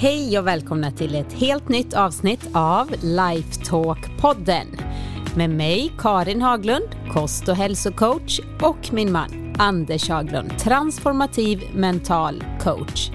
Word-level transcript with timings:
Hej 0.00 0.38
och 0.38 0.46
välkomna 0.46 0.90
till 0.90 1.14
ett 1.14 1.32
helt 1.32 1.68
nytt 1.68 1.94
avsnitt 1.94 2.48
av 2.52 2.90
Lifetalk-podden. 2.90 4.66
Med 5.36 5.50
mig 5.50 5.92
Karin 5.98 6.42
Haglund, 6.42 6.88
kost 7.12 7.48
och 7.48 7.56
hälsocoach 7.56 8.40
och 8.62 8.92
min 8.92 9.12
man 9.12 9.54
Anders 9.58 10.08
Haglund, 10.08 10.58
transformativ 10.58 11.62
mental 11.74 12.44
coach. 12.60 13.10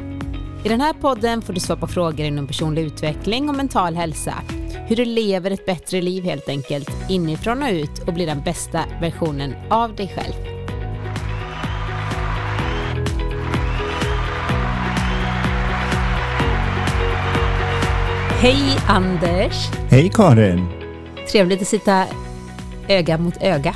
I 0.63 0.69
den 0.69 0.81
här 0.81 0.93
podden 0.93 1.41
får 1.41 1.53
du 1.53 1.59
svara 1.59 1.79
på 1.79 1.87
frågor 1.87 2.25
inom 2.25 2.47
personlig 2.47 2.81
utveckling 2.81 3.49
och 3.49 3.55
mental 3.55 3.95
hälsa. 3.95 4.33
Hur 4.87 4.95
du 4.95 5.05
lever 5.05 5.51
ett 5.51 5.65
bättre 5.65 6.01
liv 6.01 6.23
helt 6.23 6.49
enkelt, 6.49 6.89
inifrån 7.09 7.63
och 7.63 7.69
ut 7.69 7.99
och 8.07 8.13
blir 8.13 8.27
den 8.27 8.41
bästa 8.41 8.83
versionen 9.01 9.55
av 9.69 9.95
dig 9.95 10.13
själv. 10.15 10.52
Hej 18.43 18.77
Anders! 18.87 19.69
Hej 19.89 20.09
Karin! 20.13 20.67
Trevligt 21.31 21.61
att 21.61 21.67
sitta 21.67 22.07
öga 22.87 23.17
mot 23.17 23.37
öga. 23.41 23.75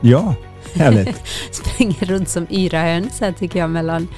Ja, 0.00 0.34
härligt. 0.74 1.26
Springer 1.52 2.04
runt 2.04 2.28
som 2.28 2.46
yra 2.50 2.82
höns 2.82 3.20
här 3.20 3.32
tycker 3.32 3.58
jag 3.58 3.70
mellan 3.70 4.08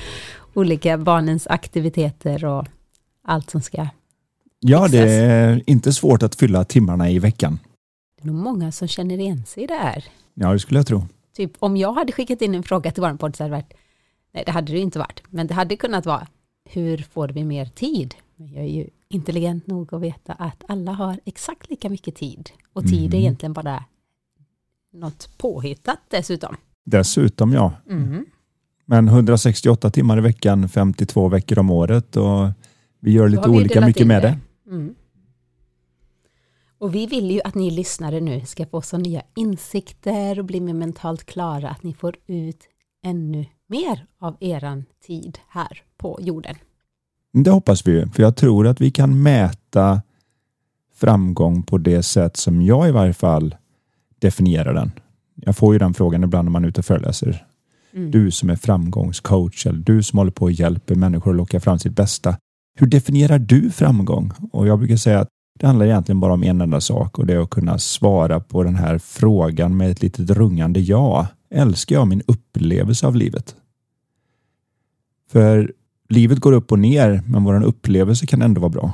olika 0.54 0.98
barnens 0.98 1.46
aktiviteter 1.46 2.44
och 2.44 2.66
allt 3.24 3.50
som 3.50 3.62
ska 3.62 3.86
Ja, 4.60 4.88
det 4.88 4.98
är 4.98 5.62
inte 5.66 5.92
svårt 5.92 6.22
att 6.22 6.34
fylla 6.34 6.64
timmarna 6.64 7.10
i 7.10 7.18
veckan. 7.18 7.58
Det 8.16 8.22
är 8.22 8.32
nog 8.32 8.42
många 8.42 8.72
som 8.72 8.88
känner 8.88 9.18
igen 9.18 9.44
sig 9.46 9.66
här. 9.70 10.04
Ja, 10.34 10.52
det 10.52 10.58
skulle 10.58 10.78
jag 10.78 10.86
tro. 10.86 11.02
Typ 11.36 11.52
om 11.58 11.76
jag 11.76 11.92
hade 11.92 12.12
skickat 12.12 12.42
in 12.42 12.54
en 12.54 12.62
fråga 12.62 12.91
till 12.91 13.02
vår 13.02 13.16
podd 13.16 13.36
så 13.36 13.42
hade 13.42 13.56
det 13.56 13.62
varit, 13.62 13.74
nej 14.32 14.42
det 14.47 14.52
hade 14.52 14.72
det 14.72 14.78
inte 14.78 14.98
varit, 14.98 15.22
men 15.30 15.47
det 15.47 15.54
hade 15.54 15.76
kunnat 15.76 16.06
vara, 16.06 16.26
hur 16.70 16.98
får 16.98 17.28
vi 17.28 17.44
mer 17.44 17.66
tid? 17.66 18.14
Jag 18.36 18.64
är 18.64 18.69
ju 18.69 18.88
intelligent 19.14 19.66
nog 19.66 19.94
att 19.94 20.00
veta 20.00 20.32
att 20.32 20.64
alla 20.68 20.92
har 20.92 21.20
exakt 21.24 21.70
lika 21.70 21.88
mycket 21.90 22.14
tid. 22.14 22.50
Och 22.72 22.82
tid 22.82 23.00
är 23.02 23.06
Mm. 23.06 23.20
egentligen 23.20 23.52
bara 23.52 23.84
något 24.92 25.38
påhittat 25.38 25.98
dessutom. 26.08 26.56
Dessutom 26.84 27.52
ja. 27.52 27.72
Mm. 27.90 28.26
Men 28.84 29.08
168 29.08 29.90
timmar 29.90 30.18
i 30.18 30.20
veckan, 30.20 30.68
52 30.68 31.28
veckor 31.28 31.58
om 31.58 31.70
året 31.70 32.16
och 32.16 32.50
vi 33.00 33.12
gör 33.12 33.28
lite 33.28 33.48
olika 33.48 33.86
mycket 33.86 34.06
med 34.06 34.22
det. 34.22 34.38
Mm. 34.66 34.94
Och 36.78 36.94
vi 36.94 37.06
vill 37.06 37.30
ju 37.30 37.40
att 37.44 37.54
ni 37.54 37.70
lyssnare 37.70 38.20
nu 38.20 38.40
ska 38.40 38.66
få 38.66 38.82
så 38.82 38.98
nya 38.98 39.22
insikter 39.36 40.38
och 40.38 40.44
bli 40.44 40.60
mer 40.60 40.74
mentalt 40.74 41.24
klara, 41.24 41.68
att 41.70 41.82
ni 41.82 41.94
får 41.94 42.16
ut 42.26 42.68
ännu 43.04 43.46
mer 43.66 44.06
av 44.18 44.36
eran 44.40 44.84
tid 45.06 45.38
här 45.48 45.82
på 45.96 46.18
jorden. 46.22 46.54
Det 47.42 47.50
hoppas 47.50 47.86
vi 47.86 47.92
ju, 47.92 48.08
för 48.08 48.22
jag 48.22 48.36
tror 48.36 48.66
att 48.66 48.80
vi 48.80 48.90
kan 48.90 49.22
mäta 49.22 50.02
framgång 50.94 51.62
på 51.62 51.78
det 51.78 52.02
sätt 52.02 52.36
som 52.36 52.62
jag 52.62 52.88
i 52.88 52.91
varje 52.91 53.12
fall 53.12 53.54
definierar 54.18 54.74
den. 54.74 54.92
Jag 55.34 55.56
får 55.56 55.74
ju 55.74 55.78
den 55.78 55.94
frågan 55.94 56.24
ibland 56.24 56.44
när 56.46 56.50
man 56.50 56.64
är 56.64 56.68
ute 56.68 56.80
och 56.80 56.84
föreläser. 56.84 57.46
Mm. 57.94 58.10
Du 58.10 58.30
som 58.30 58.50
är 58.50 58.56
framgångscoach 58.56 59.66
eller 59.66 59.78
du 59.78 60.02
som 60.02 60.18
håller 60.18 60.30
på 60.30 60.44
och 60.44 60.52
hjälper 60.52 60.94
människor 60.94 61.30
att 61.30 61.36
locka 61.36 61.60
fram 61.60 61.78
sitt 61.78 61.96
bästa. 61.96 62.36
Hur 62.78 62.86
definierar 62.86 63.38
du 63.38 63.70
framgång? 63.70 64.32
Och 64.52 64.66
jag 64.66 64.78
brukar 64.78 64.96
säga 64.96 65.20
att 65.20 65.28
det 65.58 65.66
handlar 65.66 65.86
egentligen 65.86 66.20
bara 66.20 66.32
om 66.32 66.44
en 66.44 66.60
enda 66.60 66.80
sak 66.80 67.19
och 67.19 67.26
det 67.26 67.34
är 67.34 67.38
att 67.38 67.50
kunna 67.50 67.78
svara 67.78 68.41
på 68.41 68.62
den 68.62 68.74
här 68.74 68.98
frågan 68.98 69.76
med 69.76 69.91
ett 69.91 70.02
litet 70.02 70.30
rungande 70.30 70.80
ja. 70.80 71.26
Älskar 71.50 71.96
jag 71.96 72.08
min 72.08 72.22
upplevelse 72.26 73.06
av 73.06 73.16
livet? 73.16 73.56
För 75.30 75.72
livet 76.09 76.38
går 76.38 76.53
upp 76.53 76.72
och 76.72 76.78
ner, 76.78 77.22
men 77.26 77.44
vår 77.44 77.65
upplevelse 77.65 78.26
kan 78.26 78.42
ändå 78.42 78.60
vara 78.60 78.70
bra. 78.70 78.92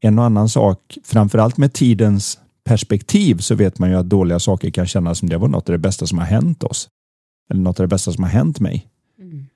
En 0.00 0.18
och 0.18 0.24
annan 0.24 0.48
sak, 0.48 0.98
framförallt 1.04 1.56
med 1.56 1.72
tidens 1.72 2.38
perspektiv, 2.64 3.36
så 3.36 3.54
vet 3.54 3.78
man 3.78 3.90
ju 3.90 3.96
att 3.96 4.08
dåliga 4.08 4.38
saker 4.38 4.70
kan 4.70 4.86
kännas 4.86 5.18
som 5.18 5.28
det 5.28 5.38
var 5.38 5.48
något 5.48 5.68
av 5.68 5.72
det 5.72 5.78
bästa 5.78 6.06
som 6.06 6.18
har 6.18 6.26
hänt 6.26 6.64
oss. 6.64 6.88
Eller 7.50 7.62
något 7.62 7.80
av 7.80 7.84
det 7.84 7.90
bästa 7.94 8.12
som 8.12 8.24
har 8.24 8.30
hänt 8.30 8.60
mig. 8.60 8.86
Mm. 9.20 9.46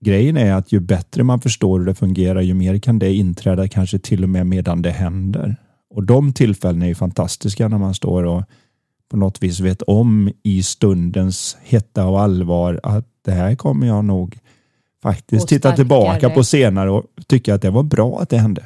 Grejen 0.00 0.36
är 0.36 0.52
att 0.52 0.72
ju 0.72 0.80
bättre 0.80 1.22
man 1.22 1.40
förstår 1.40 1.78
hur 1.78 1.86
det 1.86 1.94
fungerar, 1.94 2.40
ju 2.40 2.54
mer 2.54 2.78
kan 2.78 2.98
det 2.98 3.14
inträda 3.14 3.68
kanske 3.68 3.98
till 3.98 4.22
och 4.22 4.28
med 4.28 4.46
medan 4.46 4.82
det 4.82 4.90
händer. 4.90 5.56
Och 5.94 6.02
de 6.02 6.32
tillfällen 6.32 6.82
är 6.82 6.86
ju 6.86 6.94
fantastiska 6.94 7.68
när 7.68 7.78
man 7.78 7.94
står 7.94 8.24
och 8.24 8.42
på 9.10 9.16
något 9.16 9.42
vis 9.42 9.60
vet 9.60 9.82
om 9.82 10.32
i 10.42 10.62
stundens 10.62 11.56
hetta 11.62 12.06
och 12.06 12.20
allvar 12.20 12.80
att 12.82 13.06
det 13.24 13.32
här 13.32 13.54
kommer 13.54 13.86
jag 13.86 14.04
nog 14.04 14.38
faktiskt 15.02 15.48
titta 15.48 15.72
tillbaka 15.72 16.30
på 16.30 16.44
senare 16.44 16.90
och 16.90 17.04
tycka 17.26 17.54
att 17.54 17.62
det 17.62 17.70
var 17.70 17.82
bra 17.82 18.20
att 18.20 18.28
det 18.28 18.38
hände. 18.38 18.64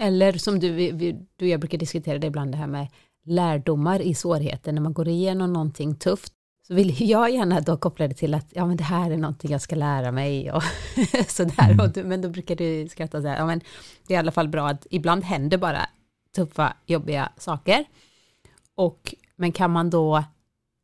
Eller 0.00 0.32
som 0.32 0.58
du, 0.60 0.92
du 0.92 1.16
och 1.40 1.48
jag 1.48 1.60
brukar 1.60 1.78
diskutera 1.78 2.18
det 2.18 2.26
ibland, 2.26 2.52
det 2.52 2.58
här 2.58 2.66
med 2.66 2.88
lärdomar 3.24 4.00
i 4.00 4.14
svårigheter. 4.14 4.72
När 4.72 4.80
man 4.80 4.92
går 4.92 5.08
igenom 5.08 5.52
någonting 5.52 5.94
tufft 5.94 6.32
så 6.66 6.74
vill 6.74 6.94
jag 7.10 7.30
gärna 7.30 7.60
då 7.60 7.76
koppla 7.76 8.08
det 8.08 8.14
till 8.14 8.34
att 8.34 8.46
ja, 8.50 8.66
men 8.66 8.76
det 8.76 8.84
här 8.84 9.10
är 9.10 9.16
någonting 9.16 9.50
jag 9.50 9.60
ska 9.60 9.76
lära 9.76 10.12
mig 10.12 10.52
och 10.52 10.62
sådär. 11.28 11.70
Mm. 11.70 11.80
Och 11.80 11.92
du, 11.92 12.04
men 12.04 12.22
då 12.22 12.28
brukar 12.28 12.56
du 12.56 12.88
skratta 12.88 13.16
och 13.16 13.22
säga, 13.22 13.36
ja 13.36 13.46
men 13.46 13.60
det 14.06 14.14
är 14.14 14.16
i 14.16 14.18
alla 14.18 14.32
fall 14.32 14.48
bra 14.48 14.68
att 14.68 14.86
ibland 14.90 15.24
händer 15.24 15.58
bara 15.58 15.86
tuffa, 16.36 16.72
jobbiga 16.86 17.32
saker. 17.36 17.84
Och, 18.74 19.14
men 19.36 19.52
kan 19.52 19.70
man 19.70 19.90
då 19.90 20.24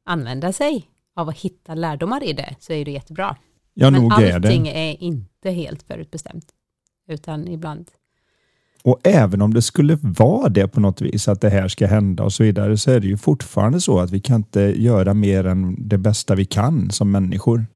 använda 0.07 0.53
sig 0.53 0.89
av 1.17 1.29
att 1.29 1.39
hitta 1.39 1.75
lärdomar 1.75 2.25
i 2.25 2.33
det 2.33 2.55
så 2.61 2.73
är 2.73 2.85
det 2.85 2.91
jättebra. 2.91 3.37
Ja, 3.75 3.91
men 3.91 4.03
nog 4.03 4.13
är 4.13 4.35
allting 4.35 4.63
det. 4.63 4.71
är 4.71 5.03
inte 5.03 5.51
helt 5.51 5.83
förutbestämt, 5.83 6.47
utan 7.09 7.49
ibland 7.49 7.91
Och 8.83 9.01
även 9.05 9.43
om 9.43 9.55
det 9.55 9.63
skulle 9.63 9.99
vara 10.03 10.49
det 10.49 10.69
på 10.69 10.81
något 10.81 11.01
vis, 11.01 11.29
att 11.29 11.41
det 11.41 11.51
här 11.51 11.69
ska 11.69 11.87
hända 11.87 12.25
och 12.25 12.33
så 12.33 12.43
vidare, 12.43 12.77
så 12.77 12.91
är 12.91 13.01
det 13.01 13.07
ju 13.07 13.17
fortfarande 13.17 13.81
så 13.81 13.99
att 13.99 14.11
vi 14.11 14.21
kan 14.21 14.37
inte 14.37 14.61
göra 14.61 15.15
mer 15.15 15.47
än 15.47 15.89
det 15.89 15.99
bästa 15.99 16.35
vi 16.35 16.45
kan 16.45 16.91
som 16.91 17.11
människor. 17.11 17.67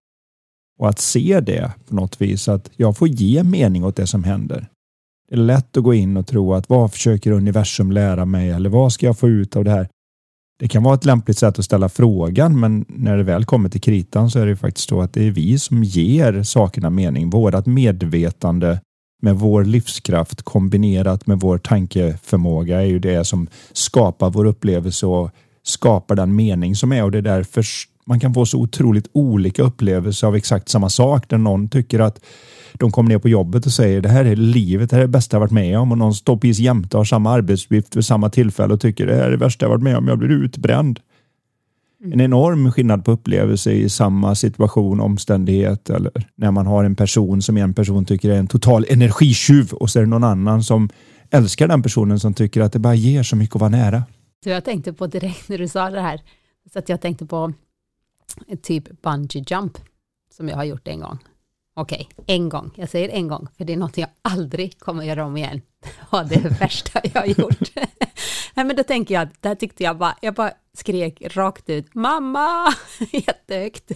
Och 0.79 0.89
att 0.89 0.99
se 0.99 1.41
det 1.41 1.73
på 1.89 1.95
något 1.95 2.21
vis, 2.21 2.49
att 2.49 2.71
jag 2.77 2.97
får 2.97 3.09
ge 3.09 3.43
mening 3.43 3.85
åt 3.85 3.97
det 3.97 4.07
som 4.07 4.25
händer. 4.25 4.69
Det 5.29 5.35
är 5.35 5.39
lätt 5.39 5.77
att 5.77 5.85
gå 5.85 5.95
in 5.95 6.17
och 6.17 6.27
tro 6.27 6.55
att 6.55 6.69
vad 6.69 6.93
försöker 6.93 7.31
universum 7.33 7.93
lära 7.93 8.25
mig 8.25 8.51
eller 8.51 8.71
vad 8.71 8.93
ska 8.93 9.07
jag 9.07 9.19
få 9.19 9.29
ut 9.29 9.57
av 9.57 9.65
det 9.65 9.71
här? 9.71 9.89
Det 10.61 10.69
kan 10.69 10.83
vara 10.83 10.95
ett 10.95 11.05
lämpligt 11.05 11.39
sätt 11.39 11.59
att 11.59 11.65
ställa 11.65 11.89
frågan, 11.89 12.61
men 12.61 12.85
när 12.89 13.17
det 13.17 13.23
väl 13.23 13.45
kommer 13.45 13.69
till 13.69 13.81
kritan 13.81 14.31
så 14.31 14.39
är 14.39 14.45
det 14.45 14.51
ju 14.51 14.57
faktiskt 14.57 14.89
så 14.89 15.01
att 15.01 15.13
det 15.13 15.27
är 15.27 15.31
vi 15.31 15.59
som 15.59 15.85
ger 15.85 16.43
sakerna 16.43 16.91
mening. 16.91 17.31
Vårat 17.31 17.67
medvetande 17.67 18.81
med 19.23 19.37
vår 19.37 19.65
livskraft 19.65 20.43
kombinerat 20.43 21.27
med 21.27 21.41
vår 21.41 21.59
tankeförmåga 21.59 22.81
är 22.81 22.87
ju 22.87 22.99
det 22.99 23.25
som 23.25 23.47
skapar 23.73 24.31
vår 24.31 24.45
upplevelse 24.45 25.07
och 25.07 25.31
skapar 25.63 26.15
den 26.15 26.37
mening 26.37 26.75
som 26.75 26.93
är 26.93 27.05
och 27.05 27.11
det 27.11 27.19
är 27.19 27.23
därför 27.23 27.65
man 28.07 28.21
kan 28.21 28.35
få 28.35 28.47
så 28.47 28.59
otroligt 28.59 29.09
olika 29.13 29.63
upplevelser 29.63 30.27
av 30.27 30.37
exakt 30.37 30.69
samma 30.69 30.89
sak 30.89 31.29
där 31.29 31.39
någon 31.39 31.69
tycker 31.69 32.01
att 32.01 32.21
de 32.79 32.91
kommer 32.91 33.09
ner 33.09 33.19
på 33.19 33.29
jobbet 33.29 33.67
och 33.67 33.73
säger 33.73 34.01
det 34.01 34.09
här 34.09 34.25
är 34.25 34.37
livet, 34.37 34.91
det 34.91 34.97
här 34.97 35.03
är 35.03 35.07
det 35.07 35.13
bästa 35.13 35.37
jag 35.37 35.41
varit 35.41 35.51
med 35.51 35.79
om 35.79 35.93
och 35.93 35.99
någon 35.99 36.15
står 36.15 36.37
precis 36.37 36.59
jämte 36.59 36.97
och 36.97 37.01
har 37.01 37.05
samma 37.05 37.31
arbetsuppgift 37.31 37.97
vid 37.97 38.05
samma 38.05 38.31
tillfälle 38.31 38.75
och 38.75 38.81
tycker 38.81 39.07
det 39.07 39.15
här 39.15 39.23
är 39.23 39.31
det 39.31 39.37
värsta 39.37 39.65
jag 39.65 39.71
varit 39.71 39.83
med 39.83 39.97
om, 39.97 40.09
jag 40.09 40.19
blir 40.19 40.29
utbränd. 40.29 41.01
En 42.05 42.21
enorm 42.21 42.73
skillnad 42.73 43.05
på 43.05 43.13
upplevelse 43.13 43.73
i 43.73 43.89
samma 43.89 44.35
situation, 44.35 45.01
omständighet 45.01 45.91
eller 45.91 46.29
när 46.35 46.51
man 46.51 46.67
har 46.67 46.85
en 46.85 46.97
person 46.97 47.43
som 47.43 47.57
en 47.57 47.75
person 47.75 48.05
tycker 48.05 48.31
är 48.31 48.39
en 48.39 48.47
total 48.47 48.85
energitjuv 48.89 49.73
och 49.73 49.91
så 49.91 49.99
är 49.99 50.03
det 50.03 50.09
någon 50.09 50.25
annan 50.25 50.63
som 50.63 50.89
älskar 51.31 51.69
den 51.69 51.83
personen 51.83 52.21
som 52.21 52.35
tycker 52.35 52.61
att 52.61 52.73
det 52.73 52.79
bara 52.79 52.95
ger 52.95 53.23
så 53.23 53.37
mycket 53.37 53.57
att 53.57 53.61
vara 53.61 53.71
nära. 53.71 54.03
Så 54.45 54.51
jag 54.51 54.65
tänkte 54.65 54.93
på 54.93 55.07
direkt 55.07 55.49
när 55.49 55.59
du 55.59 55.69
sa 55.69 55.91
det 55.91 56.01
här, 56.01 56.21
så 56.73 56.79
att 56.79 56.89
jag 56.89 57.01
tänkte 57.01 57.27
på 57.27 57.53
typ 58.63 59.03
bungee 59.03 59.45
jump, 59.51 59.79
som 60.37 60.49
jag 60.49 60.57
har 60.57 60.65
gjort 60.65 60.89
en 60.89 61.01
gång. 61.01 61.19
Okej, 61.81 62.09
en 62.27 62.49
gång. 62.49 62.71
Jag 62.75 62.89
säger 62.89 63.09
en 63.09 63.29
gång, 63.29 63.49
för 63.57 63.65
det 63.65 63.73
är 63.73 63.77
något 63.77 63.99
jag 63.99 64.09
aldrig 64.23 64.79
kommer 64.79 65.05
göra 65.05 65.25
om 65.25 65.37
igen. 65.37 65.61
Ja, 66.13 66.25
det 66.25 66.35
är 66.35 66.43
det 66.43 66.61
värsta 66.61 67.01
jag 67.15 67.21
har 67.21 67.27
gjort. 67.27 67.71
Nej, 68.55 68.65
men 68.67 68.77
då 68.77 68.83
tänker 68.83 69.15
jag, 69.15 69.29
där 69.41 69.55
tyckte 69.55 69.85
jag 69.85 69.99
bara, 69.99 70.17
jag 70.21 70.35
bara 70.35 70.53
skrek 70.75 71.23
rakt 71.37 71.71
ut, 71.71 71.95
mamma, 71.95 72.75
jättehögt. 73.13 73.93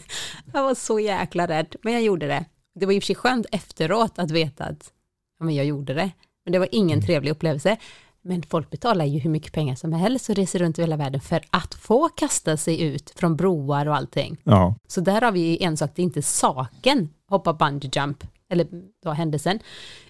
Jag 0.52 0.62
var 0.62 0.75
så 0.75 1.00
jäkla 1.00 1.49
rädd, 1.49 1.76
men 1.82 1.93
jag 1.93 2.02
gjorde 2.02 2.26
det. 2.26 2.44
Det 2.75 2.87
var 2.87 2.93
i 2.93 2.99
och 2.99 3.02
för 3.02 3.06
sig 3.06 3.17
skönt 3.17 3.46
efteråt 3.52 4.19
att 4.19 4.31
veta 4.31 4.64
att 4.64 4.93
ja, 5.38 5.44
men 5.44 5.55
jag 5.55 5.67
gjorde 5.67 5.94
det. 5.94 6.11
Men 6.44 6.52
det 6.52 6.58
var 6.58 6.69
ingen 6.73 7.02
trevlig 7.02 7.31
upplevelse. 7.31 7.76
Men 8.25 8.43
folk 8.43 8.70
betalar 8.70 9.05
ju 9.05 9.19
hur 9.19 9.31
mycket 9.31 9.52
pengar 9.52 9.75
som 9.75 9.93
helst 9.93 10.29
och 10.29 10.37
reser 10.37 10.58
runt 10.58 10.79
i 10.79 10.82
hela 10.82 10.96
världen 10.96 11.20
för 11.20 11.40
att 11.50 11.75
få 11.75 12.08
kasta 12.08 12.56
sig 12.56 12.82
ut 12.82 13.12
från 13.17 13.37
broar 13.37 13.87
och 13.87 13.96
allting. 13.96 14.37
Ja, 14.44 14.75
Så 14.87 15.00
där 15.00 15.20
har 15.20 15.32
vi 15.32 15.64
en 15.64 15.76
sak, 15.76 15.90
det 15.94 16.02
är 16.02 16.05
inte 16.05 16.23
saken, 16.23 17.08
hoppa 17.32 17.52
bungee 17.52 17.90
jump, 17.93 18.25
eller 18.49 18.67
då 19.02 19.11
händelsen, 19.11 19.58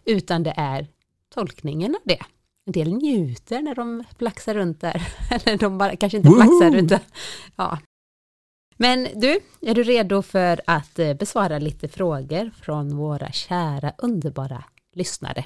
utan 0.04 0.42
det 0.42 0.54
är 0.56 0.86
tolkningen 1.34 1.94
av 1.94 2.00
det. 2.04 2.18
En 2.66 2.72
del 2.72 2.92
njuter 2.92 3.62
när 3.62 3.74
de 3.74 4.04
flaxar 4.18 4.54
runt 4.54 4.80
där, 4.80 5.02
eller 5.30 5.58
de 5.58 5.78
bara, 5.78 5.96
kanske 5.96 6.16
inte 6.16 6.30
flaxar 6.30 6.70
runt, 6.70 6.92
ja. 7.56 7.78
Men 8.76 9.08
du, 9.14 9.40
är 9.60 9.74
du 9.74 9.82
redo 9.82 10.22
för 10.22 10.60
att 10.66 10.98
eh, 10.98 11.14
besvara 11.14 11.58
lite 11.58 11.88
frågor 11.88 12.50
från 12.62 12.96
våra 12.96 13.32
kära 13.32 13.92
underbara 13.98 14.64
lyssnare. 14.94 15.44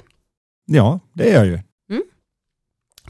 Ja, 0.65 0.99
det 1.13 1.29
är 1.29 1.35
jag 1.35 1.45
ju. 1.45 1.59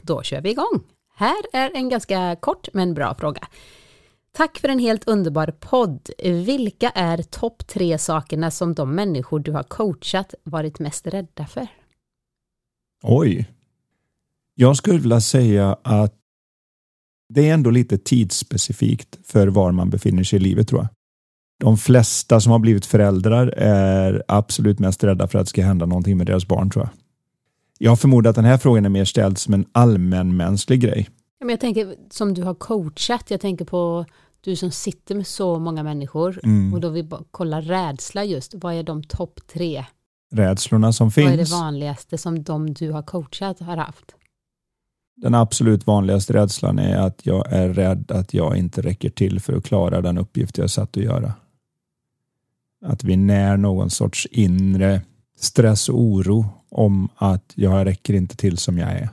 Då 0.02 0.22
kör 0.22 0.40
vi 0.40 0.50
igång. 0.50 0.82
Här 1.14 1.42
är 1.52 1.70
en 1.74 1.88
ganska 1.88 2.36
kort 2.40 2.68
men 2.72 2.94
bra 2.94 3.14
fråga. 3.14 3.48
Tack 4.32 4.58
för 4.58 4.68
en 4.68 4.78
helt 4.78 5.08
underbar 5.08 5.54
podd. 5.60 6.10
Vilka 6.24 6.90
är 6.90 7.22
topp 7.22 7.66
tre 7.66 7.98
sakerna 7.98 8.50
som 8.50 8.74
de 8.74 8.94
människor 8.94 9.40
du 9.40 9.52
har 9.52 9.62
coachat 9.62 10.34
varit 10.44 10.78
mest 10.78 11.06
rädda 11.06 11.46
för? 11.46 11.66
Oj. 13.02 13.50
Jag 14.54 14.76
skulle 14.76 14.98
vilja 14.98 15.20
säga 15.20 15.78
att 15.82 16.14
det 17.28 17.48
är 17.48 17.54
ändå 17.54 17.70
lite 17.70 17.98
tidsspecifikt 17.98 19.18
för 19.24 19.48
var 19.48 19.72
man 19.72 19.90
befinner 19.90 20.24
sig 20.24 20.36
i 20.36 20.42
livet 20.42 20.68
tror 20.68 20.80
jag. 20.80 20.88
De 21.60 21.76
flesta 21.76 22.40
som 22.40 22.52
har 22.52 22.58
blivit 22.58 22.86
föräldrar 22.86 23.46
är 23.56 24.22
absolut 24.28 24.78
mest 24.78 25.04
rädda 25.04 25.28
för 25.28 25.38
att 25.38 25.46
det 25.46 25.50
ska 25.50 25.62
hända 25.62 25.86
någonting 25.86 26.16
med 26.16 26.26
deras 26.26 26.48
barn 26.48 26.70
tror 26.70 26.84
jag. 26.84 26.90
Jag 27.78 28.00
förmodar 28.00 28.30
att 28.30 28.36
den 28.36 28.44
här 28.44 28.58
frågan 28.58 28.84
är 28.84 28.88
mer 28.88 29.04
ställd 29.04 29.38
som 29.38 29.54
en 29.54 29.66
allmänmänsklig 29.72 30.80
grej. 30.80 31.08
Men 31.40 31.48
jag 31.48 31.60
tänker 31.60 31.96
som 32.10 32.34
du 32.34 32.42
har 32.42 32.54
coachat, 32.54 33.30
jag 33.30 33.40
tänker 33.40 33.64
på 33.64 34.04
du 34.40 34.56
som 34.56 34.70
sitter 34.70 35.14
med 35.14 35.26
så 35.26 35.58
många 35.58 35.82
människor 35.82 36.40
Mm. 36.44 36.74
och 36.74 36.80
då 36.80 36.88
vi 36.88 37.02
bara 37.02 37.22
kollar 37.30 37.62
rädsla 37.62 38.24
just, 38.24 38.54
vad 38.54 38.74
är 38.74 38.82
de 38.82 39.02
topp 39.02 39.40
tre? 39.46 39.84
Rädslorna 40.32 40.92
som 40.92 41.08
Vad 41.16 41.24
är 41.24 41.30
det 41.30 41.36
finns. 41.36 41.52
vanligaste 41.52 42.18
som 42.18 42.42
de 42.42 42.74
du 42.74 42.90
har 42.90 43.02
coachat 43.02 43.60
har 43.60 43.76
haft? 43.76 44.14
Den 45.16 45.34
absolut 45.34 45.86
vanligaste 45.86 46.32
rädslan 46.32 46.78
är 46.78 46.96
att 46.96 47.26
jag 47.26 47.52
är 47.52 47.68
rädd 47.68 48.10
att 48.10 48.34
jag 48.34 48.56
inte 48.56 48.82
räcker 48.82 49.10
till 49.10 49.40
för 49.40 49.52
att 49.52 49.64
klara 49.64 50.00
den 50.00 50.18
uppgift 50.18 50.58
jag 50.58 50.70
satt 50.70 50.96
att 50.96 51.02
göra. 51.02 51.32
Att 52.84 53.04
vi 53.04 53.16
när 53.16 53.56
någon 53.56 53.90
sorts 53.90 54.26
inre 54.30 55.00
stress 55.38 55.88
och 55.88 56.00
oro 56.00 56.44
om 56.70 57.08
att 57.16 57.52
jag 57.54 57.86
räcker 57.86 58.14
inte 58.14 58.36
till 58.36 58.58
som 58.58 58.78
jag 58.78 58.90
är. 58.90 59.08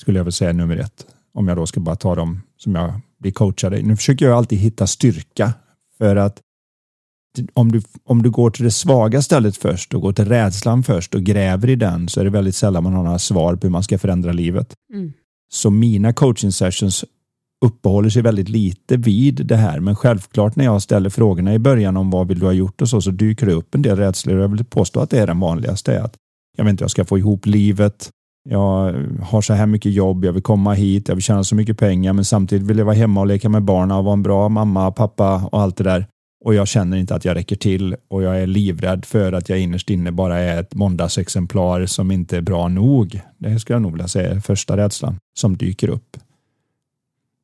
Skulle 0.00 0.18
jag 0.18 0.24
väl 0.24 0.32
säga 0.32 0.52
nummer 0.52 0.76
ett. 0.76 1.06
Om 1.34 1.48
jag 1.48 1.56
då 1.56 1.66
ska 1.66 1.80
bara 1.80 1.96
ta 1.96 2.14
dem 2.14 2.42
som 2.56 2.74
jag 2.74 2.92
blir 3.18 3.32
coachad 3.32 3.74
i. 3.74 3.82
Nu 3.82 3.96
försöker 3.96 4.26
jag 4.26 4.36
alltid 4.36 4.58
hitta 4.58 4.86
styrka 4.86 5.52
för 5.98 6.16
att 6.16 6.40
om 7.52 7.72
du, 7.72 7.82
om 8.04 8.22
du 8.22 8.30
går 8.30 8.50
till 8.50 8.64
det 8.64 8.70
svaga 8.70 9.22
stället 9.22 9.56
först 9.56 9.94
och 9.94 10.02
går 10.02 10.12
till 10.12 10.24
rädslan 10.24 10.82
först 10.82 11.14
och 11.14 11.22
gräver 11.22 11.68
i 11.68 11.76
den 11.76 12.08
så 12.08 12.20
är 12.20 12.24
det 12.24 12.30
väldigt 12.30 12.54
sällan 12.54 12.82
man 12.82 12.92
har 12.92 13.04
några 13.04 13.18
svar 13.18 13.56
på 13.56 13.66
hur 13.66 13.72
man 13.72 13.82
ska 13.82 13.98
förändra 13.98 14.32
livet. 14.32 14.74
Mm. 14.94 15.12
Så 15.52 15.70
mina 15.70 16.12
coaching 16.12 16.52
sessions 16.52 17.04
uppehåller 17.64 18.10
sig 18.10 18.22
väldigt 18.22 18.48
lite 18.48 18.96
vid 18.96 19.46
det 19.46 19.56
här. 19.56 19.80
Men 19.80 19.96
självklart 19.96 20.56
när 20.56 20.64
jag 20.64 20.82
ställer 20.82 21.10
frågorna 21.10 21.54
i 21.54 21.58
början 21.58 21.96
om 21.96 22.10
vad 22.10 22.28
vill 22.28 22.38
du 22.38 22.46
ha 22.46 22.52
gjort 22.52 22.82
och 22.82 22.88
så, 22.88 23.00
så 23.00 23.10
dyker 23.10 23.46
det 23.46 23.52
upp 23.52 23.74
en 23.74 23.82
del 23.82 23.96
rädslor. 23.96 24.40
Jag 24.40 24.48
vill 24.48 24.64
påstå 24.64 25.00
att 25.00 25.10
det 25.10 25.18
är 25.18 25.26
den 25.26 25.40
vanligaste. 25.40 26.02
Att 26.02 26.16
jag 26.56 26.64
vet 26.64 26.70
inte, 26.70 26.84
jag 26.84 26.90
ska 26.90 27.04
få 27.04 27.18
ihop 27.18 27.46
livet. 27.46 28.10
Jag 28.42 28.94
har 29.22 29.40
så 29.40 29.54
här 29.54 29.66
mycket 29.66 29.92
jobb, 29.92 30.24
jag 30.24 30.32
vill 30.32 30.42
komma 30.42 30.72
hit, 30.72 31.08
jag 31.08 31.14
vill 31.14 31.22
tjäna 31.22 31.44
så 31.44 31.54
mycket 31.54 31.78
pengar, 31.78 32.12
men 32.12 32.24
samtidigt 32.24 32.66
vill 32.66 32.78
jag 32.78 32.84
vara 32.84 32.96
hemma 32.96 33.20
och 33.20 33.26
leka 33.26 33.48
med 33.48 33.62
barnen 33.62 33.96
och 33.96 34.04
vara 34.04 34.12
en 34.12 34.22
bra 34.22 34.48
mamma, 34.48 34.90
pappa 34.90 35.48
och 35.52 35.60
allt 35.60 35.76
det 35.76 35.84
där. 35.84 36.06
Och 36.44 36.54
jag 36.54 36.68
känner 36.68 36.96
inte 36.96 37.14
att 37.14 37.24
jag 37.24 37.36
räcker 37.36 37.56
till 37.56 37.96
och 38.08 38.22
jag 38.22 38.40
är 38.40 38.46
livrädd 38.46 39.04
för 39.04 39.32
att 39.32 39.48
jag 39.48 39.58
innerst 39.58 39.90
inne 39.90 40.12
bara 40.12 40.38
är 40.38 40.60
ett 40.60 40.74
måndagsexemplar 40.74 41.86
som 41.86 42.10
inte 42.10 42.36
är 42.36 42.40
bra 42.40 42.68
nog. 42.68 43.20
Det 43.38 43.60
skulle 43.60 43.74
jag 43.74 43.82
nog 43.82 43.92
vilja 43.92 44.08
säga 44.08 44.30
är 44.30 44.40
första 44.40 44.76
rädslan 44.76 45.18
som 45.34 45.56
dyker 45.56 45.88
upp. 45.88 46.16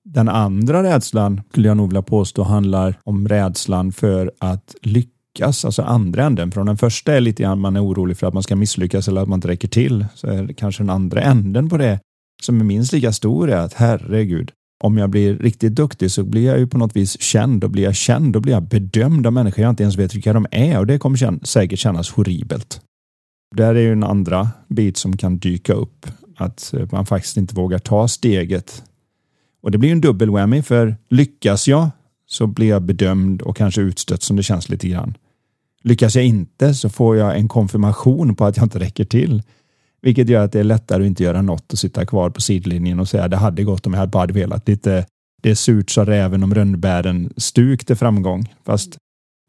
Den 0.05 0.29
andra 0.29 0.83
rädslan 0.83 1.41
skulle 1.51 1.69
jag 1.69 1.77
nog 1.77 1.89
vilja 1.89 2.03
påstå 2.03 2.43
handlar 2.43 2.99
om 3.05 3.29
rädslan 3.29 3.93
för 3.93 4.33
att 4.39 4.75
lyckas, 4.83 5.16
alltså 5.43 5.83
andra 5.83 6.25
änden. 6.25 6.53
Från 6.53 6.67
den 6.67 6.77
första 6.77 7.15
är 7.15 7.21
lite 7.21 7.43
grann 7.43 7.61
man 7.61 7.77
är 7.77 7.85
orolig 7.85 8.17
för 8.17 8.27
att 8.27 8.35
man 8.35 8.43
ska 8.43 8.57
misslyckas 8.57 9.09
eller 9.09 9.21
att 9.21 9.29
man 9.29 9.37
inte 9.37 9.49
räcker 9.49 9.69
till. 9.69 10.07
Så 10.15 10.27
är 10.27 10.43
det 10.43 10.55
kanske 10.55 10.83
den 10.83 10.91
andra 10.91 11.21
änden 11.21 11.69
på 11.69 11.77
det 11.77 12.01
som 12.43 12.61
är 12.61 12.65
minst 12.65 12.93
lika 12.93 13.13
stor 13.13 13.51
är 13.51 13.57
att 13.57 13.75
herregud, 13.75 14.51
om 14.85 14.99
jag 14.99 15.11
blir 15.11 15.37
riktigt 15.37 15.75
duktig 15.75 16.11
så 16.11 16.25
blir 16.25 16.47
jag 16.47 16.59
ju 16.59 16.67
på 16.67 16.79
något 16.79 16.97
vis 16.97 17.21
känd 17.21 17.65
och 17.65 17.71
blir 17.71 17.85
jag 17.85 17.95
känd 17.95 18.33
då 18.33 18.41
blir 18.41 18.53
jag 18.53 18.69
bedömd 18.69 19.27
av 19.27 19.33
människor 19.33 19.63
jag 19.63 19.71
inte 19.71 19.83
ens 19.83 19.97
vet 19.97 20.15
vilka 20.15 20.33
de 20.33 20.47
är 20.51 20.79
och 20.79 20.87
det 20.87 20.99
kommer 20.99 21.17
kän- 21.17 21.45
säkert 21.45 21.79
kännas 21.79 22.11
horribelt. 22.11 22.81
Där 23.57 23.75
är 23.75 23.81
ju 23.81 23.93
en 23.93 24.05
andra 24.05 24.51
bit 24.69 24.97
som 24.97 25.17
kan 25.17 25.39
dyka 25.39 25.73
upp, 25.73 26.07
att 26.37 26.75
man 26.93 27.07
faktiskt 27.07 27.37
inte 27.37 27.55
vågar 27.55 27.79
ta 27.79 28.09
steget. 28.09 28.83
Och 29.63 29.71
det 29.71 29.79
blir 29.79 29.89
ju 29.89 29.93
en 29.93 30.01
dubbel 30.01 30.31
whammy 30.31 30.63
för 30.63 30.97
lyckas 31.09 31.69
jag 31.69 31.91
så 32.27 32.47
blir 32.47 32.69
jag 32.69 32.83
bedömd 32.83 33.43
och 33.43 33.57
kanske 33.57 33.81
utstött 33.81 34.23
som 34.23 34.37
det 34.37 34.43
känns 34.43 34.69
lite 34.69 34.89
grann. 34.89 35.15
Lyckas 35.87 36.17
jag 36.17 36.25
inte 36.25 36.75
så 36.75 36.89
får 36.89 37.17
jag 37.17 37.39
en 37.39 37.49
konfirmation 37.49 38.37
på 38.37 38.45
att 38.45 38.57
jag 38.57 38.67
inte 38.67 38.79
räcker 38.79 39.05
till. 39.05 39.43
Vilket 40.03 40.29
gör 40.29 40.45
att 40.45 40.53
det 40.53 40.61
är 40.61 40.65
lättare 40.65 41.03
att 41.03 41.07
inte 41.07 41.25
göra 41.25 41.43
något 41.43 41.73
och 41.73 41.79
sitta 41.79 42.07
kvar 42.07 42.31
på 42.31 42.41
sidlinjen 42.41 43.01
och 43.01 43.09
säga 43.09 43.29
det 43.29 43.37
hade 43.37 43.65
gått 43.65 43.87
om 43.87 43.93
jag 43.93 44.01
hade 44.01 44.11
bara 44.11 44.27
velat. 44.27 44.69
Lite, 44.69 45.07
det 45.43 45.51
är 45.51 45.55
surt 45.55 45.91
sa 45.91 46.05
räven 46.05 46.43
om 46.43 46.55
rönnbären 46.55 47.33
stuk 47.37 47.85
till 47.85 47.97
framgång. 47.97 48.55
Fast 48.65 48.99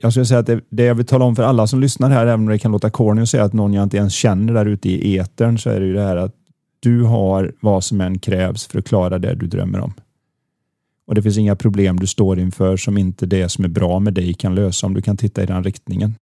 jag 0.04 0.14
skulle 0.14 0.26
säga 0.26 0.40
att 0.40 0.46
det, 0.46 0.62
det 0.70 0.84
jag 0.84 0.96
vill 0.96 1.06
tala 1.06 1.26
om 1.26 1.36
för 1.36 1.44
alla 1.44 1.68
som 1.68 1.80
lyssnar 1.80 2.10
här, 2.10 2.28
även 2.28 2.40
om 2.40 2.48
det 2.48 2.60
kan 2.60 2.72
låta 2.72 2.90
corny 2.90 3.22
att 3.22 3.30
säga 3.30 3.44
att 3.44 3.54
någon 3.54 3.74
jag 3.74 3.84
inte 3.84 3.98
ens 3.98 4.14
känner 4.14 4.54
där 4.54 4.66
ute 4.66 4.90
i 4.90 5.18
etern, 5.18 5.58
så 5.58 5.70
är 5.70 5.80
det 5.80 5.86
ju 5.86 5.94
det 5.94 6.04
här 6.04 6.18
att 6.18 6.36
du 6.80 7.04
har 7.04 7.54
vad 7.60 7.84
som 7.84 8.02
än 8.02 8.20
krävs 8.20 8.68
för 8.68 8.80
att 8.80 8.88
klara 8.88 9.20
det 9.20 9.36
du 9.36 9.48
drömmer 9.48 9.80
om. 9.80 9.94
Och 11.08 11.16
det 11.16 11.22
finns 11.22 11.38
inga 11.38 11.56
problem 11.56 12.00
du 12.00 12.08
står 12.08 12.40
inför 12.40 12.78
som 12.78 12.98
inte 12.98 13.26
det 13.26 13.50
som 13.50 13.66
är 13.66 13.70
bra 13.70 14.00
med 14.00 14.14
dig 14.14 14.34
kan 14.34 14.56
lösa 14.56 14.88
om 14.88 14.94
du 14.94 15.02
kan 15.02 15.18
titta 15.18 15.44
i 15.44 15.46
den 15.46 15.64
riktningen 15.64 16.16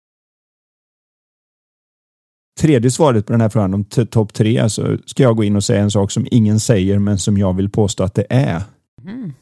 tredje 2.60 2.90
svaret 2.90 3.26
på 3.26 3.32
den 3.32 3.40
här 3.40 3.48
frågan 3.48 3.74
om 3.74 3.84
topp 3.84 4.32
tre 4.32 4.70
så 4.70 4.98
ska 5.06 5.22
jag 5.22 5.36
gå 5.36 5.44
in 5.44 5.56
och 5.56 5.64
säga 5.64 5.82
en 5.82 5.90
sak 5.90 6.10
som 6.10 6.26
ingen 6.30 6.60
säger 6.60 6.98
men 6.98 7.18
som 7.18 7.38
jag 7.38 7.56
vill 7.56 7.70
påstå 7.70 8.04
att 8.04 8.14
det 8.14 8.26
är. 8.30 8.62
Mm. 9.04 9.32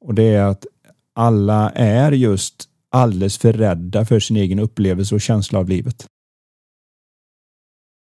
Och 0.00 0.14
det 0.14 0.22
är 0.22 0.44
att 0.44 0.66
alla 1.14 1.70
är 1.70 2.12
just 2.12 2.68
alldeles 2.90 3.38
för 3.38 3.52
rädda 3.52 4.04
för 4.04 4.20
sin 4.20 4.36
egen 4.36 4.58
upplevelse 4.58 5.14
och 5.14 5.20
känsla 5.20 5.58
av 5.58 5.68
livet. 5.68 6.06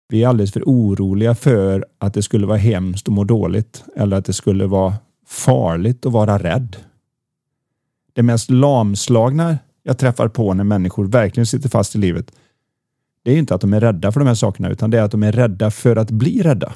Vi 0.09 0.23
är 0.23 0.29
alldeles 0.29 0.53
för 0.53 0.63
oroliga 0.67 1.35
för 1.35 1.87
att 1.99 2.15
det 2.15 2.23
skulle 2.23 2.47
vara 2.47 2.59
hemskt 2.59 3.09
och 3.09 3.15
må 3.15 3.25
dåligt 3.25 3.85
eller 3.97 4.17
att 4.17 4.25
det 4.25 4.33
skulle 4.33 4.67
vara 4.67 4.95
farligt 5.27 6.07
att 6.07 6.13
vara 6.13 6.39
rädd. 6.39 6.77
Det 8.13 8.23
mest 8.23 8.51
lamslagna 8.51 9.59
jag 9.83 9.99
träffar 9.99 10.29
på 10.29 10.55
när 10.55 10.65
människor 10.65 11.05
verkligen 11.05 11.47
sitter 11.47 11.69
fast 11.69 11.95
i 11.95 11.99
livet 11.99 12.33
det 13.25 13.33
är 13.33 13.39
inte 13.39 13.55
att 13.55 13.61
de 13.61 13.75
är 13.75 13.81
rädda 13.81 14.13
för 14.13 14.21
de 14.21 14.27
här 14.27 14.35
sakerna 14.35 14.69
utan 14.69 14.91
det 14.91 14.99
är 14.99 15.03
att 15.03 15.11
de 15.11 15.23
är 15.23 15.33
rädda 15.33 15.71
för 15.71 15.97
att 15.97 16.11
bli 16.11 16.43
rädda. 16.43 16.73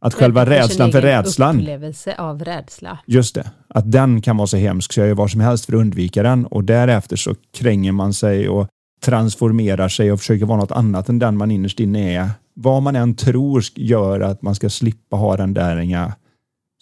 Att 0.00 0.14
själva 0.14 0.46
Rädd 0.46 0.48
sin 0.48 0.58
rädslan 0.58 0.92
för 0.92 1.02
rädslan, 1.02 1.56
Upplevelse 1.56 2.14
av 2.18 2.44
rädsla. 2.44 2.98
just 3.06 3.34
det, 3.34 3.50
att 3.68 3.92
den 3.92 4.20
kan 4.20 4.36
vara 4.36 4.46
så 4.46 4.56
hemsk 4.56 4.92
så 4.92 5.00
jag 5.00 5.08
gör 5.08 5.14
vad 5.14 5.30
som 5.30 5.40
helst 5.40 5.66
för 5.66 5.72
att 5.72 5.80
undvika 5.80 6.22
den 6.22 6.46
och 6.46 6.64
därefter 6.64 7.16
så 7.16 7.34
kränger 7.52 7.92
man 7.92 8.14
sig 8.14 8.48
och 8.48 8.68
transformerar 9.00 9.88
sig 9.88 10.12
och 10.12 10.18
försöker 10.18 10.46
vara 10.46 10.58
något 10.58 10.72
annat 10.72 11.08
än 11.08 11.18
den 11.18 11.36
man 11.36 11.50
innerst 11.50 11.80
inne 11.80 12.14
är. 12.16 12.30
Vad 12.54 12.82
man 12.82 12.96
än 12.96 13.14
tror 13.14 13.64
gör 13.74 14.20
att 14.20 14.42
man 14.42 14.54
ska 14.54 14.70
slippa 14.70 15.16
ha 15.16 15.36
den 15.36 15.54
där 15.54 15.76
inga 15.76 16.14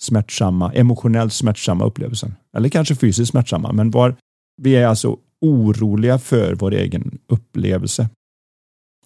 smärtsamma, 0.01 0.73
emotionellt 0.73 1.33
smärtsamma 1.33 1.85
upplevelsen. 1.85 2.35
Eller 2.57 2.69
kanske 2.69 2.95
fysiskt 2.95 3.31
smärtsamma, 3.31 3.73
men 3.73 3.91
var, 3.91 4.17
vi 4.63 4.77
är 4.77 4.87
alltså 4.87 5.17
oroliga 5.41 6.19
för 6.19 6.55
vår 6.55 6.75
egen 6.75 7.19
upplevelse. 7.27 8.09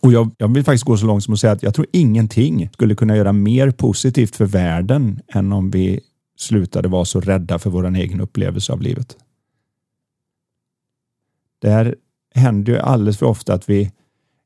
Och 0.00 0.12
jag, 0.12 0.30
jag 0.38 0.54
vill 0.54 0.64
faktiskt 0.64 0.84
gå 0.84 0.96
så 0.96 1.06
långt 1.06 1.24
som 1.24 1.34
att 1.34 1.40
säga 1.40 1.52
att 1.52 1.62
jag 1.62 1.74
tror 1.74 1.86
ingenting 1.92 2.68
skulle 2.72 2.94
kunna 2.94 3.16
göra 3.16 3.32
mer 3.32 3.70
positivt 3.70 4.36
för 4.36 4.44
världen 4.44 5.20
än 5.28 5.52
om 5.52 5.70
vi 5.70 6.00
slutade 6.36 6.88
vara 6.88 7.04
så 7.04 7.20
rädda 7.20 7.58
för 7.58 7.70
vår 7.70 7.96
egen 7.96 8.20
upplevelse 8.20 8.72
av 8.72 8.82
livet. 8.82 9.16
Det 11.58 11.70
här 11.70 11.94
händer 12.34 12.72
ju 12.72 12.78
alldeles 12.78 13.18
för 13.18 13.26
ofta 13.26 13.54
att 13.54 13.70
vi 13.70 13.92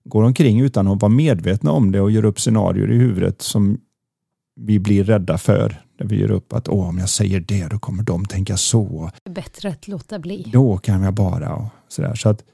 går 0.05 0.23
omkring 0.23 0.61
utan 0.61 0.89
att 0.89 1.03
vara 1.03 1.13
medvetna 1.13 1.71
om 1.73 1.93
det 1.93 2.01
och 2.01 2.11
gör 2.11 2.25
upp 2.25 2.41
scenarier 2.41 2.93
i 2.93 2.97
huvudet 2.97 3.43
som 3.43 3.81
vi 4.57 4.79
blir 4.79 5.05
rädda 5.05 5.39
för. 5.39 5.84
Där 5.99 6.07
vi 6.07 6.21
gör 6.21 6.31
upp 6.31 6.53
att 6.53 6.69
Åh, 6.69 6.89
om 6.89 6.99
jag 6.99 7.09
säger 7.09 7.41
det 7.41 7.69
då 7.69 7.79
kommer 7.79 8.03
de 8.03 8.25
tänka 8.25 8.57
så. 8.57 9.11
Bättre 9.31 9.69
att 9.69 9.89
låta 9.89 10.19
bli. 10.19 10.51
Då 10.53 10.79
kan 10.79 11.03
jag 11.03 11.15
bara 11.15 11.55
och 11.55 11.67
sådär. 11.89 12.15
Så 12.15 12.29
att 12.29 12.45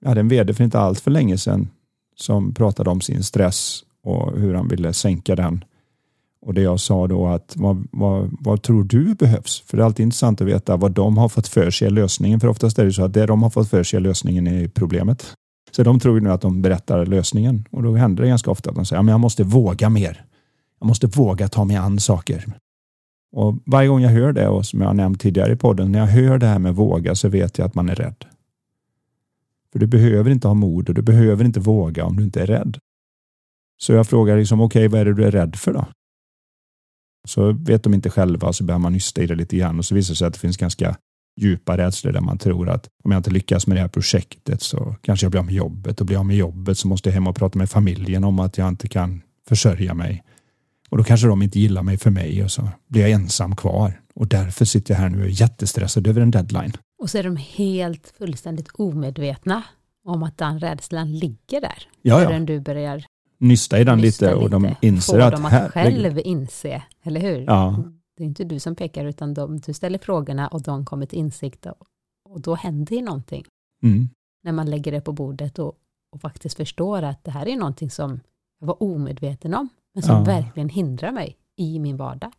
jag 0.00 0.08
hade 0.08 0.20
en 0.20 0.28
vd 0.28 0.54
för 0.54 0.64
inte 0.64 0.78
allt 0.78 1.00
för 1.00 1.10
länge 1.10 1.38
sedan 1.38 1.68
som 2.16 2.54
pratade 2.54 2.90
om 2.90 3.00
sin 3.00 3.22
stress 3.22 3.84
och 4.04 4.38
hur 4.38 4.54
han 4.54 4.68
ville 4.68 4.92
sänka 4.92 5.36
den. 5.36 5.64
Och 6.46 6.54
det 6.54 6.62
jag 6.62 6.80
sa 6.80 7.06
då 7.06 7.26
att 7.26 7.54
vad, 7.56 7.88
vad, 7.92 8.36
vad 8.40 8.62
tror 8.62 8.84
du 8.84 9.14
behövs? 9.14 9.60
För 9.66 9.76
det 9.76 9.82
är 9.82 9.84
alltid 9.84 10.04
intressant 10.04 10.40
att 10.40 10.46
veta 10.46 10.76
vad 10.76 10.92
de 10.92 11.18
har 11.18 11.28
fått 11.28 11.48
för 11.48 11.70
sig 11.70 11.86
är 11.86 11.90
lösningen. 11.90 12.40
För 12.40 12.48
oftast 12.48 12.78
är 12.78 12.84
det 12.84 12.92
så 12.92 13.04
att 13.04 13.14
det 13.14 13.26
de 13.26 13.42
har 13.42 13.50
fått 13.50 13.70
för 13.70 13.82
sig 13.82 13.96
är 13.96 14.00
lösningen 14.00 14.46
är 14.46 14.68
problemet. 14.68 15.34
Så 15.70 15.82
de 15.82 16.00
tror 16.00 16.20
nu 16.20 16.30
att 16.30 16.40
de 16.40 16.62
berättar 16.62 17.06
lösningen 17.06 17.64
och 17.70 17.82
då 17.82 17.94
händer 17.94 18.22
det 18.22 18.28
ganska 18.28 18.50
ofta 18.50 18.70
att 18.70 18.76
de 18.76 18.84
säger 18.84 19.02
att 19.02 19.08
jag 19.08 19.20
måste 19.20 19.44
våga 19.44 19.90
mer. 19.90 20.24
Jag 20.82 20.86
måste 20.86 21.06
våga 21.06 21.48
ta 21.48 21.64
mig 21.64 21.76
an 21.76 22.00
saker. 22.00 22.46
Och 23.32 23.58
varje 23.66 23.88
gång 23.88 24.00
jag 24.00 24.10
hör 24.10 24.32
det 24.32 24.48
och 24.48 24.66
som 24.66 24.80
jag 24.80 24.86
har 24.86 24.94
nämnt 24.94 25.20
tidigare 25.20 25.52
i 25.52 25.56
podden, 25.56 25.92
när 25.92 25.98
jag 25.98 26.06
hör 26.06 26.38
det 26.38 26.46
här 26.46 26.58
med 26.58 26.74
våga 26.74 27.14
så 27.14 27.28
vet 27.28 27.58
jag 27.58 27.66
att 27.66 27.74
man 27.74 27.88
är 27.88 27.94
rädd. 27.94 28.24
För 29.72 29.78
du 29.78 29.86
behöver 29.86 30.30
inte 30.30 30.48
ha 30.48 30.54
mod 30.54 30.88
och 30.88 30.94
du 30.94 31.02
behöver 31.02 31.44
inte 31.44 31.60
våga 31.60 32.04
om 32.04 32.16
du 32.16 32.24
inte 32.24 32.42
är 32.42 32.46
rädd. 32.46 32.78
Så 33.82 33.92
jag 33.92 34.06
frågar 34.06 34.36
liksom, 34.36 34.60
okej, 34.60 34.86
okay, 34.86 34.88
vad 34.88 35.00
är 35.00 35.04
det 35.04 35.14
du 35.14 35.24
är 35.24 35.30
rädd 35.30 35.56
för 35.56 35.72
då? 35.72 35.86
Så 37.28 37.52
vet 37.52 37.82
de 37.82 37.94
inte 37.94 38.10
själva 38.10 38.52
så 38.52 38.64
börjar 38.64 38.78
man 38.78 38.92
nysta 38.92 39.22
i 39.22 39.26
det 39.26 39.34
lite 39.34 39.56
grann 39.56 39.78
och 39.78 39.84
så 39.84 39.94
visar 39.94 40.12
det 40.12 40.18
sig 40.18 40.26
att 40.26 40.34
det 40.34 40.40
finns 40.40 40.56
ganska 40.56 40.96
djupa 41.40 41.76
rädslor 41.76 42.12
där 42.12 42.20
man 42.20 42.38
tror 42.38 42.68
att 42.68 42.88
om 43.04 43.10
jag 43.10 43.18
inte 43.18 43.30
lyckas 43.30 43.66
med 43.66 43.76
det 43.76 43.80
här 43.80 43.88
projektet 43.88 44.62
så 44.62 44.96
kanske 45.02 45.24
jag 45.24 45.30
blir 45.30 45.40
av 45.40 45.46
med 45.46 45.54
jobbet 45.54 46.00
och 46.00 46.06
blir 46.06 46.16
jag 46.16 46.26
med 46.26 46.36
jobbet 46.36 46.78
så 46.78 46.88
måste 46.88 47.08
jag 47.08 47.14
hem 47.14 47.26
och 47.26 47.36
prata 47.36 47.58
med 47.58 47.70
familjen 47.70 48.24
om 48.24 48.38
att 48.38 48.58
jag 48.58 48.68
inte 48.68 48.88
kan 48.88 49.22
försörja 49.48 49.94
mig. 49.94 50.22
Och 50.92 50.98
då 50.98 51.04
kanske 51.04 51.26
de 51.26 51.42
inte 51.42 51.60
gillar 51.60 51.82
mig 51.82 51.96
för 51.96 52.10
mig 52.10 52.44
och 52.44 52.50
så 52.50 52.68
blir 52.88 53.02
jag 53.02 53.10
ensam 53.10 53.56
kvar. 53.56 54.00
Och 54.14 54.28
därför 54.28 54.64
sitter 54.64 54.94
jag 54.94 55.00
här 55.00 55.08
nu 55.08 55.18
och 55.18 55.24
är 55.24 55.40
jättestressad 55.40 56.06
över 56.06 56.20
en 56.20 56.30
deadline. 56.30 56.72
Och 57.02 57.10
så 57.10 57.18
är 57.18 57.22
de 57.22 57.36
helt 57.36 58.14
fullständigt 58.18 58.68
omedvetna 58.72 59.62
om 60.04 60.22
att 60.22 60.38
den 60.38 60.60
rädslan 60.60 61.18
ligger 61.18 61.60
där. 61.60 61.88
Ja, 62.02 62.20
ja. 62.20 62.26
Förrän 62.26 62.46
du 62.46 62.60
börjar 62.60 63.04
nysta 63.38 63.78
i 63.80 63.84
den 63.84 63.98
nysta 63.98 64.26
lite 64.26 64.36
och 64.36 64.50
de 64.50 64.74
inser 64.80 65.12
Få 65.12 65.24
att... 65.24 65.30
Få 65.30 65.36
dem 65.36 65.46
att 65.46 65.70
själv 65.70 66.18
inse, 66.24 66.82
eller 67.02 67.20
hur? 67.20 67.40
Ja. 67.40 67.84
Det 68.16 68.22
är 68.22 68.26
inte 68.26 68.44
du 68.44 68.60
som 68.60 68.74
pekar 68.74 69.04
utan 69.04 69.34
de, 69.34 69.58
du 69.58 69.72
ställer 69.72 69.98
frågorna 69.98 70.48
och 70.48 70.62
de 70.62 70.84
kommer 70.84 71.06
till 71.06 71.18
insikt 71.18 71.66
och, 71.66 71.86
och 72.30 72.40
då 72.40 72.54
händer 72.54 72.96
ju 72.96 73.02
någonting. 73.02 73.44
Mm. 73.82 74.08
När 74.44 74.52
man 74.52 74.70
lägger 74.70 74.92
det 74.92 75.00
på 75.00 75.12
bordet 75.12 75.58
och, 75.58 75.72
och 76.12 76.20
faktiskt 76.20 76.56
förstår 76.56 77.02
att 77.02 77.24
det 77.24 77.30
här 77.30 77.48
är 77.48 77.56
någonting 77.56 77.90
som 77.90 78.20
jag 78.60 78.66
var 78.66 78.82
omedveten 78.82 79.54
om, 79.54 79.68
men 79.94 80.02
som 80.02 80.16
ja. 80.16 80.22
verkligen 80.22 80.68
hindrar 80.68 81.12
mig 81.12 81.36
i 81.56 81.78
min 81.78 81.96
vardag. 81.96 82.32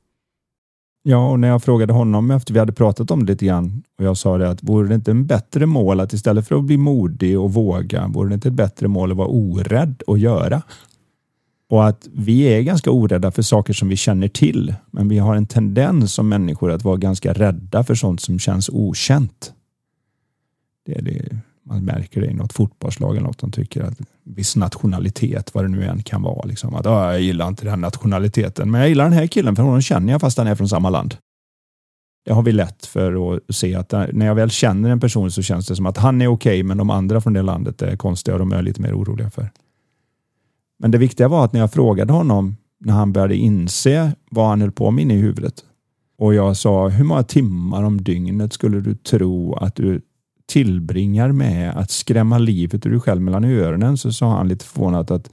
Ja, 1.05 1.29
och 1.29 1.39
när 1.39 1.47
jag 1.47 1.63
frågade 1.63 1.93
honom 1.93 2.31
efter 2.31 2.53
vi 2.53 2.59
hade 2.59 2.73
pratat 2.73 3.11
om 3.11 3.25
det 3.25 3.31
lite 3.31 3.45
grann 3.45 3.83
och 3.97 4.05
jag 4.05 4.17
sa 4.17 4.37
det 4.37 4.49
att 4.49 4.63
vore 4.63 4.87
det 4.87 4.95
inte 4.95 5.11
en 5.11 5.25
bättre 5.25 5.65
mål 5.65 5.99
att 5.99 6.13
istället 6.13 6.47
för 6.47 6.55
att 6.55 6.63
bli 6.63 6.77
modig 6.77 7.39
och 7.39 7.53
våga, 7.53 8.07
vore 8.07 8.29
det 8.29 8.33
inte 8.33 8.47
ett 8.47 8.53
bättre 8.53 8.87
mål 8.87 9.11
att 9.11 9.17
vara 9.17 9.27
orädd 9.27 10.01
och 10.07 10.17
göra? 10.17 10.61
Och 11.69 11.87
att 11.87 12.07
vi 12.13 12.41
är 12.41 12.61
ganska 12.61 12.91
orädda 12.91 13.31
för 13.31 13.41
saker 13.41 13.73
som 13.73 13.89
vi 13.89 13.95
känner 13.95 14.27
till, 14.27 14.75
men 14.91 15.09
vi 15.09 15.17
har 15.17 15.35
en 15.35 15.45
tendens 15.45 16.13
som 16.13 16.29
människor 16.29 16.71
att 16.71 16.83
vara 16.83 16.97
ganska 16.97 17.33
rädda 17.33 17.83
för 17.83 17.95
sånt 17.95 18.21
som 18.21 18.39
känns 18.39 18.69
okänt. 18.69 19.53
Det 20.85 20.97
är 20.97 21.01
det, 21.01 21.37
man 21.63 21.85
märker 21.85 22.21
det 22.21 22.27
i 22.27 22.33
något 22.33 22.53
fotbollslag 22.53 23.17
eller 23.17 23.27
något. 23.27 23.39
De 23.39 23.51
tycker 23.51 23.83
att 23.83 24.01
viss 24.25 24.55
nationalitet, 24.55 25.53
vad 25.53 25.63
det 25.63 25.67
nu 25.67 25.85
än 25.85 26.03
kan 26.03 26.21
vara, 26.21 26.45
liksom 26.45 26.75
att 26.75 26.85
ah, 26.85 27.11
jag 27.11 27.21
gillar 27.21 27.47
inte 27.47 27.65
den 27.65 27.81
nationaliteten, 27.81 28.71
men 28.71 28.81
jag 28.81 28.89
gillar 28.89 29.03
den 29.03 29.13
här 29.13 29.27
killen 29.27 29.55
för 29.55 29.63
honom 29.63 29.81
känner 29.81 30.13
jag 30.13 30.21
fast 30.21 30.37
han 30.37 30.47
är 30.47 30.55
från 30.55 30.69
samma 30.69 30.89
land. 30.89 31.15
Det 32.25 32.33
har 32.33 32.43
vi 32.43 32.51
lätt 32.51 32.85
för 32.85 33.35
att 33.35 33.55
se 33.55 33.75
att 33.75 33.93
eh, 33.93 34.05
när 34.13 34.25
jag 34.25 34.35
väl 34.35 34.49
känner 34.49 34.89
en 34.89 34.99
person 34.99 35.31
så 35.31 35.41
känns 35.41 35.67
det 35.67 35.75
som 35.75 35.85
att 35.85 35.97
han 35.97 36.21
är 36.21 36.27
okej, 36.27 36.51
okay, 36.51 36.63
men 36.63 36.77
de 36.77 36.89
andra 36.89 37.21
från 37.21 37.33
det 37.33 37.41
landet 37.41 37.81
är 37.81 37.97
konstiga 37.97 38.35
och 38.35 38.39
de 38.39 38.51
är 38.51 38.61
lite 38.61 38.81
mer 38.81 38.93
oroliga 38.93 39.29
för. 39.29 39.49
Men 40.79 40.91
det 40.91 40.97
viktiga 40.97 41.27
var 41.27 41.45
att 41.45 41.53
när 41.53 41.59
jag 41.59 41.73
frågade 41.73 42.13
honom 42.13 42.55
när 42.79 42.93
han 42.93 43.13
började 43.13 43.35
inse 43.35 44.11
vad 44.29 44.47
han 44.47 44.61
höll 44.61 44.71
på 44.71 44.91
med 44.91 45.01
inne 45.01 45.13
i 45.13 45.17
huvudet 45.17 45.63
och 46.17 46.33
jag 46.33 46.57
sa 46.57 46.87
hur 46.87 47.03
många 47.03 47.23
timmar 47.23 47.83
om 47.83 48.03
dygnet 48.03 48.53
skulle 48.53 48.81
du 48.81 48.95
tro 48.95 49.55
att 49.55 49.75
du 49.75 50.01
tillbringar 50.47 51.31
med 51.31 51.77
att 51.77 51.91
skrämma 51.91 52.37
livet 52.37 52.85
ur 52.85 52.89
dig 52.89 52.99
själv 52.99 53.21
mellan 53.21 53.43
öronen 53.43 53.97
så 53.97 54.11
sa 54.11 54.37
han 54.37 54.47
lite 54.47 54.65
förvånat 54.65 55.11
att 55.11 55.29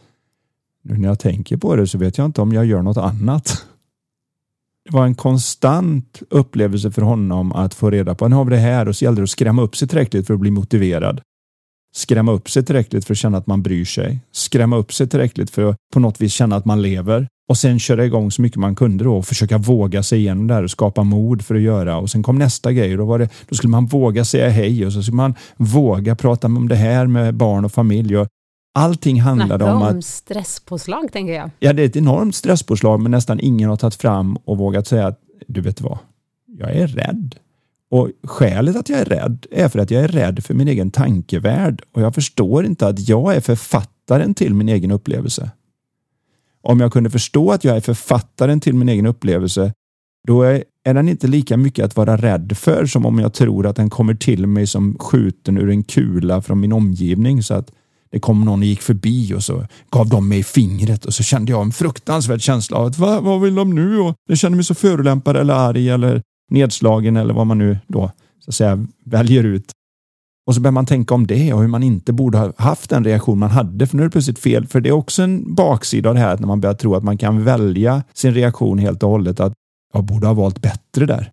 nu 0.82 0.98
när 0.98 1.08
jag 1.08 1.18
tänker 1.18 1.56
på 1.56 1.76
det 1.76 1.86
så 1.86 1.98
vet 1.98 2.18
jag 2.18 2.24
inte 2.24 2.40
om 2.40 2.52
jag 2.52 2.66
gör 2.66 2.82
något 2.82 2.96
annat. 2.96 3.66
Det 4.84 4.92
var 4.92 5.04
en 5.04 5.14
konstant 5.14 6.22
upplevelse 6.30 6.90
för 6.90 7.02
honom 7.02 7.52
att 7.52 7.74
få 7.74 7.90
reda 7.90 8.14
på, 8.14 8.28
nu 8.28 8.36
har 8.36 8.44
vi 8.44 8.50
det 8.50 8.56
här. 8.56 8.88
Och 8.88 8.96
så 8.96 9.04
gällde 9.04 9.20
det 9.20 9.24
att 9.24 9.30
skrämma 9.30 9.62
upp 9.62 9.76
sig 9.76 9.88
tillräckligt 9.88 10.26
för 10.26 10.34
att 10.34 10.40
bli 10.40 10.50
motiverad. 10.50 11.20
Skrämma 11.92 12.32
upp 12.32 12.50
sig 12.50 12.64
tillräckligt 12.64 13.04
för 13.04 13.14
att 13.14 13.18
känna 13.18 13.38
att 13.38 13.46
man 13.46 13.62
bryr 13.62 13.84
sig, 13.84 14.20
skrämma 14.32 14.76
upp 14.76 14.92
sig 14.92 15.08
tillräckligt 15.08 15.50
för 15.50 15.64
att 15.64 15.76
på 15.92 16.00
något 16.00 16.20
vis 16.20 16.32
känna 16.32 16.56
att 16.56 16.64
man 16.64 16.82
lever 16.82 17.28
och 17.50 17.58
sen 17.58 17.78
köra 17.78 18.04
igång 18.04 18.30
så 18.30 18.42
mycket 18.42 18.58
man 18.58 18.74
kunde 18.74 19.04
då 19.04 19.16
och 19.16 19.26
försöka 19.26 19.58
våga 19.58 20.02
sig 20.02 20.18
igenom 20.18 20.46
det 20.46 20.54
här 20.54 20.62
och 20.62 20.70
skapa 20.70 21.02
mod 21.02 21.42
för 21.42 21.54
att 21.54 21.60
göra 21.60 21.96
och 21.96 22.10
sen 22.10 22.22
kom 22.22 22.38
nästa 22.38 22.72
grej 22.72 22.96
då 22.96 23.04
var 23.04 23.18
det, 23.18 23.28
då 23.48 23.54
skulle 23.54 23.70
man 23.70 23.86
våga 23.86 24.24
säga 24.24 24.48
hej 24.48 24.86
och 24.86 24.92
så 24.92 25.02
skulle 25.02 25.16
man 25.16 25.34
våga 25.56 26.16
prata 26.16 26.46
om 26.46 26.68
det 26.68 26.76
här 26.76 27.06
med 27.06 27.34
barn 27.34 27.64
och 27.64 27.72
familj 27.72 28.16
och 28.16 28.28
allting 28.74 29.20
handlade 29.20 29.64
om 29.64 29.82
att... 29.82 30.04
stresspåslag 30.04 31.12
tänker 31.12 31.32
jag. 31.32 31.50
Ja, 31.58 31.72
det 31.72 31.82
är 31.82 31.86
ett 31.86 31.96
enormt 31.96 32.34
stresspåslag 32.34 33.00
men 33.00 33.10
nästan 33.10 33.40
ingen 33.40 33.70
har 33.70 33.76
tagit 33.76 33.94
fram 33.94 34.36
och 34.36 34.58
vågat 34.58 34.86
säga 34.86 35.06
att 35.06 35.20
du 35.46 35.60
vet 35.60 35.80
vad, 35.80 35.98
jag 36.46 36.70
är 36.70 36.86
rädd. 36.86 37.34
Och 37.90 38.10
skälet 38.24 38.76
att 38.76 38.88
jag 38.88 39.00
är 39.00 39.04
rädd 39.04 39.46
är 39.50 39.68
för 39.68 39.78
att 39.78 39.90
jag 39.90 40.04
är 40.04 40.08
rädd 40.08 40.44
för 40.44 40.54
min 40.54 40.68
egen 40.68 40.90
tankevärld 40.90 41.82
och 41.92 42.02
jag 42.02 42.14
förstår 42.14 42.64
inte 42.66 42.86
att 42.86 43.08
jag 43.08 43.36
är 43.36 43.40
författaren 43.40 44.34
till 44.34 44.54
min 44.54 44.68
egen 44.68 44.90
upplevelse. 44.90 45.50
Om 46.62 46.80
jag 46.80 46.92
kunde 46.92 47.10
förstå 47.10 47.52
att 47.52 47.64
jag 47.64 47.76
är 47.76 47.80
författaren 47.80 48.60
till 48.60 48.74
min 48.74 48.88
egen 48.88 49.06
upplevelse, 49.06 49.72
då 50.26 50.42
är, 50.42 50.64
är 50.84 50.94
den 50.94 51.08
inte 51.08 51.26
lika 51.26 51.56
mycket 51.56 51.84
att 51.84 51.96
vara 51.96 52.16
rädd 52.16 52.52
för 52.56 52.86
som 52.86 53.06
om 53.06 53.18
jag 53.18 53.34
tror 53.34 53.66
att 53.66 53.76
den 53.76 53.90
kommer 53.90 54.14
till 54.14 54.46
mig 54.46 54.66
som 54.66 54.96
skjuten 54.98 55.58
ur 55.58 55.70
en 55.70 55.82
kula 55.82 56.42
från 56.42 56.60
min 56.60 56.72
omgivning 56.72 57.42
så 57.42 57.54
att 57.54 57.72
det 58.12 58.20
kom 58.20 58.44
någon 58.44 58.60
och 58.60 58.66
gick 58.66 58.82
förbi 58.82 59.34
och 59.34 59.42
så 59.42 59.66
gav 59.90 60.08
de 60.08 60.28
mig 60.28 60.42
fingret 60.42 61.04
och 61.04 61.14
så 61.14 61.22
kände 61.22 61.52
jag 61.52 61.62
en 61.62 61.72
fruktansvärd 61.72 62.40
känsla 62.40 62.76
av 62.76 62.86
att 62.86 62.98
Va, 62.98 63.20
vad 63.20 63.40
vill 63.40 63.54
de 63.54 63.74
nu? 63.74 63.98
Och 63.98 64.14
jag 64.28 64.38
kände 64.38 64.56
mig 64.56 64.64
så 64.64 64.74
förolämpad 64.74 65.36
eller 65.36 65.54
arg 65.54 65.88
eller 65.90 66.22
nedslagen 66.50 67.16
eller 67.16 67.34
vad 67.34 67.46
man 67.46 67.58
nu 67.58 67.78
då 67.86 68.10
så 68.44 68.50
att 68.50 68.54
säga 68.54 68.86
väljer 69.04 69.44
ut. 69.44 69.72
Och 70.50 70.54
så 70.54 70.60
börjar 70.60 70.72
man 70.72 70.86
tänka 70.86 71.14
om 71.14 71.26
det 71.26 71.52
och 71.52 71.60
hur 71.60 71.68
man 71.68 71.82
inte 71.82 72.12
borde 72.12 72.38
ha 72.38 72.52
haft 72.56 72.90
den 72.90 73.04
reaktion 73.04 73.38
man 73.38 73.50
hade, 73.50 73.86
för 73.86 73.96
nu 73.96 74.02
är 74.02 74.06
det 74.06 74.10
plötsligt 74.10 74.38
fel. 74.38 74.66
För 74.66 74.80
det 74.80 74.88
är 74.88 74.92
också 74.92 75.22
en 75.22 75.54
baksida 75.54 76.08
av 76.08 76.14
det 76.14 76.20
här, 76.20 76.38
när 76.38 76.46
man 76.46 76.60
börjar 76.60 76.74
tro 76.74 76.94
att 76.94 77.04
man 77.04 77.18
kan 77.18 77.44
välja 77.44 78.02
sin 78.14 78.34
reaktion 78.34 78.78
helt 78.78 79.02
och 79.02 79.10
hållet, 79.10 79.40
att 79.40 79.52
jag 79.92 80.04
borde 80.04 80.26
ha 80.26 80.34
valt 80.34 80.62
bättre 80.62 81.06
där. 81.06 81.30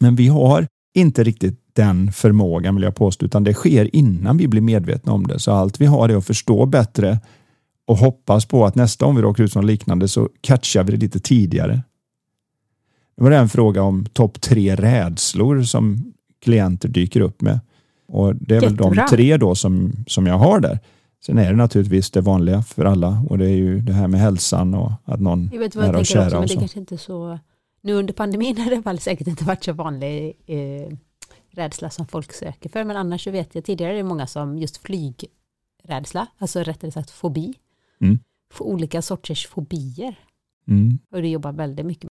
Men 0.00 0.16
vi 0.16 0.28
har 0.28 0.66
inte 0.94 1.24
riktigt 1.24 1.60
den 1.72 2.12
förmågan 2.12 2.74
vill 2.74 2.84
jag 2.84 2.94
påstå, 2.94 3.26
utan 3.26 3.44
det 3.44 3.54
sker 3.54 3.96
innan 3.96 4.36
vi 4.36 4.48
blir 4.48 4.60
medvetna 4.60 5.12
om 5.12 5.26
det. 5.26 5.38
Så 5.38 5.52
allt 5.52 5.80
vi 5.80 5.86
har 5.86 6.08
är 6.08 6.16
att 6.16 6.26
förstå 6.26 6.66
bättre 6.66 7.18
och 7.86 7.96
hoppas 7.96 8.46
på 8.46 8.66
att 8.66 8.74
nästa 8.74 9.06
gång 9.06 9.16
vi 9.16 9.22
råkar 9.22 9.44
ut 9.44 9.52
för 9.52 9.60
något 9.60 9.70
liknande 9.70 10.08
så 10.08 10.28
catchar 10.40 10.84
vi 10.84 10.92
det 10.92 10.98
lite 10.98 11.20
tidigare. 11.20 11.82
Det 13.16 13.24
var 13.24 13.30
en 13.30 13.48
fråga 13.48 13.82
om 13.82 14.06
topp 14.12 14.40
tre 14.40 14.74
rädslor 14.74 15.62
som 15.62 16.12
klienter 16.44 16.88
dyker 16.88 17.20
upp 17.20 17.42
med. 17.42 17.60
Och 18.06 18.36
Det 18.36 18.56
är 18.56 18.62
Jättebra. 18.62 18.88
väl 18.88 18.96
de 18.96 19.06
tre 19.08 19.36
då 19.36 19.54
som, 19.54 19.92
som 20.06 20.26
jag 20.26 20.38
har 20.38 20.60
där. 20.60 20.78
Sen 21.26 21.38
är 21.38 21.50
det 21.50 21.56
naturligtvis 21.56 22.10
det 22.10 22.20
vanliga 22.20 22.62
för 22.62 22.84
alla 22.84 23.24
och 23.28 23.38
det 23.38 23.46
är 23.46 23.56
ju 23.56 23.80
det 23.80 23.92
här 23.92 24.08
med 24.08 24.20
hälsan 24.20 24.74
och 24.74 24.92
att 25.04 25.20
någon 25.20 25.50
jag 25.52 25.58
vet 25.58 25.76
vad 25.76 25.86
nära 25.86 25.98
och 25.98 26.06
kära. 26.06 26.24
Också, 26.24 26.38
men 26.38 26.48
det 26.48 26.54
kanske 26.54 26.78
inte 26.78 26.98
så... 26.98 27.38
Nu 27.80 27.92
under 27.92 28.14
pandemin 28.14 28.58
har 28.62 28.70
det 28.70 28.80
väl 28.80 28.98
säkert 28.98 29.26
inte 29.26 29.44
varit 29.44 29.64
så 29.64 29.72
vanlig 29.72 30.32
eh, 30.46 30.96
rädsla 31.50 31.90
som 31.90 32.06
folk 32.06 32.32
söker 32.32 32.68
för, 32.68 32.84
men 32.84 32.96
annars 32.96 33.24
så 33.24 33.30
vet 33.30 33.54
jag 33.54 33.64
tidigare 33.64 33.92
är 33.92 33.96
det 33.96 34.02
många 34.02 34.26
som 34.26 34.58
just 34.58 34.76
flygrädsla, 34.76 36.26
alltså 36.38 36.62
rättare 36.62 36.90
sagt 36.90 37.10
fobi. 37.10 37.54
Mm. 38.00 38.18
Olika 38.58 39.02
sorters 39.02 39.46
fobier. 39.46 40.18
Mm. 40.68 40.98
Och 41.10 41.22
det 41.22 41.28
jobbar 41.28 41.52
väldigt 41.52 41.86
mycket 41.86 42.10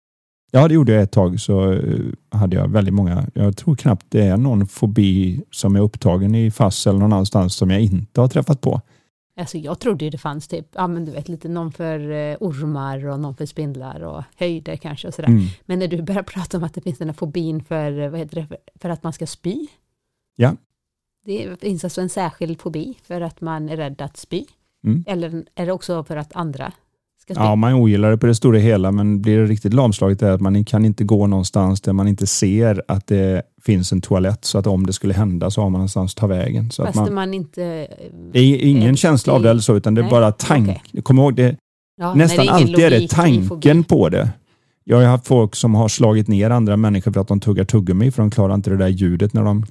Ja, 0.51 0.67
det 0.67 0.73
gjorde 0.73 0.93
jag 0.93 1.03
ett 1.03 1.11
tag 1.11 1.39
så 1.39 1.73
eh, 1.73 1.99
hade 2.29 2.55
jag 2.55 2.67
väldigt 2.67 2.93
många. 2.93 3.27
Jag 3.33 3.57
tror 3.57 3.75
knappt 3.75 4.05
det 4.09 4.21
är 4.21 4.37
någon 4.37 4.67
fobi 4.67 5.43
som 5.51 5.75
är 5.75 5.79
upptagen 5.79 6.35
i 6.35 6.51
FASS 6.51 6.87
eller 6.87 6.99
någon 6.99 7.13
annanstans 7.13 7.55
som 7.55 7.69
jag 7.69 7.81
inte 7.81 8.21
har 8.21 8.27
träffat 8.27 8.61
på. 8.61 8.81
Alltså 9.37 9.57
jag 9.57 9.79
trodde 9.79 10.09
det 10.09 10.17
fanns 10.17 10.47
typ, 10.47 10.67
ja 10.73 10.87
men 10.87 11.05
du 11.05 11.11
vet 11.11 11.29
lite 11.29 11.49
någon 11.49 11.71
för 11.71 12.11
eh, 12.11 12.37
ormar 12.39 13.07
och 13.07 13.19
någon 13.19 13.35
för 13.35 13.45
spindlar 13.45 14.03
och 14.03 14.23
höjder 14.35 14.75
kanske 14.75 15.07
och 15.07 15.13
sådär. 15.13 15.29
Mm. 15.29 15.45
Men 15.65 15.79
när 15.79 15.87
du 15.87 16.01
börjar 16.01 16.23
prata 16.33 16.57
om 16.57 16.63
att 16.63 16.73
det 16.73 16.81
finns 16.81 16.97
den 16.97 17.09
här 17.09 17.15
fobin 17.15 17.63
för, 17.63 17.99
eh, 17.99 18.09
vad 18.09 18.19
heter 18.19 18.35
det, 18.35 18.57
för 18.79 18.89
att 18.89 19.03
man 19.03 19.13
ska 19.13 19.27
spy. 19.27 19.67
Ja. 20.35 20.55
Det 21.25 21.59
finns 21.61 21.83
alltså 21.83 22.01
en 22.01 22.09
särskild 22.09 22.61
fobi 22.61 22.97
för 23.03 23.21
att 23.21 23.41
man 23.41 23.69
är 23.69 23.77
rädd 23.77 24.01
att 24.01 24.17
spy. 24.17 24.45
Mm. 24.83 25.03
Eller 25.07 25.45
är 25.55 25.65
det 25.65 25.71
också 25.71 26.03
för 26.03 26.15
att 26.15 26.35
andra 26.35 26.73
Ja, 27.35 27.55
man 27.55 27.73
ogillar 27.73 28.11
det 28.11 28.17
på 28.17 28.25
det 28.25 28.35
stora 28.35 28.59
hela, 28.59 28.91
men 28.91 29.21
blir 29.21 29.37
det 29.37 29.45
riktigt 29.45 29.73
lamslaget 29.73 30.21
är 30.21 30.31
att 30.31 30.41
man 30.41 30.65
kan 30.65 30.85
inte 30.85 31.03
gå 31.03 31.27
någonstans 31.27 31.81
där 31.81 31.93
man 31.93 32.07
inte 32.07 32.27
ser 32.27 32.83
att 32.87 33.07
det 33.07 33.41
finns 33.61 33.91
en 33.91 34.01
toalett, 34.01 34.45
så 34.45 34.57
att 34.57 34.67
om 34.67 34.85
det 34.85 34.93
skulle 34.93 35.13
hända 35.13 35.51
så 35.51 35.61
har 35.61 35.69
man 35.69 35.79
någonstans 35.79 36.13
att 36.13 36.17
ta 36.17 36.27
vägen. 36.27 36.71
Så 36.71 36.85
Fast 36.85 36.97
att 36.97 37.05
man, 37.05 37.13
man 37.13 37.33
inte... 37.33 37.87
Det 38.33 38.39
är 38.39 38.57
ingen 38.57 38.97
känsla 38.97 39.33
av 39.33 39.41
det 39.41 39.49
eller 39.49 39.61
så, 39.61 39.75
utan 39.75 39.93
det 39.93 40.01
är 40.01 40.03
nej, 40.03 40.11
bara 40.11 40.31
tank. 40.31 40.69
Okay. 40.69 41.01
Kom 41.01 41.19
ihåg, 41.19 41.35
det, 41.35 41.55
ja, 41.97 42.13
nästan 42.13 42.47
är 42.47 42.51
alltid 42.51 42.79
är 42.79 42.89
det 42.89 43.09
tanken 43.09 43.83
på 43.83 44.09
det. 44.09 44.29
Jag 44.83 44.97
har 44.97 45.05
haft 45.05 45.27
folk 45.27 45.55
som 45.55 45.75
har 45.75 45.87
slagit 45.87 46.27
ner 46.27 46.49
andra 46.49 46.77
människor 46.77 47.11
för 47.11 47.21
att 47.21 47.27
de 47.27 47.39
tuggar 47.39 47.63
tuggummi, 47.63 48.11
för 48.11 48.23
de 48.23 48.31
klarar 48.31 48.53
inte 48.53 48.69
det 48.69 48.77
där 48.77 48.87
ljudet 48.87 49.33
när 49.33 49.43
de 49.43 49.65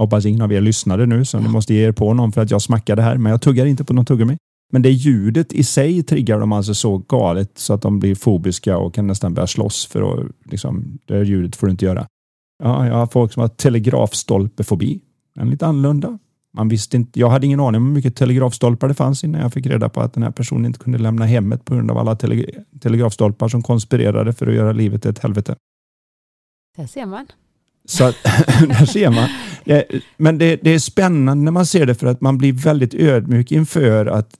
jag 0.00 0.04
hoppas 0.04 0.26
ingen 0.26 0.42
av 0.42 0.52
er 0.52 0.60
lyssnade 0.60 1.06
nu, 1.06 1.24
så 1.24 1.38
ni 1.38 1.48
måste 1.48 1.74
ge 1.74 1.86
er 1.86 1.92
på 1.92 2.14
någon 2.14 2.32
för 2.32 2.40
att 2.40 2.50
jag 2.50 2.62
smackade 2.62 3.02
här, 3.02 3.16
men 3.16 3.30
jag 3.30 3.42
tuggar 3.42 3.66
inte 3.66 3.84
på 3.84 3.92
någon 3.92 4.04
tuggummi. 4.04 4.36
Men 4.70 4.82
det 4.82 4.90
ljudet 4.90 5.52
i 5.52 5.64
sig 5.64 6.02
triggar 6.02 6.40
dem 6.40 6.52
alltså 6.52 6.74
så 6.74 6.98
galet 6.98 7.58
så 7.58 7.74
att 7.74 7.82
de 7.82 7.98
blir 7.98 8.14
fobiska 8.14 8.78
och 8.78 8.94
kan 8.94 9.06
nästan 9.06 9.34
börja 9.34 9.46
slåss 9.46 9.86
för 9.86 10.02
att 10.02 10.26
liksom, 10.44 10.98
det 11.04 11.24
ljudet 11.24 11.56
får 11.56 11.66
du 11.66 11.70
inte 11.70 11.84
göra. 11.84 12.06
Ja, 12.62 12.86
jag 12.86 12.94
har 12.94 13.06
folk 13.06 13.32
som 13.32 13.40
har 13.40 13.48
telegrafstolpefobi. 13.48 15.00
En 15.36 15.50
lite 15.50 15.66
annorlunda. 15.66 16.18
Man 16.52 16.68
visste 16.68 16.96
inte, 16.96 17.20
jag 17.20 17.30
hade 17.30 17.46
ingen 17.46 17.60
aning 17.60 17.80
om 17.80 17.86
hur 17.86 17.94
mycket 17.94 18.16
telegrafstolpar 18.16 18.88
det 18.88 18.94
fanns 18.94 19.24
innan 19.24 19.40
jag 19.40 19.52
fick 19.52 19.66
reda 19.66 19.88
på 19.88 20.00
att 20.00 20.12
den 20.12 20.22
här 20.22 20.30
personen 20.30 20.66
inte 20.66 20.78
kunde 20.78 20.98
lämna 20.98 21.24
hemmet 21.24 21.64
på 21.64 21.74
grund 21.74 21.90
av 21.90 21.98
alla 21.98 22.16
tele, 22.16 22.46
telegrafstolpar 22.80 23.48
som 23.48 23.62
konspirerade 23.62 24.32
för 24.32 24.46
att 24.46 24.54
göra 24.54 24.72
livet 24.72 25.02
till 25.02 25.10
ett 25.10 25.18
helvete. 25.18 25.56
Där 26.76 26.86
ser 26.86 27.06
man. 27.06 27.26
Så 27.84 28.04
att, 28.04 28.14
där 28.68 28.86
ser 28.86 29.10
man. 29.10 29.28
Men 30.16 30.38
det, 30.38 30.56
det, 30.56 30.70
är 30.70 30.78
spännande 30.78 31.44
när 31.44 31.52
man 31.52 31.66
ser 31.66 31.86
det 31.86 31.94
för 31.94 32.06
att 32.06 32.20
man 32.20 32.38
blir 32.38 32.52
väldigt 32.52 32.94
ödmjuk 32.94 33.52
inför 33.52 34.06
att 34.06 34.36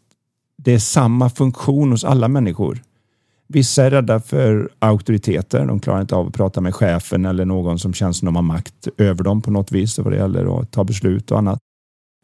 det 0.64 0.72
är 0.72 0.78
samma 0.78 1.30
funktion 1.30 1.90
hos 1.90 2.04
alla 2.04 2.28
människor. 2.28 2.82
Vissa 3.46 3.84
är 3.84 3.90
rädda 3.90 4.20
för 4.20 4.70
auktoriteter. 4.78 5.66
De 5.66 5.80
klarar 5.80 6.00
inte 6.00 6.14
av 6.14 6.26
att 6.26 6.34
prata 6.34 6.60
med 6.60 6.74
chefen 6.74 7.24
eller 7.24 7.44
någon 7.44 7.78
som 7.78 7.94
känns 7.94 8.18
som 8.18 8.26
de 8.26 8.36
har 8.36 8.42
makt 8.42 8.88
över 8.96 9.24
dem 9.24 9.42
på 9.42 9.50
något 9.50 9.72
vis 9.72 9.98
vad 9.98 10.12
det 10.12 10.16
gäller 10.16 10.60
att 10.60 10.70
ta 10.70 10.84
beslut 10.84 11.30
och 11.30 11.38
annat. 11.38 11.58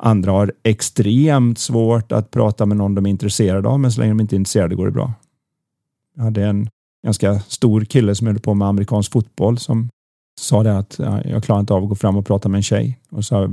Andra 0.02 0.32
har 0.32 0.52
extremt 0.62 1.58
svårt 1.58 2.12
att 2.12 2.30
prata 2.30 2.66
med 2.66 2.76
någon 2.76 2.94
de 2.94 3.06
är 3.06 3.10
intresserade 3.10 3.68
av, 3.68 3.80
men 3.80 3.92
så 3.92 4.00
länge 4.00 4.10
de 4.10 4.20
inte 4.20 4.34
är 4.34 4.38
intresserade 4.38 4.74
går 4.74 4.86
det 4.86 4.92
bra. 4.92 5.12
Jag 6.16 6.24
hade 6.24 6.44
en 6.44 6.68
ganska 7.04 7.40
stor 7.40 7.84
kille 7.84 8.14
som 8.14 8.26
höll 8.26 8.38
på 8.38 8.54
med 8.54 8.68
amerikansk 8.68 9.12
fotboll 9.12 9.58
som 9.58 9.88
sa 10.40 10.62
det 10.62 10.78
att 10.78 10.98
jag 11.24 11.44
klarar 11.44 11.60
inte 11.60 11.74
av 11.74 11.82
att 11.82 11.88
gå 11.88 11.94
fram 11.94 12.16
och 12.16 12.26
prata 12.26 12.48
med 12.48 12.58
en 12.58 12.62
tjej. 12.62 12.98
Och 13.10 13.24
sa, 13.24 13.44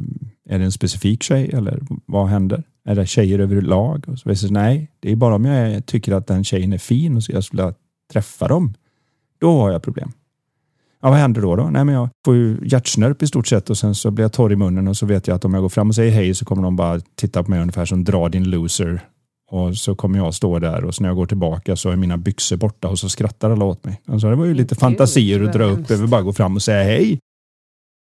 är 0.50 0.60
det 0.60 0.66
en 0.66 0.72
specifik 0.72 1.24
tjej 1.24 1.50
eller 1.54 1.80
vad 2.06 2.28
händer? 2.28 2.64
Det 2.86 3.06
tjejer 3.06 3.40
överlag? 3.40 4.06
Och 4.08 4.20
så 4.20 4.30
visade 4.30 4.54
nej, 4.54 4.92
det 5.00 5.12
är 5.12 5.16
bara 5.16 5.36
om 5.36 5.46
jag 5.46 5.86
tycker 5.86 6.12
att 6.12 6.28
den 6.28 6.44
tjejen 6.44 6.74
är 6.74 6.78
fin 6.78 7.18
och 7.18 7.24
så 7.24 7.32
jag 7.32 7.44
skulle 7.44 7.74
träffa 8.14 8.48
dem. 8.48 8.74
Då 9.40 9.60
har 9.60 9.72
jag 9.72 9.84
problem. 9.84 10.12
Ja, 11.02 11.10
vad 11.10 11.18
händer 11.20 11.42
då? 11.42 11.56
då? 11.56 11.64
Nej, 11.64 11.86
men 11.86 11.96
jag 11.96 12.10
får 12.26 12.36
ju 12.36 12.58
hjärtsnörp 12.64 13.24
i 13.24 13.28
stort 13.28 13.48
sett 13.48 13.70
och 13.70 13.78
sen 13.78 13.96
så 13.96 14.12
blir 14.12 14.26
jag 14.26 14.34
torr 14.34 14.52
i 14.54 14.56
munnen 14.56 14.88
och 14.88 14.98
så 14.98 15.06
vet 15.06 15.28
jag 15.28 15.36
att 15.36 15.46
om 15.46 15.54
jag 15.54 15.64
går 15.64 15.70
fram 15.70 15.90
och 15.90 15.96
säger 15.96 16.12
hej 16.12 16.34
så 16.36 16.46
kommer 16.46 16.64
de 16.64 16.76
bara 16.76 17.00
titta 17.16 17.44
på 17.44 17.50
mig 17.50 17.62
ungefär 17.62 17.86
som 17.86 18.04
dra 18.04 18.30
din 18.30 18.50
loser. 18.50 19.02
Och 19.52 19.78
så 19.78 19.96
kommer 19.96 20.18
jag 20.18 20.34
stå 20.34 20.60
där 20.60 20.86
och 20.86 20.96
så 20.96 21.04
när 21.04 21.10
jag 21.10 21.16
går 21.16 21.26
tillbaka 21.26 21.76
så 21.76 21.90
är 21.90 21.96
mina 21.96 22.18
byxor 22.18 22.58
borta 22.58 22.88
och 22.88 23.00
så 23.00 23.10
skrattar 23.10 23.52
alla 23.52 23.66
åt 23.66 23.86
mig. 23.86 24.02
Alltså 24.08 24.30
det 24.30 24.36
var 24.36 24.46
ju 24.46 24.54
lite 24.54 24.76
fantasier 24.76 25.44
att 25.44 25.54
dra 25.54 25.64
upp 25.64 25.92
över 25.92 26.08
bara 26.08 26.22
gå 26.22 26.34
fram 26.34 26.56
och 26.56 26.62
säga 26.62 26.84
hej. 26.84 27.20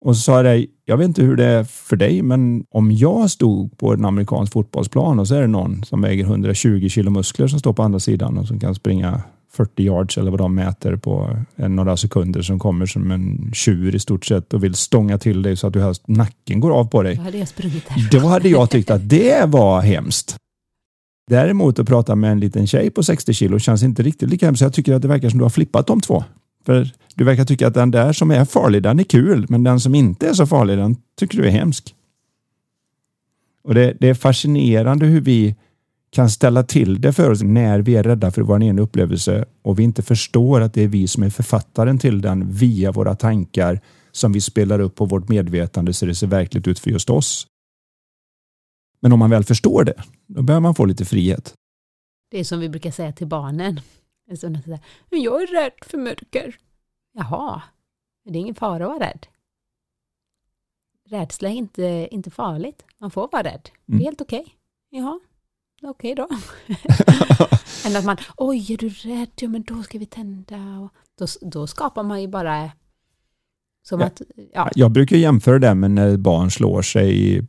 Och 0.05 0.17
så 0.17 0.23
sa 0.23 0.45
jag, 0.45 0.67
jag 0.85 0.97
vet 0.97 1.09
inte 1.09 1.23
hur 1.23 1.37
det 1.37 1.45
är 1.45 1.65
för 1.65 1.97
dig, 1.97 2.23
men 2.23 2.65
om 2.71 2.93
jag 2.93 3.31
stod 3.31 3.79
på 3.79 3.93
en 3.93 4.05
amerikansk 4.05 4.53
fotbollsplan 4.53 5.19
och 5.19 5.29
så 5.29 5.35
är 5.35 5.41
det 5.41 5.47
någon 5.47 5.85
som 5.85 6.01
väger 6.01 6.25
120 6.25 6.89
kilo 6.89 7.11
muskler 7.11 7.47
som 7.49 7.59
står 7.59 7.73
på 7.73 7.83
andra 7.83 8.01
sidan 8.01 8.39
och 8.39 8.47
som 8.47 8.61
kan 8.61 8.75
springa 8.75 9.23
40 9.53 9.83
yards 9.83 10.19
eller 10.19 10.31
vad 10.31 10.41
de 10.41 10.55
mäter 10.55 10.97
på 10.97 11.37
några 11.57 11.97
sekunder 11.97 12.43
som 12.43 12.59
kommer 12.59 12.87
som 12.87 13.11
en 13.11 13.51
tjur 13.55 13.95
i 13.95 13.99
stort 13.99 14.25
sett 14.25 14.55
och 14.55 14.65
vill 14.65 14.75
stånga 14.75 15.19
till 15.19 15.43
dig 15.43 15.57
så 15.57 15.67
att 15.67 15.73
du 15.73 15.83
helst 15.83 16.09
nacken 16.09 16.61
går 16.61 16.71
av 16.71 16.85
på 16.85 17.03
dig. 17.03 17.17
Då 17.17 17.23
hade 17.23 17.39
jag 17.39 17.49
sprungit 17.49 17.85
Då 18.11 18.19
hade 18.19 18.49
jag 18.49 18.71
tyckt 18.71 18.91
att 18.91 19.09
det 19.09 19.49
var 19.49 19.81
hemskt. 19.81 20.37
Däremot 21.31 21.79
att 21.79 21.87
prata 21.87 22.15
med 22.15 22.33
en 22.33 22.41
liten 22.41 22.67
tjej 22.67 22.91
på 22.91 23.03
60 23.03 23.33
kilo 23.33 23.59
känns 23.59 23.83
inte 23.83 24.03
riktigt 24.03 24.31
lika 24.31 24.47
hemskt. 24.47 24.63
Jag 24.63 24.73
tycker 24.73 24.95
att 24.95 25.03
det 25.03 25.09
verkar 25.09 25.29
som 25.29 25.39
du 25.39 25.45
har 25.45 25.51
flippat 25.51 25.87
de 25.87 26.01
två. 26.01 26.25
För 26.65 26.91
du 27.15 27.25
verkar 27.25 27.45
tycka 27.45 27.67
att 27.67 27.75
den 27.75 27.91
där 27.91 28.13
som 28.13 28.31
är 28.31 28.45
farlig, 28.45 28.83
den 28.83 29.01
är 29.01 29.05
kul, 29.05 29.47
men 29.49 29.65
den 29.65 29.81
som 29.81 29.95
inte 29.95 30.29
är 30.29 30.35
så 30.35 30.47
farlig, 30.47 30.79
den 30.79 30.97
tycker 31.17 31.39
du 31.39 31.47
är 31.47 31.51
hemsk. 31.51 31.95
Och 33.65 33.75
det, 33.75 33.97
det 34.01 34.09
är 34.09 34.15
fascinerande 34.15 35.07
hur 35.07 35.21
vi 35.21 35.55
kan 36.11 36.31
ställa 36.31 36.63
till 36.63 37.01
det 37.01 37.13
för 37.13 37.31
oss 37.31 37.43
när 37.43 37.79
vi 37.79 37.97
är 37.97 38.03
rädda 38.03 38.31
för 38.31 38.43
vår 38.43 38.63
egen 38.63 38.79
upplevelse 38.79 39.45
och 39.63 39.79
vi 39.79 39.83
inte 39.83 40.03
förstår 40.03 40.61
att 40.61 40.75
det 40.75 40.83
är 40.83 40.89
vi 40.89 41.09
som 41.09 41.23
är 41.23 41.31
författaren 41.31 41.99
till 41.99 42.21
den 42.21 42.53
via 42.53 42.93
våra 42.93 43.15
tankar 43.15 43.81
som 44.13 44.33
vi 44.33 44.41
spelar 44.41 44.79
upp 44.79 44.95
på 44.95 45.05
vårt 45.05 45.29
medvetande 45.29 45.93
så 45.93 46.07
det 46.07 46.15
ser 46.15 46.27
verkligt 46.27 46.69
ut 46.69 46.79
för 46.79 46.91
just 46.91 47.11
oss. 47.11 47.47
Men 49.01 49.13
om 49.13 49.19
man 49.19 49.31
väl 49.31 49.45
förstår 49.45 49.85
det, 49.85 50.03
då 50.27 50.43
börjar 50.43 50.61
man 50.61 50.75
få 50.75 50.85
lite 50.85 51.05
frihet. 51.05 51.55
Det 52.31 52.41
är 52.41 52.45
som 52.45 52.61
vi 52.61 52.69
brukar 52.69 52.91
säga 52.91 53.13
till 53.13 53.27
barnen. 53.27 53.81
Jag 55.11 55.43
är 55.43 55.47
rädd 55.47 55.73
för 55.87 55.99
mörker. 55.99 56.59
Jaha, 57.13 57.63
det 58.25 58.39
är 58.39 58.41
ingen 58.41 58.55
fara 58.55 58.85
att 58.85 58.91
vara 58.91 59.09
rädd. 59.09 59.27
Rädsla 61.09 61.49
är 61.49 61.55
inte, 61.55 62.09
inte 62.11 62.31
farligt. 62.31 62.85
Man 62.99 63.11
får 63.11 63.29
vara 63.33 63.43
rädd. 63.43 63.71
Det 63.87 63.93
är 63.93 63.95
mm. 63.95 64.05
helt 64.05 64.21
okej. 64.21 64.41
Okay. 64.41 64.53
Jaha, 64.91 65.21
okej 65.83 66.13
okay 66.13 66.15
då. 66.15 66.29
Än 67.87 67.97
att 67.97 68.05
man, 68.05 68.17
oj, 68.37 68.73
är 68.73 68.77
du 68.77 68.89
rädd? 68.89 69.31
Ja, 69.41 69.49
men 69.49 69.63
då 69.63 69.83
ska 69.83 69.99
vi 69.99 70.07
tända. 70.07 70.57
Och 70.57 70.93
då, 71.19 71.27
då 71.41 71.67
skapar 71.67 72.03
man 72.03 72.21
ju 72.23 72.29
bara 72.29 72.71
som 73.83 74.01
ja. 74.01 74.07
att, 74.07 74.23
ja. 74.53 74.71
Jag 74.75 74.91
brukar 74.91 75.17
jämföra 75.17 75.59
det 75.59 75.75
med 75.75 75.91
när 75.91 76.17
barn 76.17 76.51
slår 76.51 76.83
sig 76.83 77.43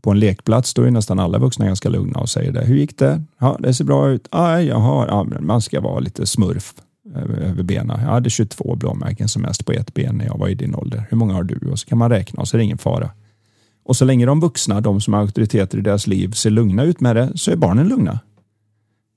på 0.00 0.10
en 0.10 0.18
lekplats, 0.18 0.74
då 0.74 0.82
är 0.82 0.90
nästan 0.90 1.18
alla 1.18 1.38
vuxna 1.38 1.66
ganska 1.66 1.88
lugna 1.88 2.18
och 2.18 2.28
säger 2.28 2.52
det. 2.52 2.64
Hur 2.64 2.76
gick 2.76 2.98
det? 2.98 3.22
Ja, 3.38 3.56
det 3.60 3.74
ser 3.74 3.84
bra 3.84 4.10
ut. 4.10 4.28
Aj, 4.30 4.70
har, 4.70 5.06
ja, 5.06 5.26
man 5.40 5.60
ska 5.60 5.80
vara 5.80 6.00
lite 6.00 6.26
smurf 6.26 6.74
över 7.14 7.62
benen. 7.62 8.00
Jag 8.00 8.08
hade 8.08 8.30
22 8.30 8.76
blåmärken 8.76 9.28
som 9.28 9.42
mest 9.42 9.66
på 9.66 9.72
ett 9.72 9.94
ben 9.94 10.16
när 10.16 10.24
jag 10.24 10.38
var 10.38 10.48
i 10.48 10.54
din 10.54 10.74
ålder. 10.74 11.06
Hur 11.10 11.16
många 11.16 11.34
har 11.34 11.42
du? 11.42 11.70
Och 11.70 11.78
så 11.78 11.86
kan 11.86 11.98
man 11.98 12.10
räkna 12.10 12.40
och 12.40 12.48
så 12.48 12.56
är 12.56 12.58
det 12.58 12.64
ingen 12.64 12.78
fara. 12.78 13.10
Och 13.84 13.96
så 13.96 14.04
länge 14.04 14.26
de 14.26 14.40
vuxna, 14.40 14.80
de 14.80 15.00
som 15.00 15.14
har 15.14 15.20
auktoriteter 15.20 15.78
i 15.78 15.80
deras 15.80 16.06
liv, 16.06 16.30
ser 16.30 16.50
lugna 16.50 16.84
ut 16.84 17.00
med 17.00 17.16
det 17.16 17.32
så 17.34 17.50
är 17.50 17.56
barnen 17.56 17.88
lugna. 17.88 18.20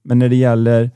Men 0.03 0.19
när 0.19 0.29
det 0.29 0.35
gäller 0.35 0.91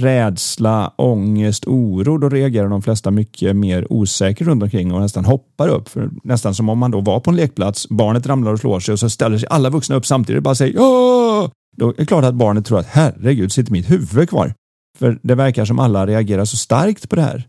rädsla, 0.00 0.92
ångest, 0.96 1.66
oro, 1.66 2.18
då 2.18 2.28
reagerar 2.28 2.68
de 2.68 2.82
flesta 2.82 3.10
mycket 3.10 3.56
mer 3.56 3.92
osäkert 3.92 4.46
runt 4.46 4.62
omkring 4.62 4.92
och 4.92 5.00
nästan 5.00 5.24
hoppar 5.24 5.68
upp. 5.68 5.88
För 5.88 6.10
nästan 6.24 6.54
som 6.54 6.68
om 6.68 6.78
man 6.78 6.90
då 6.90 7.00
var 7.00 7.20
på 7.20 7.30
en 7.30 7.36
lekplats, 7.36 7.88
barnet 7.88 8.26
ramlar 8.26 8.52
och 8.52 8.60
slår 8.60 8.80
sig 8.80 8.92
och 8.92 8.98
så 8.98 9.10
ställer 9.10 9.38
sig 9.38 9.48
alla 9.50 9.70
vuxna 9.70 9.96
upp 9.96 10.06
samtidigt 10.06 10.38
och 10.38 10.42
bara 10.42 10.54
säger 10.54 10.74
ja. 10.74 11.50
Då 11.76 11.88
är 11.88 11.94
det 11.96 12.06
klart 12.06 12.24
att 12.24 12.34
barnet 12.34 12.66
tror 12.66 12.78
att 12.78 12.86
herregud, 12.86 13.52
sitter 13.52 13.72
mitt 13.72 13.90
huvud 13.90 14.28
kvar? 14.28 14.54
För 14.98 15.18
det 15.22 15.34
verkar 15.34 15.64
som 15.64 15.78
alla 15.78 16.06
reagerar 16.06 16.44
så 16.44 16.56
starkt 16.56 17.08
på 17.08 17.16
det 17.16 17.22
här. 17.22 17.46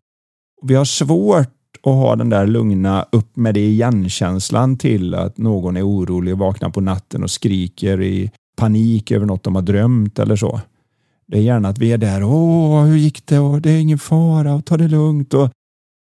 Vi 0.61 0.75
har 0.75 0.85
svårt 0.85 1.47
att 1.83 1.93
ha 1.93 2.15
den 2.15 2.29
där 2.29 2.47
lugna 2.47 3.05
upp 3.11 3.37
med 3.37 3.53
det 3.53 3.65
igen-känslan 3.65 4.77
till 4.77 5.15
att 5.15 5.37
någon 5.37 5.77
är 5.77 5.87
orolig 5.87 6.33
och 6.33 6.39
vaknar 6.39 6.69
på 6.69 6.81
natten 6.81 7.23
och 7.23 7.31
skriker 7.31 8.01
i 8.01 8.31
panik 8.57 9.11
över 9.11 9.25
något 9.25 9.43
de 9.43 9.55
har 9.55 9.61
drömt 9.61 10.19
eller 10.19 10.35
så. 10.35 10.61
Det 11.31 11.37
är 11.37 11.41
gärna 11.41 11.69
att 11.69 11.77
vi 11.77 11.91
är 11.91 11.97
där. 11.97 12.23
Åh, 12.23 12.85
hur 12.85 12.97
gick 12.97 13.25
det? 13.25 13.39
Och 13.39 13.61
det 13.61 13.71
är 13.71 13.79
ingen 13.79 13.99
fara 13.99 14.53
och 14.53 14.65
ta 14.65 14.77
det 14.77 14.87
lugnt. 14.87 15.33
Och 15.33 15.49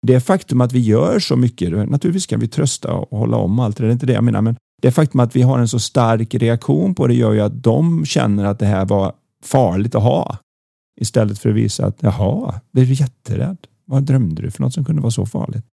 det 0.07 0.19
faktum 0.19 0.61
att 0.61 0.73
vi 0.73 0.79
gör 0.79 1.19
så 1.19 1.35
mycket, 1.35 1.71
naturligtvis 1.89 2.25
kan 2.25 2.39
vi 2.39 2.47
trösta 2.47 2.93
och 2.93 3.17
hålla 3.17 3.37
om 3.37 3.59
allt, 3.59 3.77
det 3.77 3.87
är 3.87 3.91
inte 3.91 4.05
det 4.05 4.13
jag 4.13 4.23
menar, 4.23 4.41
men 4.41 4.55
det 4.81 4.91
faktum 4.91 5.19
att 5.19 5.35
vi 5.35 5.41
har 5.41 5.59
en 5.59 5.67
så 5.67 5.79
stark 5.79 6.35
reaktion 6.35 6.95
på 6.95 7.07
det 7.07 7.13
gör 7.13 7.33
ju 7.33 7.41
att 7.41 7.63
de 7.63 8.05
känner 8.05 8.45
att 8.45 8.59
det 8.59 8.65
här 8.65 8.85
var 8.85 9.13
farligt 9.43 9.95
att 9.95 10.03
ha. 10.03 10.37
Istället 11.01 11.39
för 11.39 11.49
att 11.49 11.55
visa 11.55 11.85
att 11.85 11.97
jaha, 11.99 12.61
blev 12.71 12.87
du 12.87 12.93
jätterädd? 12.93 13.57
Vad 13.85 14.03
drömde 14.03 14.41
du 14.41 14.51
för 14.51 14.61
något 14.61 14.73
som 14.73 14.85
kunde 14.85 15.01
vara 15.01 15.11
så 15.11 15.25
farligt? 15.25 15.65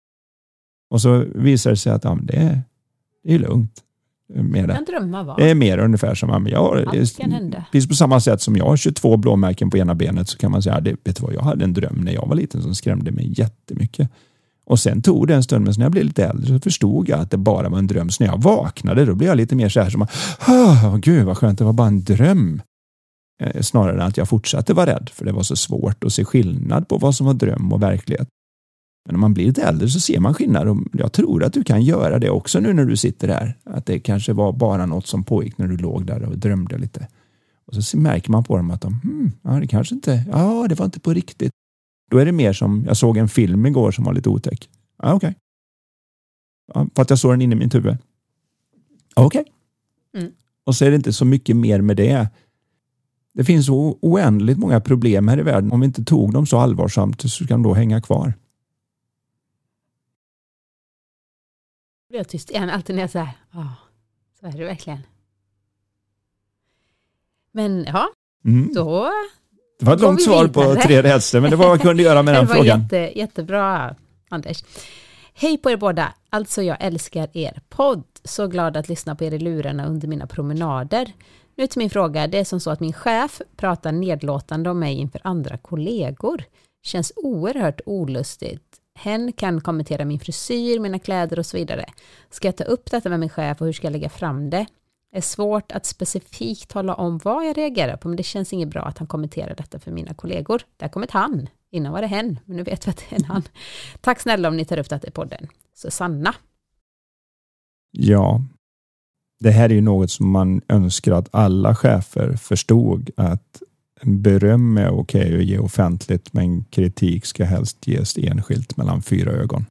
Och 0.91 1.01
så 1.01 1.25
visar 1.35 1.71
det 1.71 1.77
sig 1.77 1.93
att 1.93 2.05
ja, 2.05 2.19
det, 2.23 2.37
är, 2.37 2.63
det 3.25 3.35
är 3.35 3.39
lugnt. 3.39 3.83
Med 4.35 4.69
det. 4.69 4.85
drömma 4.87 5.23
va? 5.23 5.35
Det 5.39 5.51
är 5.51 5.55
mer 5.55 5.79
ungefär 5.79 6.15
som 6.15 6.47
jag 6.47 6.59
har, 6.59 6.85
Allt 6.87 7.19
kan 7.19 7.31
hända. 7.31 7.65
Precis 7.73 7.89
på 7.89 7.95
samma 7.95 8.21
sätt 8.21 8.41
som 8.41 8.57
jag 8.57 8.65
har 8.65 8.77
22 8.77 9.17
blåmärken 9.17 9.71
på 9.71 9.79
ena 9.79 9.95
benet 9.95 10.29
så 10.29 10.39
kan 10.39 10.51
man 10.51 10.63
säga, 10.63 10.81
det, 10.81 10.91
vet 10.91 11.17
du 11.17 11.23
vad, 11.23 11.35
jag 11.35 11.43
hade 11.43 11.65
en 11.65 11.73
dröm 11.73 11.97
när 12.05 12.13
jag 12.13 12.27
var 12.27 12.35
liten 12.35 12.63
som 12.63 12.75
skrämde 12.75 13.11
mig 13.11 13.33
jättemycket. 13.37 14.11
Och 14.67 14.81
sen 14.81 15.03
tog 15.03 15.27
det 15.27 15.35
en 15.35 15.43
stund, 15.43 15.65
men 15.65 15.75
när 15.79 15.85
jag 15.85 15.93
blev 15.93 16.05
lite 16.05 16.25
äldre 16.25 16.47
så 16.47 16.61
förstod 16.61 17.09
jag 17.09 17.21
att 17.21 17.31
det 17.31 17.37
bara 17.37 17.69
var 17.69 17.79
en 17.79 17.87
dröm. 17.87 18.11
Så 18.11 18.25
när 18.25 18.31
jag 18.31 18.43
vaknade 18.43 19.05
då 19.05 19.15
blev 19.15 19.29
jag 19.29 19.37
lite 19.37 19.57
mer 19.57 19.69
så 19.69 19.81
här 19.81 19.91
som, 19.91 20.03
oh, 20.49 20.97
gud 20.97 21.25
vad 21.25 21.39
skönt, 21.39 21.59
det 21.59 21.65
var 21.65 21.73
bara 21.73 21.89
en 21.89 22.05
dröm. 22.05 22.63
Eh, 23.43 23.63
snarare 23.63 23.95
än 23.95 24.09
att 24.09 24.17
jag 24.17 24.29
fortsatte 24.29 24.75
vara 24.75 24.87
rädd, 24.87 25.11
för 25.13 25.25
det 25.25 25.33
var 25.33 25.43
så 25.43 25.57
svårt 25.57 26.05
att 26.05 26.13
se 26.13 26.25
skillnad 26.25 26.89
på 26.89 26.99
vad 26.99 27.15
som 27.15 27.27
var 27.27 27.35
dröm 27.35 27.73
och 27.73 27.83
verklighet. 27.83 28.29
Men 29.09 29.15
om 29.15 29.21
man 29.21 29.35
blir 29.35 29.47
lite 29.47 29.63
äldre 29.63 29.89
så 29.89 30.01
ser 30.01 30.21
man 30.21 30.35
skillnad 30.35 30.69
och 30.69 30.79
jag 30.93 31.13
tror 31.13 31.45
att 31.45 31.53
du 31.53 31.65
kan 31.65 31.83
göra 31.83 32.19
det 32.19 32.31
också 32.31 32.61
nu 32.61 32.73
när 32.73 32.85
du 32.85 32.97
sitter 32.97 33.29
här. 33.29 33.59
Att 33.65 33.87
det 33.87 34.01
kanske 34.01 34.33
var 34.33 34.53
bara 34.53 34.87
något 34.87 35.07
som 35.07 35.25
pågick 35.25 35.59
när 35.59 35.67
du 35.67 35.77
låg 35.77 36.07
där 36.07 36.23
och 36.23 36.39
drömde 36.39 36.79
lite. 36.79 37.09
Och 37.65 37.75
så 37.75 37.99
märker 37.99 38.31
man 38.31 38.45
på 38.45 38.57
dem 38.57 38.71
att 38.71 38.81
de, 38.81 39.01
hmm, 39.01 39.33
ja, 39.43 39.51
det 39.51 39.67
kanske 39.67 39.95
inte, 39.95 40.25
ja, 40.33 40.67
det 40.69 40.75
var 40.75 40.85
inte 40.85 41.01
på 41.01 41.13
riktigt. 41.13 41.53
Då 42.11 42.19
är 42.19 42.27
det 42.27 42.33
mer 42.33 42.53
som, 42.53 42.85
jag 42.87 42.97
såg 42.97 43.17
en 43.17 43.29
film 43.29 43.67
igår 43.67 43.91
som 43.91 44.05
var 44.05 44.13
lite 44.13 44.29
otäck. 44.29 44.69
Ja, 45.03 45.15
okej. 45.15 45.29
Okay. 45.29 45.35
Ja, 46.75 46.87
för 46.95 47.03
att 47.03 47.11
jag 47.11 47.19
såg 47.19 47.33
den 47.33 47.43
inne 47.43 47.55
i 47.55 47.59
mitt 47.59 47.75
huvud. 47.75 47.97
Okej. 49.15 49.41
Okay. 49.41 50.23
Mm. 50.23 50.33
Och 50.65 50.75
så 50.75 50.85
är 50.85 50.91
det 50.91 50.97
inte 50.97 51.13
så 51.13 51.25
mycket 51.25 51.57
mer 51.57 51.81
med 51.81 51.97
det. 51.97 52.29
Det 53.35 53.45
finns 53.45 53.67
så 53.67 53.99
oändligt 54.01 54.59
många 54.59 54.81
problem 54.81 55.29
här 55.29 55.39
i 55.39 55.43
världen. 55.43 55.73
Om 55.73 55.81
vi 55.81 55.87
inte 55.87 56.05
tog 56.05 56.33
dem 56.33 56.47
så 56.47 56.59
allvarsamt 56.59 57.31
så 57.31 57.47
kan 57.47 57.63
de 57.63 57.69
då 57.69 57.75
hänga 57.75 58.01
kvar. 58.01 58.33
Blir 62.09 62.19
jag 62.19 62.29
tyst 62.29 62.51
igen 62.51 62.71
alltid 62.71 62.97
när 62.97 63.03
jag 63.03 63.11
säger 63.11 63.31
ja, 63.53 63.75
så 64.41 64.47
är 64.47 64.53
det 64.53 64.65
verkligen. 64.65 65.03
Men 67.53 67.85
ja, 67.85 68.09
mm. 68.45 68.75
då 68.75 69.11
Det 69.79 69.87
var 69.87 69.95
ett 69.95 70.01
långt 70.01 70.23
svar 70.23 70.49
på 70.49 70.75
tre 70.75 71.03
rädslor, 71.03 71.41
men 71.41 71.51
det 71.51 71.57
var 71.57 71.67
vad 71.67 71.75
jag 71.75 71.83
kunde 71.83 72.03
göra 72.03 72.23
med 72.23 72.35
den 72.39 72.49
frågan. 72.49 72.87
Det 72.91 72.97
var 72.97 73.05
jätte, 73.05 73.19
jättebra, 73.19 73.95
Anders. 74.29 74.65
Hej 75.35 75.59
på 75.59 75.71
er 75.71 75.77
båda! 75.77 76.15
Alltså 76.31 76.63
jag 76.63 76.77
älskar 76.81 77.37
er 77.37 77.61
podd. 77.69 78.05
Så 78.25 78.47
glad 78.47 78.77
att 78.77 78.89
lyssna 78.89 79.15
på 79.15 79.25
er 79.25 79.35
i 79.35 79.39
lurarna 79.39 79.87
under 79.87 80.09
mina 80.09 80.27
promenader. 80.27 81.13
Nu 81.57 81.67
till 81.67 81.79
min 81.79 81.91
fråga. 81.91 82.27
Det 82.27 82.39
är 82.39 82.45
som 82.45 82.61
så 82.61 82.71
att 82.71 82.81
min 82.81 82.93
chef 82.93 83.41
pratar 83.57 83.93
nedlåtande 83.93 84.71
om 84.71 84.79
mig 84.79 84.95
inför 84.95 85.21
andra 85.25 85.59
kollegor. 85.59 86.45
Känns 86.83 87.13
oerhört 87.17 87.81
olustigt. 87.87 88.81
Hen 88.99 89.33
kan 89.33 89.61
kommentera 89.61 90.05
min 90.05 90.21
frisyr, 90.21 90.81
mina 90.81 90.99
kläder 90.99 91.39
och 91.39 91.47
så 91.47 91.57
vidare. 91.57 91.85
Ska 92.31 92.49
jag 92.49 92.57
ta 92.57 92.65
upp 92.65 92.91
detta 92.91 93.09
med 93.09 93.21
min 93.21 93.29
chef 93.29 93.61
och 93.61 93.67
hur 93.67 93.73
ska 93.73 93.87
jag 93.87 93.93
lägga 93.93 94.09
fram 94.09 94.51
det? 94.51 94.67
Det 95.13 95.19
är 95.19 95.23
svårt 95.23 95.73
att 95.73 95.87
specifikt 95.87 96.69
tala 96.71 96.95
om 96.95 97.19
vad 97.19 97.47
jag 97.47 97.59
reagerar 97.59 97.97
på, 97.97 98.09
men 98.09 98.17
det 98.17 98.23
känns 98.23 98.53
inget 98.53 98.69
bra 98.69 98.83
att 98.83 98.99
han 98.99 99.07
kommenterar 99.07 99.55
detta 99.55 99.79
för 99.79 99.91
mina 99.91 100.15
kollegor. 100.15 100.63
Där 100.77 100.89
kommer 100.89 101.07
ett 101.07 101.13
han. 101.13 101.49
Innan 101.71 101.93
var 101.93 102.01
det 102.01 102.07
hen, 102.07 102.39
men 102.45 102.57
nu 102.57 102.63
vet 102.63 102.87
vi 102.87 102.91
att 102.91 102.97
det 102.97 103.15
är 103.15 103.19
en 103.19 103.25
han. 103.25 103.43
Tack 104.01 104.21
snälla 104.21 104.49
om 104.49 104.57
ni 104.57 104.65
tar 104.65 104.79
upp 104.79 104.91
detta 104.91 105.09
i 105.09 105.11
podden. 105.11 105.47
Susanna. 105.75 106.35
Ja, 107.91 108.43
det 109.41 109.51
här 109.51 109.71
är 109.71 109.75
ju 109.75 109.81
något 109.81 110.11
som 110.11 110.31
man 110.31 110.63
önskar 110.69 111.13
att 111.13 111.29
alla 111.35 111.75
chefer 111.75 112.37
förstod 112.37 113.11
att 113.17 113.63
beröm 114.03 114.79
är 114.79 114.91
okej 114.91 115.27
okay 115.27 115.39
att 115.39 115.45
ge 115.45 115.59
offentligt, 115.59 116.33
men 116.33 116.65
kritik 116.65 117.27
ska 117.27 117.45
helst 117.45 117.87
ges 117.87 118.19
enskilt 118.19 118.77
mellan 118.77 119.03
fyra 119.03 119.33
ögon. 119.33 119.65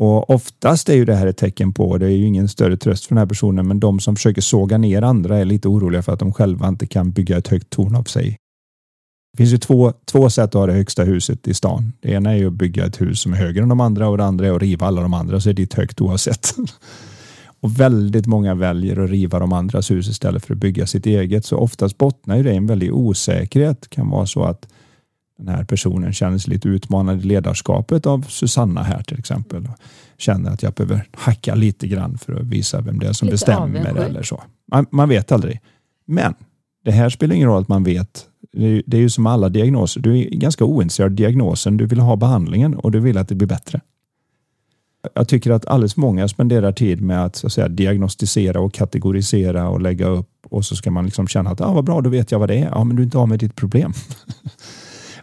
Och 0.00 0.30
oftast 0.30 0.88
är 0.88 0.94
ju 0.94 1.04
det 1.04 1.14
här 1.14 1.26
ett 1.26 1.36
tecken 1.36 1.72
på, 1.72 1.98
det 1.98 2.06
är 2.06 2.10
ju 2.10 2.26
ingen 2.26 2.48
större 2.48 2.76
tröst 2.76 3.06
för 3.06 3.14
den 3.14 3.18
här 3.18 3.26
personen, 3.26 3.68
men 3.68 3.80
de 3.80 4.00
som 4.00 4.16
försöker 4.16 4.42
såga 4.42 4.78
ner 4.78 5.02
andra 5.02 5.38
är 5.38 5.44
lite 5.44 5.68
oroliga 5.68 6.02
för 6.02 6.12
att 6.12 6.18
de 6.18 6.32
själva 6.32 6.68
inte 6.68 6.86
kan 6.86 7.10
bygga 7.10 7.38
ett 7.38 7.48
högt 7.48 7.70
torn 7.70 7.96
av 7.96 8.04
sig. 8.04 8.36
Det 9.32 9.36
finns 9.36 9.52
ju 9.52 9.58
två, 9.58 9.92
två 10.04 10.30
sätt 10.30 10.44
att 10.44 10.54
ha 10.54 10.66
det 10.66 10.72
högsta 10.72 11.04
huset 11.04 11.48
i 11.48 11.54
stan. 11.54 11.92
Det 12.00 12.10
ena 12.10 12.32
är 12.32 12.36
ju 12.36 12.46
att 12.46 12.52
bygga 12.52 12.86
ett 12.86 13.00
hus 13.00 13.20
som 13.20 13.32
är 13.32 13.36
högre 13.36 13.62
än 13.62 13.68
de 13.68 13.80
andra 13.80 14.08
och 14.08 14.18
det 14.18 14.24
andra 14.24 14.46
är 14.46 14.52
att 14.52 14.62
riva 14.62 14.86
alla 14.86 15.02
de 15.02 15.14
andra 15.14 15.40
så 15.40 15.50
är 15.50 15.54
det 15.54 15.74
högt 15.74 16.00
oavsett. 16.00 16.54
Och 17.60 17.80
väldigt 17.80 18.26
många 18.26 18.54
väljer 18.54 19.00
att 19.00 19.10
riva 19.10 19.38
de 19.38 19.52
andras 19.52 19.90
hus 19.90 20.08
istället 20.08 20.44
för 20.44 20.54
att 20.54 20.60
bygga 20.60 20.86
sitt 20.86 21.06
eget. 21.06 21.44
Så 21.44 21.56
oftast 21.56 21.98
bottnar 21.98 22.36
ju 22.36 22.42
det 22.42 22.52
i 22.52 22.56
en 22.56 22.66
väldig 22.66 22.94
osäkerhet. 22.94 23.82
Det 23.82 23.88
kan 23.88 24.10
vara 24.10 24.26
så 24.26 24.44
att 24.44 24.68
den 25.38 25.48
här 25.48 25.64
personen 25.64 26.12
känner 26.12 26.38
sig 26.38 26.52
lite 26.52 26.68
utmanad 26.68 27.20
i 27.20 27.22
ledarskapet 27.22 28.06
av 28.06 28.22
Susanna 28.28 28.82
här 28.82 29.02
till 29.02 29.18
exempel. 29.18 29.68
Känner 30.18 30.50
att 30.50 30.62
jag 30.62 30.72
behöver 30.72 31.06
hacka 31.12 31.54
lite 31.54 31.86
grann 31.86 32.18
för 32.18 32.32
att 32.32 32.46
visa 32.46 32.80
vem 32.80 32.98
det 32.98 33.06
är 33.06 33.12
som 33.12 33.26
lite 33.26 33.34
bestämmer 33.34 33.96
eller 33.96 34.22
så. 34.22 34.42
Man, 34.72 34.86
man, 34.90 35.08
vet 35.08 35.32
aldrig. 35.32 35.60
Men 36.06 36.34
det 36.84 36.90
här 36.90 37.10
spelar 37.10 37.34
ingen 37.34 37.48
roll 37.48 37.62
att 37.62 37.68
man 37.68 37.84
vet. 37.84 38.26
Det 38.52 38.66
är, 38.66 38.82
det 38.86 38.96
är 38.96 39.00
ju 39.00 39.10
som 39.10 39.26
alla 39.26 39.48
diagnoser. 39.48 40.00
Du 40.00 40.18
är 40.18 40.30
ganska 40.30 40.64
ointresserad 40.64 41.10
av 41.10 41.16
diagnosen. 41.16 41.76
Du 41.76 41.86
vill 41.86 42.00
ha 42.00 42.16
behandlingen 42.16 42.74
och 42.74 42.92
du 42.92 43.00
vill 43.00 43.18
att 43.18 43.28
det 43.28 43.34
blir 43.34 43.48
bättre. 43.48 43.80
Jag 45.14 45.28
tycker 45.28 45.50
att 45.50 45.66
alldeles 45.66 45.96
många 45.96 46.28
spenderar 46.28 46.72
tid 46.72 47.00
med 47.00 47.24
att, 47.24 47.36
så 47.36 47.46
att 47.46 47.52
säga, 47.52 47.68
diagnostisera 47.68 48.60
och 48.60 48.74
kategorisera 48.74 49.68
och 49.68 49.80
lägga 49.80 50.06
upp 50.06 50.28
och 50.50 50.64
så 50.64 50.76
ska 50.76 50.90
man 50.90 51.04
liksom 51.04 51.28
känna 51.28 51.50
att 51.50 51.60
ah, 51.60 51.72
vad 51.72 51.84
bra, 51.84 52.00
då 52.00 52.10
vet 52.10 52.32
jag 52.32 52.38
vad 52.38 52.48
det 52.48 52.56
är. 52.56 52.68
Ja, 52.68 52.84
men 52.84 52.96
du 52.96 53.02
är 53.02 53.04
inte 53.04 53.18
av 53.18 53.28
med 53.28 53.38
ditt 53.38 53.56
problem. 53.56 53.92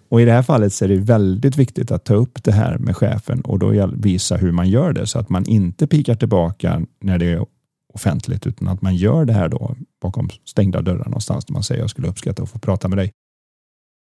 Och 0.10 0.22
i 0.22 0.26
det 0.26 0.32
här 0.32 0.44
fallet 0.44 0.74
så 0.74 0.86
är 0.86 0.90
det 0.90 0.98
väldigt 0.98 1.58
viktigt 1.58 1.92
att 1.92 2.06
ta 2.06 2.14
upp 2.14 2.44
det 2.44 2.52
här 2.52 2.78
med 2.78 2.98
chefen 2.98 3.42
och 3.42 3.60
då 3.60 3.88
visa 3.94 4.38
hur 4.38 4.52
man 4.52 4.70
gör 4.70 4.94
det 4.94 5.08
så 5.08 5.20
att 5.20 5.30
man 5.30 5.46
inte 5.46 5.88
pikar 5.88 6.16
tillbaka 6.16 6.82
när 7.00 7.18
det 7.18 7.26
är 7.26 7.46
offentligt 7.94 8.48
utan 8.48 8.68
att 8.68 8.82
man 8.82 8.96
gör 8.96 9.26
det 9.26 9.34
här 9.34 9.50
då 9.50 9.76
bakom 10.02 10.30
stängda 10.46 10.82
dörrar 10.82 11.06
någonstans 11.06 11.46
där 11.46 11.54
man 11.54 11.64
säger 11.64 11.82
jag 11.82 11.90
skulle 11.90 12.08
uppskatta 12.08 12.44
att 12.44 12.50
få 12.50 12.60
prata 12.60 12.88
med 12.88 12.98
dig. 12.98 13.12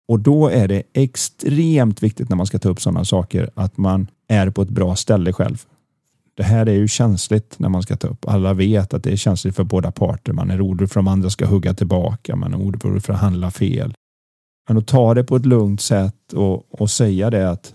Och 0.08 0.20
då 0.20 0.48
är 0.48 0.68
det 0.68 0.82
extremt 0.92 2.02
viktigt 2.02 2.28
när 2.28 2.36
man 2.36 2.46
ska 2.46 2.58
ta 2.58 2.68
upp 2.68 2.80
sådana 2.80 3.04
saker 3.04 3.50
att 3.54 3.76
man 3.76 4.06
är 4.30 4.50
på 4.50 4.62
ett 4.62 4.68
bra 4.68 4.96
ställe 4.96 5.32
själv. 5.32 5.64
Det 6.34 6.42
här 6.42 6.66
är 6.68 6.74
ju 6.74 6.88
känsligt 6.88 7.58
när 7.58 7.68
man 7.68 7.82
ska 7.82 7.96
ta 7.96 8.08
upp. 8.08 8.28
Alla 8.28 8.54
vet 8.54 8.94
att 8.94 9.04
det 9.04 9.12
är 9.12 9.16
känsligt 9.16 9.56
för 9.56 9.64
båda 9.64 9.90
parter. 9.90 10.32
Man 10.32 10.50
är 10.50 10.66
orolig 10.66 10.90
för 10.90 11.00
att 11.00 11.04
de 11.04 11.12
andra 11.12 11.30
ska 11.30 11.46
hugga 11.46 11.74
tillbaka. 11.74 12.36
Man 12.36 12.54
är 12.54 12.58
orolig 12.58 13.02
för 13.02 13.12
att 13.12 13.20
handla 13.20 13.50
fel. 13.50 13.94
Men 14.68 14.78
att 14.78 14.86
ta 14.86 15.14
det 15.14 15.24
på 15.24 15.36
ett 15.36 15.46
lugnt 15.46 15.80
sätt 15.80 16.32
och, 16.32 16.80
och 16.80 16.90
säga 16.90 17.30
det 17.30 17.50
att 17.50 17.74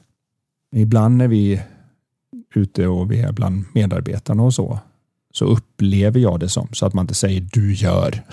ibland 0.76 1.18
när 1.18 1.28
vi 1.28 1.54
är 1.54 1.64
ute 2.56 2.88
och 2.88 3.12
vi 3.12 3.20
är 3.20 3.32
bland 3.32 3.66
medarbetarna 3.74 4.44
och 4.44 4.54
så, 4.54 4.80
så 5.34 5.46
upplever 5.46 6.20
jag 6.20 6.40
det 6.40 6.50
som 6.50 6.68
så 6.72 6.86
att 6.86 6.94
man 6.94 7.04
inte 7.04 7.14
säger 7.14 7.48
du 7.54 7.74
gör. 7.74 8.24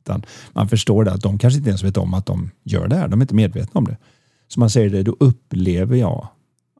Utan 0.00 0.24
man 0.52 0.68
förstår 0.68 1.04
det 1.04 1.12
att 1.12 1.22
de 1.22 1.38
kanske 1.38 1.58
inte 1.58 1.70
ens 1.70 1.84
vet 1.84 1.96
om 1.96 2.14
att 2.14 2.26
de 2.26 2.50
gör 2.62 2.88
det 2.88 2.96
här. 2.96 3.08
De 3.08 3.20
är 3.20 3.24
inte 3.24 3.34
medvetna 3.34 3.78
om 3.78 3.84
det. 3.84 3.96
Så 4.48 4.60
man 4.60 4.70
säger 4.70 4.90
det, 4.90 5.02
då 5.02 5.16
upplever 5.20 5.96
jag 5.96 6.28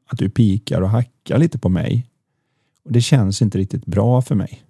att 0.05 0.17
du 0.17 0.29
pikar 0.29 0.81
och 0.81 0.89
hackar 0.89 1.37
lite 1.37 1.59
på 1.59 1.69
mig. 1.69 2.07
Och 2.85 2.91
Det 2.91 3.01
känns 3.01 3.41
inte 3.41 3.57
riktigt 3.57 3.85
bra 3.85 4.21
för 4.21 4.35
mig. 4.35 4.63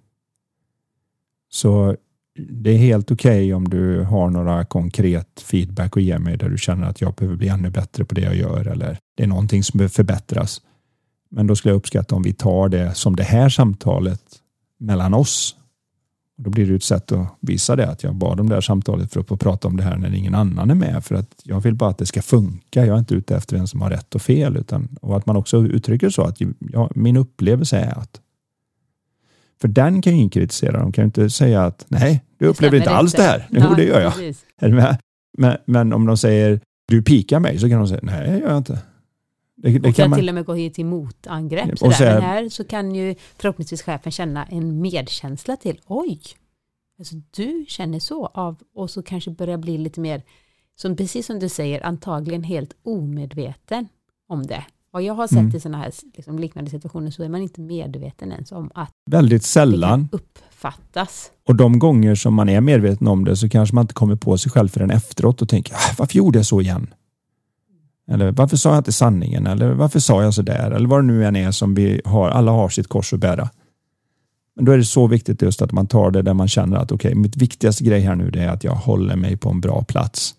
Så 1.48 1.96
det 2.38 2.70
är 2.70 2.78
helt 2.78 3.10
okej 3.10 3.30
okay 3.30 3.52
om 3.52 3.68
du 3.68 4.02
har 4.02 4.30
några 4.30 4.64
konkret 4.64 5.40
feedback 5.40 5.96
att 5.96 6.02
ge 6.02 6.18
mig 6.18 6.36
där 6.36 6.48
du 6.48 6.58
känner 6.58 6.86
att 6.86 7.00
jag 7.00 7.14
behöver 7.14 7.36
bli 7.36 7.48
ännu 7.48 7.70
bättre 7.70 8.04
på 8.04 8.14
det 8.14 8.20
jag 8.20 8.36
gör 8.36 8.66
eller 8.66 8.98
det 9.16 9.22
är 9.22 9.26
någonting 9.26 9.62
som 9.62 9.78
behöver 9.78 9.92
förbättras. 9.92 10.62
Men 11.30 11.46
då 11.46 11.56
skulle 11.56 11.72
jag 11.72 11.78
uppskatta 11.78 12.14
om 12.14 12.22
vi 12.22 12.32
tar 12.32 12.68
det 12.68 12.94
som 12.94 13.16
det 13.16 13.22
här 13.22 13.48
samtalet 13.48 14.22
mellan 14.78 15.14
oss. 15.14 15.56
Då 16.38 16.50
blir 16.50 16.66
det 16.66 16.74
ett 16.74 16.82
sätt 16.82 17.12
att 17.12 17.28
visa 17.40 17.76
det 17.76 17.88
att 17.88 18.02
jag 18.02 18.14
bad 18.14 18.40
om 18.40 18.48
det 18.48 18.54
här 18.54 18.60
samtalet 18.60 19.12
för 19.12 19.20
att 19.20 19.28
få 19.28 19.36
prata 19.36 19.68
om 19.68 19.76
det 19.76 19.82
här 19.82 19.96
när 19.96 20.14
ingen 20.14 20.34
annan 20.34 20.70
är 20.70 20.74
med 20.74 21.04
för 21.04 21.14
att 21.14 21.34
jag 21.42 21.60
vill 21.60 21.74
bara 21.74 21.90
att 21.90 21.98
det 21.98 22.06
ska 22.06 22.22
funka. 22.22 22.86
Jag 22.86 22.94
är 22.94 22.98
inte 22.98 23.14
ute 23.14 23.36
efter 23.36 23.56
vem 23.56 23.66
som 23.66 23.80
har 23.80 23.90
rätt 23.90 24.14
och 24.14 24.22
fel 24.22 24.56
utan 24.56 24.88
och 25.00 25.16
att 25.16 25.26
man 25.26 25.36
också 25.36 25.62
uttrycker 25.62 26.10
så 26.10 26.22
att 26.22 26.40
ja, 26.72 26.90
min 26.94 27.16
upplevelse 27.16 27.78
är 27.78 27.98
att 27.98 28.20
för 29.60 29.68
den 29.68 30.02
kan 30.02 30.12
ju 30.12 30.16
ingen 30.18 30.30
kritisera. 30.30 30.78
De 30.80 30.92
kan 30.92 31.02
ju 31.02 31.06
inte 31.06 31.30
säga 31.30 31.64
att 31.64 31.84
nej, 31.88 32.24
du 32.38 32.46
upplever 32.46 32.78
inte 32.78 32.90
alls 32.90 33.14
inte. 33.14 33.22
det 33.22 33.28
här. 33.28 33.48
Jo, 33.50 33.60
ja, 33.60 33.74
det 33.74 33.84
gör 33.84 34.00
jag. 34.00 34.12
Men, 35.38 35.56
men, 35.64 35.92
om 35.92 36.06
de 36.06 36.16
säger 36.16 36.60
du 36.88 37.02
pikar 37.02 37.40
mig 37.40 37.58
så 37.58 37.68
kan 37.68 37.78
de 37.78 37.88
säga 37.88 38.00
nej, 38.02 38.30
det 38.30 38.38
gör 38.38 38.48
jag 38.48 38.56
inte. 38.56 38.78
Det, 39.56 39.78
det 39.78 39.88
och 39.88 39.94
kan 39.94 40.10
man... 40.10 40.18
till 40.18 40.28
och 40.28 40.34
med 40.34 40.44
gå 40.44 40.54
hit 40.54 40.74
till 40.74 40.86
motangrepp. 40.86 41.70
Och 41.72 41.94
så 41.94 42.04
Men 42.04 42.22
här 42.22 42.48
så 42.48 42.64
kan 42.64 42.94
ju 42.94 43.14
förhoppningsvis 43.38 43.82
chefen 43.82 44.12
känna 44.12 44.44
en 44.44 44.80
medkänsla 44.80 45.56
till 45.56 45.80
oj, 45.86 46.20
alltså 46.98 47.14
du 47.30 47.64
känner 47.68 47.98
så 47.98 48.26
av 48.26 48.56
och 48.74 48.90
så 48.90 49.02
kanske 49.02 49.30
börja 49.30 49.58
bli 49.58 49.78
lite 49.78 50.00
mer, 50.00 50.22
som 50.76 50.96
precis 50.96 51.26
som 51.26 51.38
du 51.38 51.48
säger, 51.48 51.86
antagligen 51.86 52.42
helt 52.42 52.76
omedveten 52.82 53.88
om 54.28 54.46
det. 54.46 54.64
Och 54.92 55.02
jag 55.02 55.14
har 55.14 55.26
sett 55.26 55.38
mm. 55.38 55.56
i 55.56 55.60
sådana 55.60 55.78
här 55.78 55.92
liksom, 56.14 56.38
liknande 56.38 56.70
situationer 56.70 57.10
så 57.10 57.22
är 57.22 57.28
man 57.28 57.42
inte 57.42 57.60
medveten 57.60 58.32
ens 58.32 58.52
om 58.52 58.70
att 58.74 58.90
Väldigt 59.10 59.42
sällan. 59.42 60.08
det 60.10 60.16
uppfattas. 60.16 61.30
Och 61.48 61.56
de 61.56 61.78
gånger 61.78 62.14
som 62.14 62.34
man 62.34 62.48
är 62.48 62.60
medveten 62.60 63.06
om 63.06 63.24
det 63.24 63.36
så 63.36 63.48
kanske 63.48 63.74
man 63.74 63.82
inte 63.82 63.94
kommer 63.94 64.16
på 64.16 64.38
sig 64.38 64.52
själv 64.52 64.68
förrän 64.68 64.90
efteråt 64.90 65.42
och 65.42 65.48
tänker 65.48 65.74
ah, 65.74 65.94
varför 65.98 66.16
gjorde 66.16 66.38
jag 66.38 66.46
så 66.46 66.60
igen? 66.60 66.94
Eller 68.10 68.30
varför 68.30 68.56
sa 68.56 68.68
jag 68.68 68.78
inte 68.78 68.92
sanningen? 68.92 69.46
Eller 69.46 69.72
varför 69.72 70.00
sa 70.00 70.22
jag 70.22 70.34
så 70.34 70.42
där? 70.42 70.70
Eller 70.70 70.88
vad 70.88 70.98
det 70.98 71.06
nu 71.06 71.26
än 71.26 71.36
är 71.36 71.50
som 71.50 71.74
vi 71.74 72.00
har. 72.04 72.28
Alla 72.28 72.52
har 72.52 72.68
sitt 72.68 72.88
kors 72.88 73.12
att 73.12 73.20
bära. 73.20 73.50
Men 74.56 74.64
då 74.64 74.72
är 74.72 74.78
det 74.78 74.84
så 74.84 75.06
viktigt 75.06 75.42
just 75.42 75.62
att 75.62 75.72
man 75.72 75.86
tar 75.86 76.10
det 76.10 76.22
där 76.22 76.34
man 76.34 76.48
känner 76.48 76.76
att 76.76 76.92
okej, 76.92 77.08
okay, 77.08 77.20
mitt 77.22 77.36
viktigaste 77.36 77.84
grej 77.84 78.00
här 78.00 78.14
nu 78.14 78.30
det 78.30 78.42
är 78.42 78.48
att 78.48 78.64
jag 78.64 78.74
håller 78.74 79.16
mig 79.16 79.36
på 79.36 79.50
en 79.50 79.60
bra 79.60 79.82
plats 79.82 80.34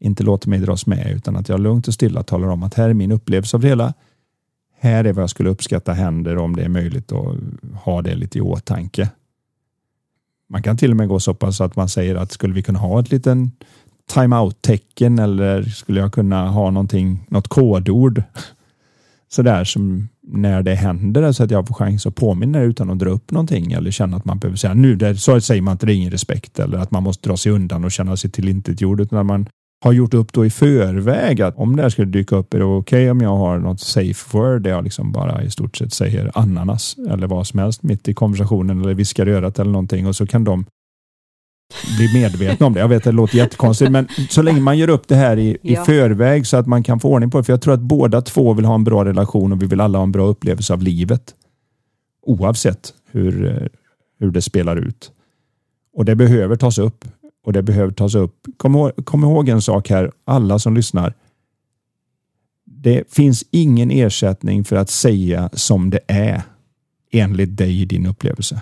inte 0.00 0.22
låter 0.22 0.48
mig 0.48 0.58
dras 0.58 0.86
med 0.86 1.12
utan 1.16 1.36
att 1.36 1.48
jag 1.48 1.60
lugnt 1.60 1.88
och 1.88 1.94
stilla 1.94 2.22
talar 2.22 2.48
om 2.48 2.62
att 2.62 2.74
här 2.74 2.88
är 2.88 2.94
min 2.94 3.12
upplevelse 3.12 3.56
av 3.56 3.60
det 3.60 3.68
hela. 3.68 3.94
Här 4.78 5.04
är 5.04 5.12
vad 5.12 5.22
jag 5.22 5.30
skulle 5.30 5.50
uppskatta 5.50 5.92
händer 5.92 6.38
om 6.38 6.56
det 6.56 6.62
är 6.62 6.68
möjligt 6.68 7.12
att 7.12 7.36
ha 7.74 8.02
det 8.02 8.14
lite 8.14 8.38
i 8.38 8.40
åtanke. 8.40 9.10
Man 10.48 10.62
kan 10.62 10.76
till 10.76 10.90
och 10.90 10.96
med 10.96 11.08
gå 11.08 11.20
så 11.20 11.34
pass 11.34 11.60
att 11.60 11.76
man 11.76 11.88
säger 11.88 12.14
att 12.14 12.32
skulle 12.32 12.54
vi 12.54 12.62
kunna 12.62 12.78
ha 12.78 13.00
ett 13.00 13.10
liten 13.10 13.52
time-out-tecken 14.14 15.18
eller 15.18 15.62
skulle 15.62 16.00
jag 16.00 16.12
kunna 16.12 16.48
ha 16.48 16.70
någonting, 16.70 17.26
något 17.28 17.48
kodord 17.48 18.22
sådär 19.28 19.64
som 19.64 20.08
när 20.22 20.62
det 20.62 20.74
händer 20.74 21.32
så 21.32 21.44
att 21.44 21.50
jag 21.50 21.68
får 21.68 21.74
chans 21.74 22.06
att 22.06 22.14
påminna 22.14 22.60
utan 22.60 22.90
att 22.90 22.98
dra 22.98 23.10
upp 23.10 23.30
någonting 23.30 23.72
eller 23.72 23.90
känna 23.90 24.16
att 24.16 24.24
man 24.24 24.38
behöver 24.38 24.56
säga 24.56 24.74
nu, 24.74 24.96
där, 24.96 25.14
så 25.14 25.40
säger 25.40 25.62
man 25.62 25.72
inte 25.72 25.86
det 25.86 25.92
är 25.92 25.96
ingen 25.96 26.10
respekt 26.10 26.58
eller 26.58 26.78
att 26.78 26.90
man 26.90 27.02
måste 27.02 27.28
dra 27.28 27.36
sig 27.36 27.52
undan 27.52 27.84
och 27.84 27.92
känna 27.92 28.16
sig 28.16 28.30
tillintetgjord 28.30 29.00
utan 29.00 29.26
man 29.26 29.46
har 29.84 29.92
gjort 29.92 30.14
upp 30.14 30.32
då 30.32 30.46
i 30.46 30.50
förväg 30.50 31.42
att 31.42 31.56
om 31.56 31.76
det 31.76 31.82
här 31.82 31.90
skulle 31.90 32.10
dyka 32.10 32.36
upp 32.36 32.54
är 32.54 32.58
det 32.58 32.64
okej 32.64 32.78
okay 32.78 33.10
om 33.10 33.20
jag 33.20 33.36
har 33.36 33.58
något 33.58 33.80
safe 33.80 34.38
word 34.38 34.62
där 34.62 34.70
jag 34.70 34.84
liksom 34.84 35.12
bara 35.12 35.42
i 35.42 35.50
stort 35.50 35.76
sett 35.76 35.92
säger 35.92 36.30
ananas 36.34 36.96
eller 37.10 37.26
vad 37.26 37.46
som 37.46 37.58
helst 37.58 37.82
mitt 37.82 38.08
i 38.08 38.14
konversationen 38.14 38.80
eller 38.80 38.94
viskar 38.94 39.28
i 39.28 39.32
örat 39.32 39.58
eller 39.58 39.70
någonting 39.70 40.06
och 40.06 40.16
så 40.16 40.26
kan 40.26 40.44
de 40.44 40.64
bli 41.96 42.20
medvetna 42.20 42.66
om 42.66 42.72
det. 42.72 42.80
Jag 42.80 42.88
vet 42.88 42.96
att 42.96 43.04
det 43.04 43.12
låter 43.12 43.36
jättekonstigt 43.36 43.90
men 43.90 44.08
så 44.30 44.42
länge 44.42 44.60
man 44.60 44.78
gör 44.78 44.90
upp 44.90 45.08
det 45.08 45.14
här 45.14 45.38
i, 45.38 45.56
ja. 45.62 45.82
i 45.82 45.84
förväg 45.84 46.46
så 46.46 46.56
att 46.56 46.66
man 46.66 46.82
kan 46.82 47.00
få 47.00 47.08
ordning 47.08 47.30
på 47.30 47.38
det. 47.38 47.44
För 47.44 47.52
jag 47.52 47.62
tror 47.62 47.74
att 47.74 47.80
båda 47.80 48.22
två 48.22 48.52
vill 48.52 48.64
ha 48.64 48.74
en 48.74 48.84
bra 48.84 49.04
relation 49.04 49.52
och 49.52 49.62
vi 49.62 49.66
vill 49.66 49.80
alla 49.80 49.98
ha 49.98 50.02
en 50.02 50.12
bra 50.12 50.26
upplevelse 50.26 50.72
av 50.72 50.82
livet. 50.82 51.34
Oavsett 52.22 52.94
hur, 53.10 53.68
hur 54.18 54.30
det 54.30 54.42
spelar 54.42 54.76
ut. 54.76 55.12
Och 55.94 56.04
det 56.04 56.14
behöver 56.14 56.56
tas 56.56 56.78
upp 56.78 57.04
och 57.44 57.52
det 57.52 57.62
behöver 57.62 57.92
tas 57.92 58.14
upp. 58.14 58.46
Kom 58.56 58.74
ihåg, 58.74 59.04
kom 59.04 59.24
ihåg 59.24 59.48
en 59.48 59.62
sak 59.62 59.90
här, 59.90 60.12
alla 60.24 60.58
som 60.58 60.74
lyssnar. 60.74 61.14
Det 62.64 63.12
finns 63.12 63.44
ingen 63.50 63.90
ersättning 63.90 64.64
för 64.64 64.76
att 64.76 64.90
säga 64.90 65.50
som 65.52 65.90
det 65.90 66.00
är 66.06 66.42
enligt 67.12 67.56
dig 67.56 67.80
i 67.82 67.84
din 67.84 68.06
upplevelse. 68.06 68.60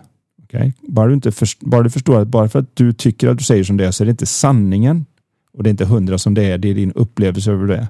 Okay? 0.48 0.72
Bara, 0.80 1.06
du 1.06 1.14
inte 1.14 1.32
för, 1.32 1.48
bara 1.60 1.82
du 1.82 1.90
förstår 1.90 2.20
att 2.20 2.28
bara 2.28 2.48
för 2.48 2.58
att 2.58 2.76
du 2.76 2.92
tycker 2.92 3.28
att 3.28 3.38
du 3.38 3.44
säger 3.44 3.64
som 3.64 3.76
det 3.76 3.86
är 3.86 3.90
så 3.90 4.04
är 4.04 4.06
det 4.06 4.10
inte 4.10 4.26
sanningen 4.26 5.06
och 5.52 5.62
det 5.62 5.68
är 5.68 5.70
inte 5.70 5.84
hundra 5.84 6.18
som 6.18 6.34
det 6.34 6.44
är, 6.44 6.58
det 6.58 6.68
är 6.68 6.74
din 6.74 6.92
upplevelse 6.92 7.52
över 7.52 7.66
det. 7.66 7.88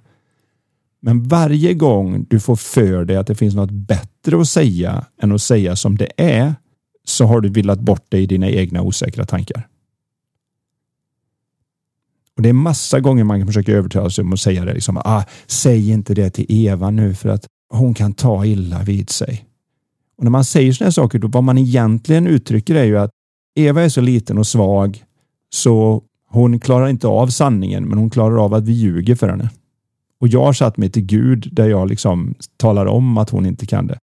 Men 1.00 1.22
varje 1.22 1.74
gång 1.74 2.26
du 2.28 2.40
får 2.40 2.56
för 2.56 3.04
dig 3.04 3.16
att 3.16 3.26
det 3.26 3.34
finns 3.34 3.54
något 3.54 3.70
bättre 3.70 4.40
att 4.40 4.48
säga 4.48 5.04
än 5.22 5.32
att 5.32 5.42
säga 5.42 5.76
som 5.76 5.96
det 5.96 6.10
är 6.16 6.54
så 7.04 7.26
har 7.26 7.40
du 7.40 7.48
villat 7.48 7.80
bort 7.80 8.10
dig 8.10 8.22
i 8.22 8.26
dina 8.26 8.50
egna 8.50 8.82
osäkra 8.82 9.24
tankar. 9.24 9.68
Och 12.36 12.42
Det 12.42 12.48
är 12.48 12.52
massa 12.52 13.00
gånger 13.00 13.24
man 13.24 13.40
kan 13.40 13.46
försöka 13.46 13.72
övertala 13.72 14.10
sig 14.10 14.22
om 14.22 14.32
att 14.32 14.40
säga 14.40 14.64
det. 14.64 14.74
Liksom, 14.74 14.96
ah, 14.96 15.24
säg 15.46 15.90
inte 15.90 16.14
det 16.14 16.30
till 16.30 16.46
Eva 16.48 16.90
nu 16.90 17.14
för 17.14 17.28
att 17.28 17.46
hon 17.70 17.94
kan 17.94 18.12
ta 18.12 18.44
illa 18.44 18.82
vid 18.82 19.10
sig. 19.10 19.47
Och 20.18 20.24
När 20.24 20.30
man 20.30 20.44
säger 20.44 20.72
sådana 20.72 20.92
saker, 20.92 21.18
då 21.18 21.28
vad 21.28 21.44
man 21.44 21.58
egentligen 21.58 22.26
uttrycker 22.26 22.74
är 22.74 22.84
ju 22.84 22.98
att 22.98 23.10
Eva 23.54 23.82
är 23.82 23.88
så 23.88 24.00
liten 24.00 24.38
och 24.38 24.46
svag 24.46 25.04
så 25.54 26.02
hon 26.30 26.60
klarar 26.60 26.88
inte 26.88 27.06
av 27.06 27.26
sanningen, 27.26 27.84
men 27.84 27.98
hon 27.98 28.10
klarar 28.10 28.44
av 28.44 28.54
att 28.54 28.64
vi 28.64 28.72
ljuger 28.72 29.14
för 29.14 29.28
henne. 29.28 29.50
Och 30.20 30.28
jag 30.28 30.44
har 30.44 30.52
satt 30.52 30.76
mig 30.76 30.90
till 30.90 31.04
Gud 31.04 31.48
där 31.52 31.68
jag 31.68 31.88
liksom 31.88 32.34
talar 32.56 32.86
om 32.86 33.18
att 33.18 33.30
hon 33.30 33.46
inte 33.46 33.66
kan 33.66 33.86
det. 33.86 33.98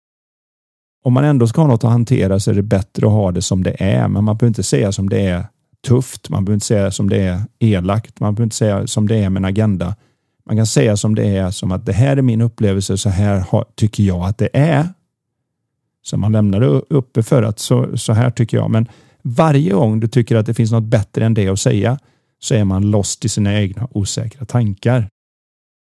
Om 1.04 1.12
man 1.12 1.24
ändå 1.24 1.46
ska 1.46 1.60
ha 1.60 1.68
något 1.68 1.84
att 1.84 1.90
hantera 1.90 2.40
så 2.40 2.50
är 2.50 2.54
det 2.54 2.62
bättre 2.62 3.06
att 3.06 3.12
ha 3.12 3.32
det 3.32 3.42
som 3.42 3.62
det 3.62 3.76
är, 3.78 4.08
men 4.08 4.24
man 4.24 4.36
behöver 4.36 4.48
inte 4.48 4.62
säga 4.62 4.92
som 4.92 5.08
det 5.08 5.20
är 5.20 5.46
tufft. 5.86 6.30
Man 6.30 6.44
behöver 6.44 6.54
inte 6.54 6.66
säga 6.66 6.90
som 6.90 7.08
det 7.08 7.22
är 7.22 7.40
elakt. 7.58 8.20
Man 8.20 8.34
behöver 8.34 8.44
inte 8.44 8.56
säga 8.56 8.86
som 8.86 9.08
det 9.08 9.16
är 9.16 9.30
med 9.30 9.40
en 9.40 9.44
agenda. 9.44 9.96
Man 10.46 10.56
kan 10.56 10.66
säga 10.66 10.96
som 10.96 11.14
det 11.14 11.36
är, 11.36 11.50
som 11.50 11.72
att 11.72 11.86
det 11.86 11.92
här 11.92 12.16
är 12.16 12.22
min 12.22 12.40
upplevelse, 12.40 12.98
så 12.98 13.08
här 13.08 13.44
tycker 13.74 14.02
jag 14.02 14.24
att 14.24 14.38
det 14.38 14.48
är 14.52 14.88
som 16.02 16.20
man 16.20 16.32
lämnar 16.32 16.62
uppe 16.92 17.22
för 17.22 17.42
att 17.42 17.58
så, 17.58 17.98
så 17.98 18.12
här 18.12 18.30
tycker 18.30 18.56
jag. 18.56 18.70
Men 18.70 18.88
varje 19.22 19.72
gång 19.72 20.00
du 20.00 20.08
tycker 20.08 20.36
att 20.36 20.46
det 20.46 20.54
finns 20.54 20.72
något 20.72 20.84
bättre 20.84 21.26
än 21.26 21.34
det 21.34 21.48
att 21.48 21.60
säga 21.60 21.98
så 22.38 22.54
är 22.54 22.64
man 22.64 22.90
lost 22.90 23.24
i 23.24 23.28
sina 23.28 23.60
egna 23.60 23.88
osäkra 23.90 24.46
tankar. 24.46 25.08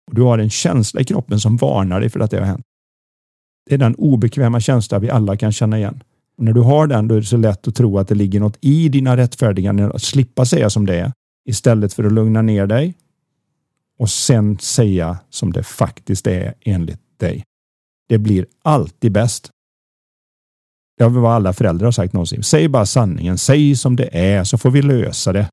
Och 0.07 0.15
Du 0.15 0.21
har 0.21 0.37
en 0.37 0.49
känsla 0.49 1.01
i 1.01 1.03
kroppen 1.03 1.39
som 1.39 1.57
varnar 1.57 1.99
dig 1.99 2.09
för 2.09 2.19
att 2.19 2.31
det 2.31 2.39
har 2.39 2.45
hänt. 2.45 2.65
Det 3.69 3.73
är 3.73 3.77
den 3.77 3.95
obekväma 3.95 4.59
känsla 4.59 4.99
vi 4.99 5.09
alla 5.09 5.37
kan 5.37 5.51
känna 5.51 5.77
igen. 5.77 6.03
Och 6.37 6.43
när 6.43 6.53
du 6.53 6.61
har 6.61 6.87
den, 6.87 7.07
då 7.07 7.15
är 7.15 7.19
det 7.19 7.25
så 7.25 7.37
lätt 7.37 7.67
att 7.67 7.75
tro 7.75 7.97
att 7.97 8.07
det 8.07 8.15
ligger 8.15 8.39
något 8.39 8.57
i 8.61 8.89
dina 8.89 9.17
rättfärdiganden 9.17 9.91
att 9.91 10.01
slippa 10.01 10.45
säga 10.45 10.69
som 10.69 10.85
det 10.85 10.99
är 10.99 11.11
istället 11.45 11.93
för 11.93 12.03
att 12.03 12.11
lugna 12.11 12.41
ner 12.41 12.67
dig 12.67 12.95
och 13.99 14.09
sen 14.09 14.59
säga 14.59 15.17
som 15.29 15.53
det 15.53 15.63
faktiskt 15.63 16.27
är 16.27 16.53
enligt 16.61 17.19
dig. 17.19 17.43
Det 18.09 18.17
blir 18.17 18.45
alltid 18.63 19.11
bäst. 19.11 19.49
Det 20.97 21.03
har 21.03 21.09
vad 21.09 21.31
alla 21.31 21.53
föräldrar 21.53 21.85
har 21.85 21.91
sagt 21.91 22.13
någonsin. 22.13 22.43
Säg 22.43 22.67
bara 22.67 22.85
sanningen. 22.85 23.37
Säg 23.37 23.75
som 23.75 23.95
det 23.95 24.09
är 24.11 24.43
så 24.43 24.57
får 24.57 24.71
vi 24.71 24.81
lösa 24.81 25.33
det. 25.33 25.49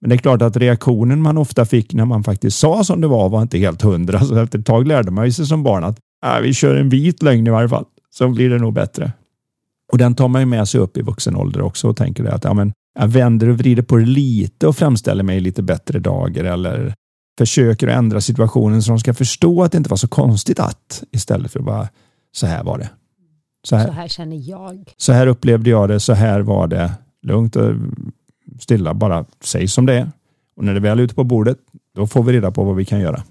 Men 0.00 0.10
det 0.10 0.16
är 0.16 0.18
klart 0.18 0.42
att 0.42 0.56
reaktionen 0.56 1.22
man 1.22 1.38
ofta 1.38 1.64
fick 1.64 1.94
när 1.94 2.04
man 2.04 2.24
faktiskt 2.24 2.58
sa 2.58 2.84
som 2.84 3.00
det 3.00 3.06
var 3.06 3.28
var 3.28 3.42
inte 3.42 3.58
helt 3.58 3.82
hundra. 3.82 4.20
Så 4.20 4.36
efter 4.36 4.58
ett 4.58 4.66
tag 4.66 4.86
lärde 4.86 5.10
man 5.10 5.32
sig 5.32 5.46
som 5.46 5.62
barn 5.62 5.84
att 5.84 5.98
äh, 6.26 6.40
vi 6.40 6.54
kör 6.54 6.76
en 6.76 6.88
vit 6.88 7.22
lögn 7.22 7.46
i 7.46 7.50
varje 7.50 7.68
fall. 7.68 7.84
Så 8.10 8.28
blir 8.28 8.50
det 8.50 8.58
nog 8.58 8.74
bättre. 8.74 9.12
Och 9.92 9.98
den 9.98 10.14
tar 10.14 10.28
man 10.28 10.42
ju 10.42 10.46
med 10.46 10.68
sig 10.68 10.80
upp 10.80 10.96
i 10.96 11.02
vuxen 11.02 11.36
ålder 11.36 11.62
också 11.62 11.88
och 11.88 11.96
tänker 11.96 12.24
att 12.24 12.44
ja, 12.44 12.54
men 12.54 12.72
jag 12.98 13.08
vänder 13.08 13.48
och 13.48 13.58
vrider 13.58 13.82
på 13.82 13.96
det 13.96 14.06
lite 14.06 14.66
och 14.66 14.76
framställer 14.76 15.24
mig 15.24 15.36
i 15.36 15.40
lite 15.40 15.62
bättre 15.62 15.98
dagar 15.98 16.44
eller 16.44 16.94
försöker 17.38 17.88
att 17.88 17.96
ändra 17.96 18.20
situationen 18.20 18.82
så 18.82 18.90
de 18.92 18.98
ska 18.98 19.14
förstå 19.14 19.62
att 19.62 19.72
det 19.72 19.78
inte 19.78 19.90
var 19.90 19.96
så 19.96 20.08
konstigt 20.08 20.60
att 20.60 21.02
istället 21.12 21.52
för 21.52 21.58
att 21.58 21.66
bara 21.66 21.88
så 22.32 22.46
här 22.46 22.64
var 22.64 22.78
det. 22.78 22.88
Så 23.68 23.76
här, 23.76 23.86
så 23.86 23.92
här 23.92 24.08
känner 24.08 24.36
jag. 24.36 24.94
Så 24.96 25.12
här 25.12 25.26
upplevde 25.26 25.70
jag 25.70 25.88
det. 25.88 26.00
Så 26.00 26.12
här 26.12 26.40
var 26.40 26.66
det. 26.66 26.92
Lugnt 27.22 27.56
och 27.56 27.74
stilla. 28.60 28.94
Bara 28.94 29.24
säg 29.40 29.68
som 29.68 29.86
det 29.86 29.94
är. 29.94 30.10
Och 30.56 30.64
när 30.64 30.74
det 30.74 30.80
väl 30.80 30.98
är 30.98 31.02
ute 31.02 31.14
på 31.14 31.24
bordet, 31.24 31.58
då 31.94 32.06
får 32.06 32.22
vi 32.22 32.32
reda 32.32 32.50
på 32.50 32.64
vad 32.64 32.76
vi 32.76 32.84
kan 32.84 33.00
göra. 33.00 33.22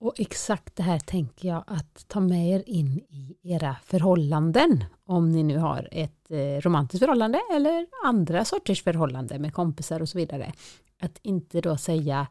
Och 0.00 0.14
exakt 0.18 0.76
det 0.76 0.82
här 0.82 0.98
tänker 0.98 1.48
jag 1.48 1.64
att 1.66 2.08
ta 2.08 2.20
med 2.20 2.48
er 2.48 2.62
in 2.66 3.00
i 3.08 3.36
era 3.42 3.76
förhållanden. 3.84 4.84
Om 5.06 5.32
ni 5.32 5.42
nu 5.42 5.58
har 5.58 5.88
ett 5.92 6.30
eh, 6.30 6.60
romantiskt 6.60 7.04
förhållande 7.04 7.40
eller 7.54 7.86
andra 8.04 8.44
sorters 8.44 8.82
förhållande 8.82 9.38
med 9.38 9.54
kompisar 9.54 10.02
och 10.02 10.08
så 10.08 10.18
vidare. 10.18 10.52
Att 11.00 11.18
inte 11.22 11.60
då 11.60 11.76
säga 11.76 12.26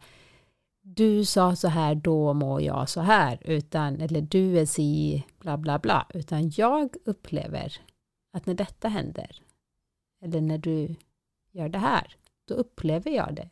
du 0.82 1.26
sa 1.26 1.56
så 1.56 1.67
här, 1.67 1.96
då 1.96 2.34
mår 2.34 2.62
jag 2.62 2.89
så 2.89 3.02
här, 3.02 3.39
utan, 3.41 4.02
eller 4.02 4.22
du 4.22 4.60
är 4.60 4.65
si, 4.65 5.24
bla 5.39 5.58
bla 5.58 5.80
bla, 5.80 6.08
utan 6.13 6.52
jag 6.56 6.96
upplever 7.06 7.78
att 8.34 8.46
när 8.46 8.54
detta 8.54 8.88
händer, 8.88 9.41
eller 10.22 10.41
när 10.41 10.58
du 10.58 10.96
gör 11.52 11.70
det 11.70 11.80
här, 11.80 12.15
då 12.46 12.54
upplever 12.54 13.12
jag 13.12 13.36
det 13.36 13.50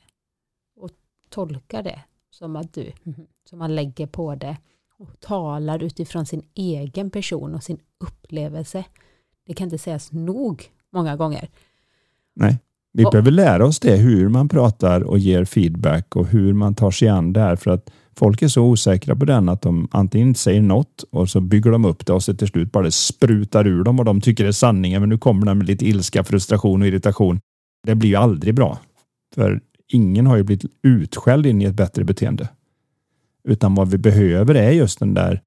och 0.75 0.91
tolkar 1.29 1.83
det 1.83 2.03
som 2.29 2.55
att 2.55 2.73
du, 2.73 2.93
mhm, 3.03 3.27
som 3.49 3.59
man 3.59 3.75
lägger 3.75 4.07
på 4.07 4.35
det 4.35 4.57
och 4.97 5.19
talar 5.19 5.83
utifrån 5.83 6.25
sin 6.25 6.49
egen 6.53 7.09
person 7.11 7.55
och 7.55 7.63
sin 7.63 7.79
upplevelse. 7.97 8.85
Det 9.45 9.53
kan 9.53 9.65
inte 9.65 9.77
sägas 9.77 10.11
nog 10.11 10.71
många 10.89 11.15
gånger. 11.15 11.49
Nej, 12.33 12.59
vi 12.93 13.05
och, 13.05 13.11
behöver 13.11 13.31
lära 13.31 13.65
oss 13.65 13.79
det, 13.79 13.95
hur 13.95 14.29
man 14.29 14.49
pratar 14.49 15.01
och 15.01 15.19
ger 15.19 15.45
feedback 15.45 16.15
och 16.15 16.27
hur 16.27 16.53
man 16.53 16.75
tar 16.75 16.91
sig 16.91 17.07
an 17.07 17.33
det 17.33 17.39
här 17.39 17.55
för 17.55 17.71
att 17.71 17.91
folk 18.15 18.41
är 18.41 18.47
så 18.47 18.63
osäkra 18.63 19.15
på 19.15 19.25
den 19.25 19.49
att 19.49 19.61
de 19.61 19.87
antingen 19.91 20.27
inte 20.27 20.39
säger 20.39 20.61
något 20.61 21.03
och 21.11 21.29
så 21.29 21.41
bygger 21.41 21.71
de 21.71 21.85
upp 21.85 22.05
det 22.05 22.13
och 22.13 22.23
så 22.23 22.33
till 22.33 22.47
slut 22.47 22.71
bara 22.71 22.83
det 22.83 22.91
sprutar 22.91 23.67
ur 23.67 23.83
dem 23.83 23.99
och 23.99 24.05
de 24.05 24.21
tycker 24.21 24.43
det 24.43 24.49
är 24.49 24.51
sanningen 24.51 25.01
men 25.01 25.09
nu 25.09 25.17
kommer 25.17 25.45
de 25.45 25.57
med 25.57 25.67
lite 25.67 25.85
ilska, 25.85 26.23
frustration 26.23 26.81
och 26.81 26.87
irritation. 26.87 27.39
Det 27.87 27.95
blir 27.95 28.09
ju 28.09 28.15
aldrig 28.15 28.55
bra. 28.55 28.79
För 29.35 29.61
ingen 29.87 30.27
har 30.27 30.37
ju 30.37 30.43
blivit 30.43 30.71
utskälld 30.83 31.45
in 31.45 31.61
i 31.61 31.65
ett 31.65 31.75
bättre 31.75 32.03
beteende. 32.03 32.49
Utan 33.47 33.75
vad 33.75 33.91
vi 33.91 33.97
behöver 33.97 34.55
är 34.55 34.71
just 34.71 34.99
den 34.99 35.13
där, 35.13 35.41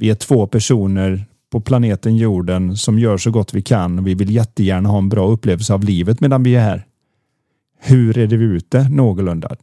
vi 0.00 0.10
är 0.10 0.14
två 0.14 0.46
personer 0.46 1.26
på 1.50 1.60
planeten 1.60 2.16
jorden 2.16 2.76
som 2.76 2.98
gör 2.98 3.16
så 3.16 3.30
gott 3.30 3.54
vi 3.54 3.62
kan. 3.62 4.04
Vi 4.04 4.14
vill 4.14 4.30
jättegärna 4.30 4.88
ha 4.88 4.98
en 4.98 5.08
bra 5.08 5.28
upplevelse 5.28 5.74
av 5.74 5.84
livet 5.84 6.20
medan 6.20 6.42
vi 6.42 6.54
är 6.54 6.60
här. 6.60 6.86
Hur 7.80 8.12
reder 8.12 8.36
vi 8.36 8.44
ut 8.44 8.70
det 8.70 8.88
någorlunda? 8.88 9.56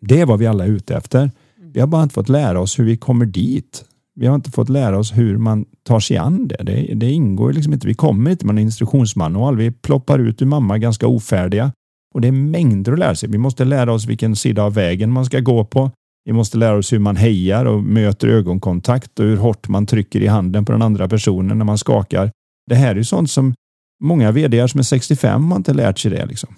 Det 0.00 0.20
är 0.20 0.26
vad 0.26 0.38
vi 0.38 0.46
alla 0.46 0.64
är 0.64 0.68
ute 0.68 0.96
efter. 0.96 1.30
Vi 1.74 1.80
har 1.80 1.86
bara 1.86 2.02
inte 2.02 2.14
fått 2.14 2.28
lära 2.28 2.60
oss 2.60 2.78
hur 2.78 2.84
vi 2.84 2.96
kommer 2.96 3.26
dit. 3.26 3.84
Vi 4.14 4.26
har 4.26 4.34
inte 4.34 4.50
fått 4.50 4.68
lära 4.68 4.98
oss 4.98 5.12
hur 5.16 5.36
man 5.36 5.64
tar 5.82 6.00
sig 6.00 6.16
an 6.16 6.48
det. 6.48 6.62
Det, 6.62 6.94
det 6.94 7.10
ingår 7.10 7.52
liksom 7.52 7.72
inte. 7.72 7.86
Vi 7.86 7.94
kommer 7.94 8.30
inte 8.30 8.46
med 8.46 8.52
en 8.52 8.58
instruktionsmanual. 8.58 9.56
Vi 9.56 9.70
ploppar 9.70 10.18
ut 10.18 10.42
ur 10.42 10.46
mamma 10.46 10.78
ganska 10.78 11.06
ofärdiga. 11.06 11.72
Och 12.14 12.20
det 12.20 12.28
är 12.28 12.32
mängder 12.32 12.92
att 12.92 12.98
lära 12.98 13.14
sig. 13.14 13.28
Vi 13.28 13.38
måste 13.38 13.64
lära 13.64 13.92
oss 13.92 14.06
vilken 14.06 14.36
sida 14.36 14.62
av 14.62 14.74
vägen 14.74 15.12
man 15.12 15.24
ska 15.24 15.40
gå 15.40 15.64
på. 15.64 15.90
Vi 16.24 16.32
måste 16.32 16.58
lära 16.58 16.76
oss 16.76 16.92
hur 16.92 16.98
man 16.98 17.16
hejar 17.16 17.64
och 17.64 17.82
möter 17.82 18.28
ögonkontakt 18.28 19.18
och 19.18 19.26
hur 19.26 19.36
hårt 19.36 19.68
man 19.68 19.86
trycker 19.86 20.20
i 20.20 20.26
handen 20.26 20.64
på 20.64 20.72
den 20.72 20.82
andra 20.82 21.08
personen 21.08 21.58
när 21.58 21.64
man 21.64 21.78
skakar. 21.78 22.30
Det 22.66 22.74
här 22.74 22.90
är 22.90 22.94
ju 22.94 23.04
sånt 23.04 23.30
som 23.30 23.54
många 24.00 24.32
vd 24.32 24.68
som 24.68 24.78
är 24.78 24.84
65 24.84 25.50
har 25.50 25.56
inte 25.56 25.74
lärt 25.74 25.98
sig 25.98 26.10
det. 26.10 26.26
Liksom. 26.26 26.54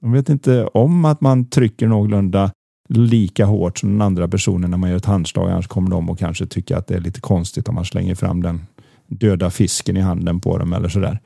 De 0.00 0.12
vet 0.12 0.28
inte 0.28 0.66
om 0.66 1.04
att 1.04 1.20
man 1.20 1.50
trycker 1.50 1.86
någorlunda 1.86 2.50
lika 2.88 3.44
hårt 3.44 3.78
som 3.78 3.90
den 3.90 4.02
andra 4.02 4.28
personen 4.28 4.70
när 4.70 4.78
man 4.78 4.90
gör 4.90 4.96
ett 4.96 5.04
handslag. 5.04 5.50
Annars 5.50 5.66
kommer 5.66 5.90
de 5.90 6.10
och 6.10 6.18
kanske 6.18 6.46
tycka 6.46 6.78
att 6.78 6.86
det 6.86 6.94
är 6.94 7.00
lite 7.00 7.20
konstigt 7.20 7.68
om 7.68 7.74
man 7.74 7.84
slänger 7.84 8.14
fram 8.14 8.42
den 8.42 8.66
döda 9.06 9.50
fisken 9.50 9.96
i 9.96 10.00
handen 10.00 10.40
på 10.40 10.58
dem 10.58 10.72
eller 10.72 10.88
sådär. 10.88 11.18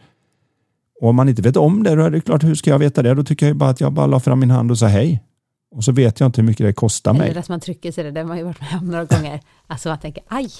Och 1.01 1.09
om 1.09 1.17
man 1.17 1.29
inte 1.29 1.43
vet 1.43 1.57
om 1.57 1.83
det, 1.83 1.95
då 1.95 2.03
är 2.03 2.11
det 2.11 2.21
klart, 2.21 2.45
hur 2.45 2.55
ska 2.55 2.71
jag 2.71 2.79
veta 2.79 3.03
det? 3.03 3.15
Då 3.15 3.25
tycker 3.25 3.47
jag 3.47 3.57
bara 3.57 3.71
att 3.71 3.81
jag 3.81 3.93
bara 3.93 4.07
la 4.07 4.21
fram 4.21 4.41
min 4.41 4.51
hand 4.51 4.71
och 4.71 4.79
sa 4.79 4.87
hej. 4.87 5.23
Och 5.75 5.85
så 5.85 5.93
vet 5.93 6.21
jag 6.21 6.27
inte 6.27 6.41
hur 6.41 6.47
mycket 6.47 6.67
det 6.67 6.73
kostar 6.73 7.13
mig. 7.13 7.31
Eller 7.31 7.41
att 7.41 7.49
man 7.49 7.61
trycker 7.61 7.93
sig 7.93 8.13
det, 8.13 8.21
har 8.21 8.27
man 8.27 8.39
ju 8.39 8.45
varit 8.45 8.61
med 8.61 8.81
om 8.81 8.87
några 8.87 9.05
gånger. 9.05 9.41
Alltså 9.67 9.89
man 9.89 9.99
tänker, 9.99 10.23
aj. 10.29 10.51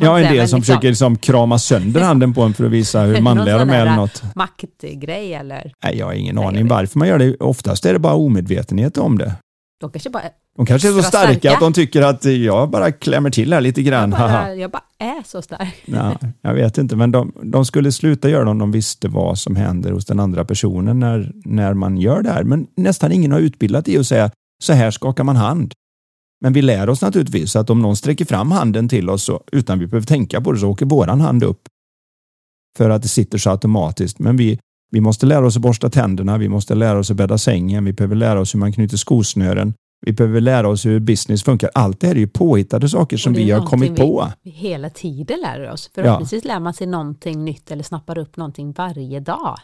Ja, 0.00 0.18
en 0.18 0.22
del 0.22 0.28
som 0.28 0.38
liksom, 0.38 0.60
försöker 0.60 0.88
liksom 0.88 1.18
krama 1.18 1.58
sönder 1.58 2.00
handen 2.00 2.34
på 2.34 2.42
en 2.42 2.54
för 2.54 2.64
att 2.64 2.70
visa 2.70 3.00
hur 3.00 3.20
manliga 3.22 3.58
de 3.58 3.70
är 3.70 3.80
eller 3.80 3.96
något. 3.96 4.22
Maktgrej 4.34 5.34
eller? 5.34 5.72
Nej, 5.84 5.98
jag 5.98 6.06
har 6.06 6.12
ingen 6.12 6.38
aning 6.38 6.68
varför 6.68 6.98
man 6.98 7.08
gör 7.08 7.18
det. 7.18 7.36
Oftast 7.36 7.86
är 7.86 7.92
det 7.92 7.98
bara 7.98 8.14
omedvetenhet 8.14 8.98
om 8.98 9.18
det. 9.18 9.34
De 9.80 9.90
kanske 9.90 10.10
bara 10.10 10.22
de 10.58 10.66
kanske 10.66 10.88
är 10.88 10.92
så 10.92 11.02
starka, 11.02 11.32
starka, 11.32 11.52
att 11.52 11.60
de 11.60 11.72
tycker 11.72 12.02
att 12.02 12.24
jag 12.24 12.70
bara 12.70 12.92
klämmer 12.92 13.30
till 13.30 13.52
här 13.52 13.60
lite 13.60 13.82
grann. 13.82 14.10
Jag 14.10 14.20
bara, 14.20 14.54
jag 14.54 14.70
bara 14.70 14.82
är 14.98 15.22
så 15.26 15.42
stark. 15.42 15.82
Ja, 15.84 16.18
jag 16.40 16.54
vet 16.54 16.78
inte, 16.78 16.96
men 16.96 17.12
de, 17.12 17.32
de, 17.42 17.64
skulle 17.64 17.92
sluta 17.92 18.30
göra 18.30 18.44
det 18.44 18.50
om 18.50 18.58
de 18.58 18.72
visste 18.72 19.08
vad 19.08 19.38
som 19.38 19.56
händer 19.56 19.92
hos 19.92 20.06
den 20.06 20.20
andra 20.20 20.44
personen 20.44 21.00
när, 21.00 21.32
när 21.44 21.74
man 21.74 21.98
gör 21.98 22.22
det 22.22 22.30
här. 22.30 22.44
Men 22.44 22.66
nästan 22.76 23.12
ingen 23.12 23.32
har 23.32 23.38
utbildat 23.38 23.88
i 23.88 23.98
att 23.98 24.06
säga 24.06 24.30
så 24.62 24.72
här 24.72 24.90
skakar 24.90 25.24
man 25.24 25.36
hand. 25.36 25.74
Men 26.40 26.52
vi 26.52 26.62
lär 26.62 26.88
oss 26.88 27.02
naturligtvis 27.02 27.56
att 27.56 27.70
om 27.70 27.82
någon 27.82 27.96
sträcker 27.96 28.24
fram 28.24 28.50
handen 28.50 28.88
till 28.88 29.10
oss 29.10 29.24
så, 29.24 29.42
utan 29.52 29.78
vi 29.78 29.86
behöver 29.86 30.06
tänka 30.06 30.40
på 30.40 30.52
det 30.52 30.58
så 30.58 30.68
åker 30.68 30.86
våran 30.86 31.20
hand 31.20 31.44
upp. 31.44 31.62
För 32.78 32.90
att 32.90 33.02
det 33.02 33.08
sitter 33.08 33.38
så 33.38 33.50
automatiskt. 33.50 34.18
Men 34.18 34.36
vi, 34.36 34.58
vi 34.90 35.00
måste 35.00 35.26
lära 35.26 35.46
oss 35.46 35.56
att 35.56 35.62
borsta 35.62 35.90
tänderna, 35.90 36.38
vi 36.38 36.48
måste 36.48 36.74
lära 36.74 36.98
oss 36.98 37.10
att 37.10 37.16
bädda 37.16 37.38
sängen, 37.38 37.84
vi 37.84 37.92
behöver 37.92 38.16
lära 38.16 38.40
oss 38.40 38.54
hur 38.54 38.60
man 38.60 38.72
knyter 38.72 38.96
skosnören. 38.96 39.74
Vi 40.00 40.12
behöver 40.12 40.40
lära 40.40 40.68
oss 40.68 40.86
hur 40.86 41.00
business 41.00 41.42
funkar. 41.42 41.70
Allt 41.74 42.00
det 42.00 42.06
här 42.06 42.14
är 42.14 42.18
ju 42.18 42.28
påhittade 42.28 42.88
saker 42.88 43.16
som 43.16 43.32
vi 43.32 43.50
har 43.50 43.66
kommit 43.66 43.96
på. 43.96 44.32
Vi 44.42 44.50
hela 44.50 44.90
tiden 44.90 45.40
lär 45.40 45.70
oss. 45.70 45.90
Förhoppningsvis 45.94 46.44
ja. 46.44 46.54
lär 46.54 46.60
man 46.60 46.74
sig 46.74 46.86
någonting 46.86 47.44
nytt 47.44 47.70
eller 47.70 47.82
snappar 47.82 48.18
upp 48.18 48.36
någonting 48.36 48.72
varje 48.72 49.20
dag. 49.20 49.58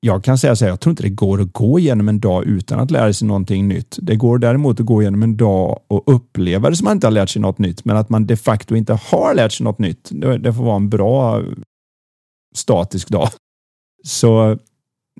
Jag 0.00 0.24
kan 0.24 0.38
säga 0.38 0.56
så 0.56 0.64
här, 0.64 0.72
jag 0.72 0.80
tror 0.80 0.90
inte 0.90 1.02
det 1.02 1.08
går 1.08 1.40
att 1.40 1.52
gå 1.52 1.78
igenom 1.78 2.08
en 2.08 2.20
dag 2.20 2.44
utan 2.44 2.80
att 2.80 2.90
lära 2.90 3.12
sig 3.12 3.28
någonting 3.28 3.68
nytt. 3.68 3.98
Det 4.02 4.16
går 4.16 4.38
däremot 4.38 4.80
att 4.80 4.86
gå 4.86 5.02
igenom 5.02 5.22
en 5.22 5.36
dag 5.36 5.80
och 5.88 6.02
uppleva 6.14 6.70
det 6.70 6.76
som 6.76 6.84
man 6.84 6.96
inte 6.96 7.06
har 7.06 7.12
lärt 7.12 7.28
sig 7.28 7.42
något 7.42 7.58
nytt, 7.58 7.84
men 7.84 7.96
att 7.96 8.08
man 8.08 8.26
de 8.26 8.36
facto 8.36 8.74
inte 8.74 8.98
har 9.10 9.34
lärt 9.34 9.52
sig 9.52 9.64
något 9.64 9.78
nytt. 9.78 10.08
Det, 10.12 10.38
det 10.38 10.52
får 10.52 10.64
vara 10.64 10.76
en 10.76 10.88
bra 10.88 11.42
statisk 12.54 13.08
dag. 13.08 13.28
Så 14.04 14.58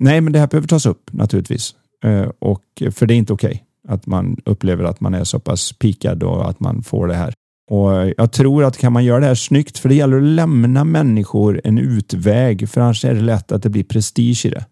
nej, 0.01 0.21
men 0.21 0.33
det 0.33 0.39
här 0.39 0.47
behöver 0.47 0.67
tas 0.67 0.85
upp 0.85 1.13
naturligtvis. 1.13 1.75
Eh, 2.03 2.29
och, 2.39 2.63
för 2.91 3.05
det 3.05 3.13
är 3.13 3.17
inte 3.17 3.33
okej 3.33 3.49
okay 3.49 3.61
att 3.87 4.05
man 4.05 4.37
upplever 4.45 4.83
att 4.83 4.99
man 4.99 5.13
är 5.13 5.23
så 5.23 5.39
pass 5.39 5.73
pikad 5.73 6.23
och 6.23 6.49
att 6.49 6.59
man 6.59 6.83
får 6.83 7.07
det 7.07 7.13
här. 7.13 7.33
Och 7.69 8.13
Jag 8.17 8.31
tror 8.31 8.63
att 8.63 8.77
kan 8.77 8.93
man 8.93 9.05
göra 9.05 9.19
det 9.19 9.25
här 9.25 9.35
snyggt, 9.35 9.77
för 9.77 9.89
det 9.89 9.95
gäller 9.95 10.17
att 10.17 10.23
lämna 10.23 10.83
människor 10.83 11.61
en 11.63 11.77
utväg, 11.77 12.69
för 12.69 12.81
annars 12.81 13.05
är 13.05 13.13
det 13.13 13.21
lätt 13.21 13.51
att 13.51 13.63
det 13.63 13.69
blir 13.69 13.83
prestige 13.83 14.45
i 14.45 14.49
det. 14.49 14.65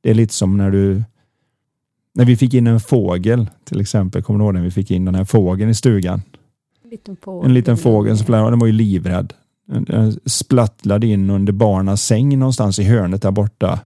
Det 0.00 0.10
är 0.10 0.14
lite 0.14 0.34
som 0.34 0.56
när 0.56 0.70
du 0.70 1.02
när 2.14 2.24
vi 2.24 2.36
fick 2.36 2.54
in 2.54 2.66
en 2.66 2.80
fågel 2.80 3.50
till 3.64 3.80
exempel. 3.80 4.22
Kommer 4.22 4.38
du 4.38 4.44
ihåg 4.44 4.54
när 4.54 4.60
vi 4.60 4.70
fick 4.70 4.90
in 4.90 5.04
den 5.04 5.14
här 5.14 5.24
fågeln 5.24 5.70
i 5.70 5.74
stugan? 5.74 6.22
En 6.84 6.90
liten 6.90 7.16
fågel, 7.16 7.48
en 7.48 7.54
liten 7.54 7.76
fågel 7.76 8.18
som 8.18 8.32
den 8.32 8.58
var 8.58 8.66
ju 8.66 8.72
livrädd. 8.72 9.32
Den 9.66 10.20
splattlade 10.26 11.06
in 11.06 11.30
under 11.30 11.52
barnas 11.52 12.02
säng 12.02 12.38
någonstans 12.38 12.78
i 12.78 12.84
hörnet 12.84 13.22
där 13.22 13.30
borta. 13.30 13.80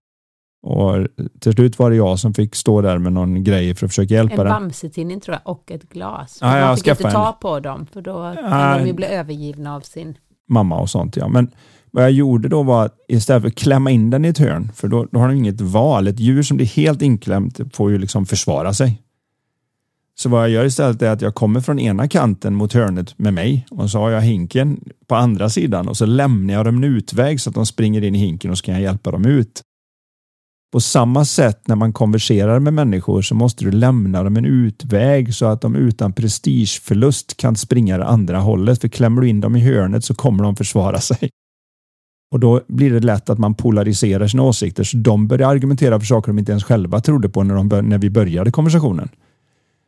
Och 0.63 1.07
till 1.41 1.53
slut 1.53 1.79
var 1.79 1.91
det 1.91 1.97
jag 1.97 2.19
som 2.19 2.35
fick 2.35 2.55
stå 2.55 2.81
där 2.81 2.99
med 2.99 3.13
någon 3.13 3.45
grej 3.45 3.75
för 3.75 3.87
att 3.87 3.91
försöka 3.91 4.15
hjälpa 4.15 4.35
en 4.35 4.39
den. 4.39 4.47
En 4.47 4.63
bamsetidning 4.63 5.21
tror 5.21 5.39
jag 5.43 5.53
och 5.53 5.71
ett 5.71 5.89
glas. 5.89 6.39
Ja, 6.41 6.61
man 6.61 6.77
fick 6.77 6.87
inte 6.87 7.11
ta 7.11 7.29
en... 7.29 7.35
på 7.41 7.61
dem 7.61 7.87
för 7.93 8.03
då 8.03 8.35
kan 8.51 8.79
de 8.79 8.87
ju 8.87 8.93
bli 8.93 9.07
övergivna 9.07 9.75
av 9.75 9.81
sin 9.81 10.19
mamma 10.49 10.81
och 10.81 10.91
sånt. 10.91 11.17
Ja. 11.17 11.29
Men 11.29 11.51
vad 11.91 12.05
jag 12.05 12.11
gjorde 12.11 12.49
då 12.49 12.63
var 12.63 12.85
att 12.85 12.97
istället 13.09 13.43
för 13.43 13.49
att 13.49 13.55
klämma 13.55 13.91
in 13.91 14.11
den 14.11 14.25
i 14.25 14.29
ett 14.29 14.39
hörn, 14.39 14.73
för 14.75 14.89
då, 14.89 15.07
då 15.11 15.19
har 15.19 15.29
den 15.29 15.37
inget 15.37 15.61
val. 15.61 16.09
Ett 16.09 16.21
djur 16.21 16.43
som 16.43 16.57
blir 16.57 16.67
helt 16.67 17.03
inklämt 17.03 17.61
får 17.73 17.91
ju 17.91 17.99
liksom 17.99 18.27
försvara 18.27 18.75
sig. 18.75 19.03
Så 20.15 20.29
vad 20.29 20.43
jag 20.43 20.51
gör 20.51 20.65
istället 20.65 21.03
är 21.03 21.11
att 21.11 21.23
jag 21.23 21.35
kommer 21.35 21.61
från 21.61 21.79
ena 21.79 22.09
kanten 22.09 22.55
mot 22.55 22.73
hörnet 22.73 23.19
med 23.19 23.35
mig 23.35 23.67
och 23.71 23.91
så 23.91 23.99
har 23.99 24.11
jag 24.11 24.21
hinken 24.21 24.81
på 25.07 25.15
andra 25.15 25.49
sidan 25.49 25.89
och 25.89 25.97
så 25.97 26.07
lämnar 26.07 26.55
jag 26.55 26.65
dem 26.65 26.77
en 26.77 26.85
utväg 26.85 27.41
så 27.41 27.51
att 27.51 27.55
de 27.55 27.67
springer 27.67 28.05
in 28.05 28.15
i 28.15 28.19
hinken 28.19 28.51
och 28.51 28.59
så 28.59 28.65
kan 28.65 28.75
jag 28.75 28.83
hjälpa 28.83 29.11
dem 29.11 29.27
ut. 29.27 29.63
På 30.73 30.81
samma 30.81 31.25
sätt 31.25 31.69
när 31.69 31.77
man 31.77 31.93
konverserar 31.93 32.59
med 32.59 32.75
människor 32.75 33.23
så 33.23 33.35
måste 33.35 33.65
du 33.65 33.71
lämna 33.71 34.23
dem 34.23 34.37
en 34.37 34.45
utväg 34.45 35.35
så 35.35 35.47
att 35.47 35.61
de 35.61 35.77
utan 35.77 36.13
prestigeförlust 36.13 37.37
kan 37.37 37.57
springa 37.57 37.99
det 37.99 38.07
andra 38.07 38.39
hållet. 38.39 38.81
För 38.81 38.89
klämmer 38.89 39.23
du 39.23 39.29
in 39.29 39.41
dem 39.41 39.57
i 39.57 39.61
hörnet 39.61 40.05
så 40.05 40.15
kommer 40.15 40.45
de 40.45 40.57
försvara 40.57 41.01
sig. 41.01 41.31
Och 42.33 42.41
då 42.41 42.61
blir 42.67 42.91
det 42.91 43.01
lätt 43.01 43.31
att 43.31 43.39
man 43.39 43.55
polariserar 43.55 44.27
sina 44.27 44.43
åsikter 44.43 44.85
så 44.85 44.97
de 44.97 45.29
börjar 45.29 45.49
argumentera 45.49 46.01
för 46.01 46.07
saker 46.07 46.29
de 46.33 46.39
inte 46.39 46.53
ens 46.53 46.65
själva 46.65 47.01
trodde 47.01 47.29
på 47.29 47.43
när, 47.43 47.55
de, 47.55 47.89
när 47.89 47.99
vi 47.99 48.11
började 48.11 48.51
konversationen. 48.51 49.09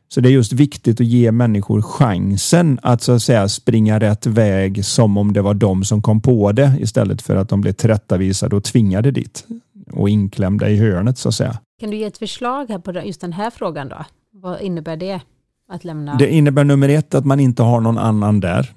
Så 0.09 0.21
det 0.21 0.29
är 0.29 0.33
just 0.33 0.53
viktigt 0.53 1.01
att 1.01 1.07
ge 1.07 1.33
människor 1.33 1.83
chansen 1.83 2.79
att 2.83 3.03
så 3.03 3.13
att 3.13 3.23
säga 3.23 3.49
springa 3.49 4.01
rätt 4.01 4.27
väg 4.27 4.85
som 4.85 5.17
om 5.17 5.33
det 5.33 5.43
var 5.43 5.55
de 5.55 5.85
som 5.85 6.03
kom 6.03 6.21
på 6.21 6.53
det 6.53 6.77
istället 6.81 7.23
för 7.23 7.37
att 7.37 7.49
de 7.49 7.61
blev 7.61 7.73
tillrättavisade 7.73 8.57
och 8.57 8.65
tvingade 8.65 9.11
dit 9.11 9.45
och 9.91 10.09
inklämda 10.09 10.69
i 10.69 10.77
hörnet 10.77 11.19
så 11.19 11.29
att 11.29 11.35
säga. 11.35 11.59
Kan 11.81 11.91
du 11.91 11.97
ge 11.97 12.05
ett 12.05 12.19
förslag 12.19 12.69
här 12.69 12.79
på 12.79 12.93
just 12.93 13.21
den 13.21 13.33
här 13.33 13.51
frågan 13.51 13.89
då? 13.89 14.05
Vad 14.33 14.61
innebär 14.61 14.97
det? 14.97 15.21
Att 15.69 15.85
lämna? 15.85 16.15
Det 16.15 16.33
innebär 16.33 16.65
nummer 16.65 16.89
ett 16.89 17.15
att 17.15 17.25
man 17.25 17.41
inte 17.41 17.63
har 17.63 17.81
någon 17.81 17.99
annan 17.99 18.41
där. 18.41 18.73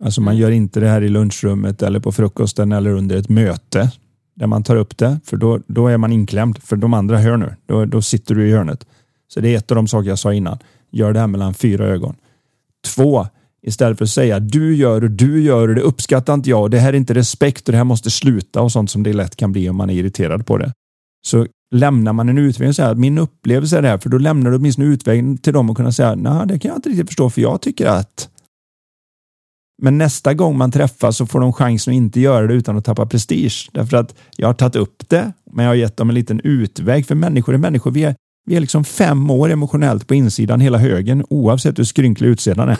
Alltså 0.00 0.20
man 0.20 0.34
mm. 0.34 0.42
gör 0.42 0.50
inte 0.50 0.80
det 0.80 0.88
här 0.88 1.02
i 1.02 1.08
lunchrummet 1.08 1.82
eller 1.82 2.00
på 2.00 2.12
frukosten 2.12 2.72
eller 2.72 2.90
under 2.90 3.16
ett 3.16 3.28
möte 3.28 3.92
där 4.34 4.46
man 4.46 4.62
tar 4.62 4.76
upp 4.76 4.98
det, 4.98 5.20
för 5.24 5.36
då, 5.36 5.60
då 5.66 5.88
är 5.88 5.98
man 5.98 6.12
inklämd, 6.12 6.62
för 6.62 6.76
de 6.76 6.94
andra 6.94 7.18
hör 7.18 7.36
nu. 7.36 7.56
Då, 7.66 7.84
då 7.84 8.02
sitter 8.02 8.34
du 8.34 8.48
i 8.48 8.52
hörnet. 8.52 8.86
Så 9.28 9.40
det 9.40 9.54
är 9.54 9.58
ett 9.58 9.70
av 9.70 9.76
de 9.76 9.88
saker 9.88 10.08
jag 10.08 10.18
sa 10.18 10.32
innan. 10.32 10.58
Gör 10.90 11.12
det 11.12 11.20
här 11.20 11.26
mellan 11.26 11.54
fyra 11.54 11.86
ögon. 11.86 12.16
Två, 12.94 13.26
istället 13.66 13.98
för 13.98 14.04
att 14.04 14.10
säga 14.10 14.40
du 14.40 14.76
gör 14.76 15.04
och 15.04 15.10
du 15.10 15.42
gör 15.42 15.68
och 15.68 15.74
det 15.74 15.80
uppskattar 15.80 16.34
inte 16.34 16.50
jag 16.50 16.62
och 16.62 16.70
det 16.70 16.78
här 16.78 16.92
är 16.92 16.96
inte 16.96 17.14
respekt 17.14 17.68
och 17.68 17.72
det 17.72 17.78
här 17.78 17.84
måste 17.84 18.10
sluta 18.10 18.62
och 18.62 18.72
sånt 18.72 18.90
som 18.90 19.02
det 19.02 19.12
lätt 19.12 19.36
kan 19.36 19.52
bli 19.52 19.68
om 19.68 19.76
man 19.76 19.90
är 19.90 19.94
irriterad 19.94 20.46
på 20.46 20.58
det. 20.58 20.72
Så 21.26 21.46
lämnar 21.74 22.12
man 22.12 22.28
en 22.28 22.38
utväg 22.38 22.68
och 22.68 22.76
säger 22.76 22.90
att 22.90 22.98
min 22.98 23.18
upplevelse 23.18 23.78
är 23.78 23.82
det 23.82 23.88
här, 23.88 23.98
för 23.98 24.08
då 24.08 24.18
lämnar 24.18 24.50
du 24.50 24.56
åtminstone 24.56 24.88
utvägen 24.88 25.38
till 25.38 25.52
dem 25.52 25.70
och 25.70 25.76
kunna 25.76 25.92
säga 25.92 26.14
nej, 26.14 26.46
det 26.46 26.58
kan 26.58 26.68
jag 26.68 26.78
inte 26.78 26.88
riktigt 26.88 27.08
förstå 27.08 27.30
för 27.30 27.40
jag 27.40 27.60
tycker 27.60 27.86
att 27.86 28.28
men 29.82 29.98
nästa 29.98 30.34
gång 30.34 30.58
man 30.58 30.70
träffas 30.70 31.16
så 31.16 31.26
får 31.26 31.40
de 31.40 31.52
chansen 31.52 31.92
att 31.92 31.96
inte 31.96 32.20
göra 32.20 32.46
det 32.46 32.54
utan 32.54 32.76
att 32.76 32.84
tappa 32.84 33.06
prestige. 33.06 33.70
Därför 33.72 33.96
att 33.96 34.14
jag 34.36 34.46
har 34.48 34.54
tagit 34.54 34.76
upp 34.76 35.08
det, 35.08 35.32
men 35.52 35.64
jag 35.64 35.70
har 35.70 35.74
gett 35.74 35.96
dem 35.96 36.08
en 36.08 36.14
liten 36.14 36.40
utväg. 36.44 37.06
För 37.06 37.14
människor 37.14 37.54
är 37.54 37.58
människor. 37.58 37.90
Vi 37.90 38.04
är, 38.04 38.14
vi 38.46 38.56
är 38.56 38.60
liksom 38.60 38.84
fem 38.84 39.30
år 39.30 39.50
emotionellt 39.50 40.06
på 40.06 40.14
insidan, 40.14 40.60
hela 40.60 40.78
högen, 40.78 41.24
oavsett 41.30 41.78
hur 41.78 41.84
skrynklig 41.84 42.28
utsidan 42.28 42.68
är. 42.68 42.78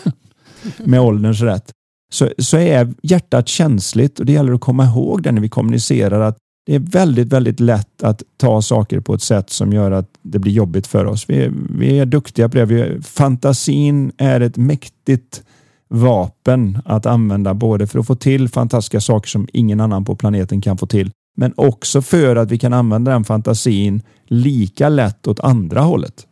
Med 0.77 1.01
ålderns 1.01 1.41
rätt. 1.41 1.71
Så, 2.13 2.29
så 2.37 2.57
är 2.57 2.93
hjärtat 3.03 3.47
känsligt 3.47 4.19
och 4.19 4.25
det 4.25 4.33
gäller 4.33 4.53
att 4.53 4.61
komma 4.61 4.85
ihåg 4.85 5.23
det 5.23 5.31
när 5.31 5.41
vi 5.41 5.49
kommunicerar 5.49 6.19
att 6.19 6.37
det 6.65 6.75
är 6.75 6.79
väldigt, 6.79 7.27
väldigt 7.27 7.59
lätt 7.59 8.03
att 8.03 8.23
ta 8.37 8.61
saker 8.61 8.99
på 8.99 9.13
ett 9.13 9.21
sätt 9.21 9.49
som 9.49 9.73
gör 9.73 9.91
att 9.91 10.09
det 10.21 10.39
blir 10.39 10.51
jobbigt 10.51 10.87
för 10.87 11.05
oss. 11.05 11.29
Vi 11.29 11.43
är, 11.43 11.53
vi 11.69 11.99
är 11.99 12.05
duktiga 12.05 12.49
på 12.49 12.57
det. 12.57 12.65
Vi, 12.65 13.01
fantasin 13.01 14.11
är 14.17 14.41
ett 14.41 14.57
mäktigt 14.57 15.43
vapen 15.87 16.77
att 16.85 17.05
använda 17.05 17.53
både 17.53 17.87
för 17.87 17.99
att 17.99 18.07
få 18.07 18.15
till 18.15 18.49
fantastiska 18.49 19.01
saker 19.01 19.29
som 19.29 19.47
ingen 19.53 19.79
annan 19.79 20.05
på 20.05 20.15
planeten 20.15 20.61
kan 20.61 20.77
få 20.77 20.87
till, 20.87 21.11
men 21.35 21.53
också 21.57 22.01
för 22.01 22.35
att 22.35 22.51
vi 22.51 22.57
kan 22.57 22.73
använda 22.73 23.11
den 23.11 23.23
fantasin 23.23 24.01
lika 24.25 24.89
lätt 24.89 25.27
åt 25.27 25.39
andra 25.39 25.81
hållet. 25.81 26.27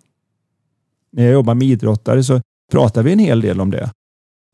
När 1.12 1.24
jag 1.24 1.34
jobbar 1.34 1.54
med 1.54 1.68
idrottare 1.68 2.24
så 2.24 2.42
pratar 2.72 3.04
vi 3.04 3.12
en 3.12 3.20
hel 3.20 3.42
del 3.42 3.62
om 3.62 3.72
det. 3.72 3.90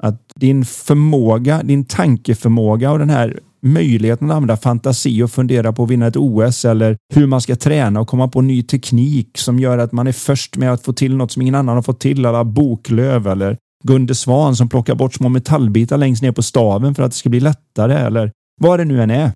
Att 0.04 0.22
din 0.36 0.66
förmåga, 0.66 1.64
din 1.64 1.86
tankeförmåga 1.86 2.92
och 2.92 3.00
den 3.00 3.10
här 3.10 3.40
möjligheten 3.62 4.32
att 4.32 4.36
använda 4.36 4.58
fantasi 4.58 5.24
och 5.24 5.32
fundera 5.32 5.74
på 5.74 5.84
att 5.84 5.90
vinna 5.90 6.08
ett 6.08 6.18
OS 6.18 6.66
eller 6.66 6.98
hur 7.14 7.28
man 7.28 7.42
ska 7.42 7.56
träna 7.56 8.00
och 8.00 8.08
komma 8.08 8.28
på 8.28 8.42
ny 8.42 8.64
teknik 8.64 9.38
som 9.38 9.60
gör 9.60 9.78
att 9.78 9.92
man 9.92 10.08
är 10.08 10.12
först 10.12 10.58
med 10.58 10.74
att 10.74 10.84
få 10.84 10.94
till 10.94 11.16
något 11.16 11.32
som 11.32 11.42
ingen 11.42 11.56
annan 11.56 11.76
har 11.76 11.82
fått 11.82 12.00
till, 12.00 12.26
alla 12.26 12.44
boklöv 12.44 13.28
eller 13.28 13.58
Gunde 13.84 14.16
Svan 14.16 14.56
som 14.56 14.70
plockar 14.70 14.96
bort 14.96 15.14
små 15.14 15.30
metallbitar 15.30 15.98
längst 15.98 16.22
ner 16.22 16.32
på 16.32 16.44
staven 16.44 16.96
för 16.96 17.04
att 17.04 17.12
det 17.12 17.18
ska 17.18 17.30
bli 17.30 17.40
lättare 17.40 17.94
eller 17.94 18.32
vad 18.62 18.80
det 18.80 18.86
nu 18.86 19.02
än 19.02 19.10
är. 19.10 19.32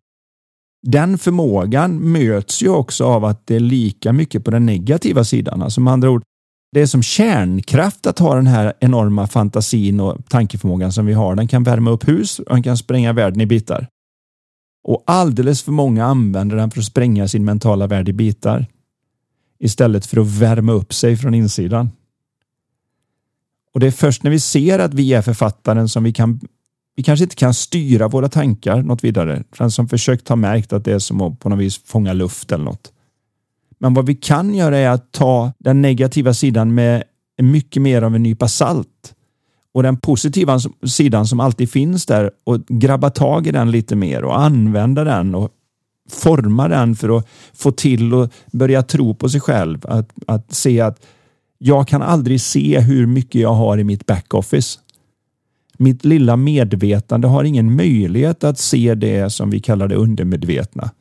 Den 0.87 1.17
förmågan 1.17 2.11
möts 2.11 2.63
ju 2.63 2.69
också 2.69 3.05
av 3.05 3.25
att 3.25 3.47
det 3.47 3.55
är 3.55 3.59
lika 3.59 4.13
mycket 4.13 4.45
på 4.45 4.51
den 4.51 4.65
negativa 4.65 5.23
sidan. 5.23 5.61
Alltså 5.61 5.81
med 5.81 5.93
andra 5.93 6.09
ord, 6.09 6.23
det 6.71 6.81
är 6.81 6.85
som 6.85 7.03
kärnkraft 7.03 8.07
att 8.07 8.19
ha 8.19 8.35
den 8.35 8.47
här 8.47 8.73
enorma 8.79 9.27
fantasin 9.27 9.99
och 9.99 10.17
tankeförmågan 10.29 10.93
som 10.93 11.05
vi 11.05 11.13
har. 11.13 11.35
Den 11.35 11.47
kan 11.47 11.63
värma 11.63 11.91
upp 11.91 12.07
hus 12.07 12.39
och 12.39 12.55
den 12.55 12.63
kan 12.63 12.77
spränga 12.77 13.13
världen 13.13 13.41
i 13.41 13.45
bitar. 13.45 13.87
Och 14.83 15.03
alldeles 15.07 15.63
för 15.63 15.71
många 15.71 16.05
använder 16.05 16.55
den 16.55 16.71
för 16.71 16.79
att 16.79 16.85
spränga 16.85 17.27
sin 17.27 17.45
mentala 17.45 17.87
värld 17.87 18.09
i 18.09 18.13
bitar. 18.13 18.65
Istället 19.59 20.05
för 20.05 20.21
att 20.21 20.27
värma 20.27 20.71
upp 20.71 20.93
sig 20.93 21.17
från 21.17 21.33
insidan. 21.33 21.89
Och 23.73 23.79
det 23.79 23.87
är 23.87 23.91
först 23.91 24.23
när 24.23 24.31
vi 24.31 24.39
ser 24.39 24.79
att 24.79 24.93
vi 24.93 25.13
är 25.13 25.21
författaren 25.21 25.89
som 25.89 26.03
vi 26.03 26.13
kan 26.13 26.39
vi 26.95 27.03
kanske 27.03 27.23
inte 27.23 27.35
kan 27.35 27.53
styra 27.53 28.07
våra 28.07 28.29
tankar 28.29 28.81
något 28.81 29.03
vidare. 29.03 29.43
Den 29.57 29.71
som 29.71 29.89
försökt 29.89 30.29
har 30.29 30.35
märkt 30.35 30.73
att 30.73 30.85
det 30.85 30.93
är 30.93 30.99
som 30.99 31.21
att 31.21 31.39
på 31.39 31.49
något 31.49 31.59
vis 31.59 31.83
fånga 31.85 32.13
luft 32.13 32.51
eller 32.51 32.63
något. 32.63 32.91
Men 33.81 33.93
vad 33.93 34.05
vi 34.05 34.15
kan 34.15 34.53
göra 34.53 34.77
är 34.77 34.89
att 34.89 35.11
ta 35.11 35.53
den 35.57 35.81
negativa 35.81 36.33
sidan 36.33 36.73
med 36.73 37.03
mycket 37.41 37.81
mer 37.81 38.01
av 38.01 38.15
en 38.15 38.23
nypa 38.23 38.47
salt 38.47 39.13
och 39.73 39.83
den 39.83 39.97
positiva 39.97 40.59
sidan 40.87 41.27
som 41.27 41.39
alltid 41.39 41.69
finns 41.69 42.05
där 42.05 42.31
och 42.43 42.59
grabba 42.67 43.09
tag 43.09 43.47
i 43.47 43.51
den 43.51 43.71
lite 43.71 43.95
mer 43.95 44.23
och 44.23 44.39
använda 44.39 45.03
den 45.03 45.35
och 45.35 45.49
forma 46.09 46.67
den 46.67 46.95
för 46.95 47.17
att 47.17 47.27
få 47.53 47.71
till 47.71 48.13
och 48.13 48.33
börja 48.51 48.83
tro 48.83 49.15
på 49.15 49.29
sig 49.29 49.41
själv. 49.41 49.85
Att, 49.87 50.09
att 50.27 50.53
se 50.53 50.81
att 50.81 51.05
jag 51.57 51.87
kan 51.87 52.01
aldrig 52.01 52.41
se 52.41 52.79
hur 52.79 53.07
mycket 53.07 53.41
jag 53.41 53.53
har 53.53 53.77
i 53.77 53.83
mitt 53.83 54.05
backoffice. 54.05 54.79
Mitt 55.77 56.05
lilla 56.05 56.35
medvetande 56.35 57.27
har 57.27 57.43
ingen 57.43 57.75
möjlighet 57.75 58.43
att 58.43 58.59
se 58.59 58.95
det 58.95 59.29
som 59.29 59.49
vi 59.49 59.59
kallar 59.59 59.87
det 59.87 59.95
undermedvetna. 59.95 60.91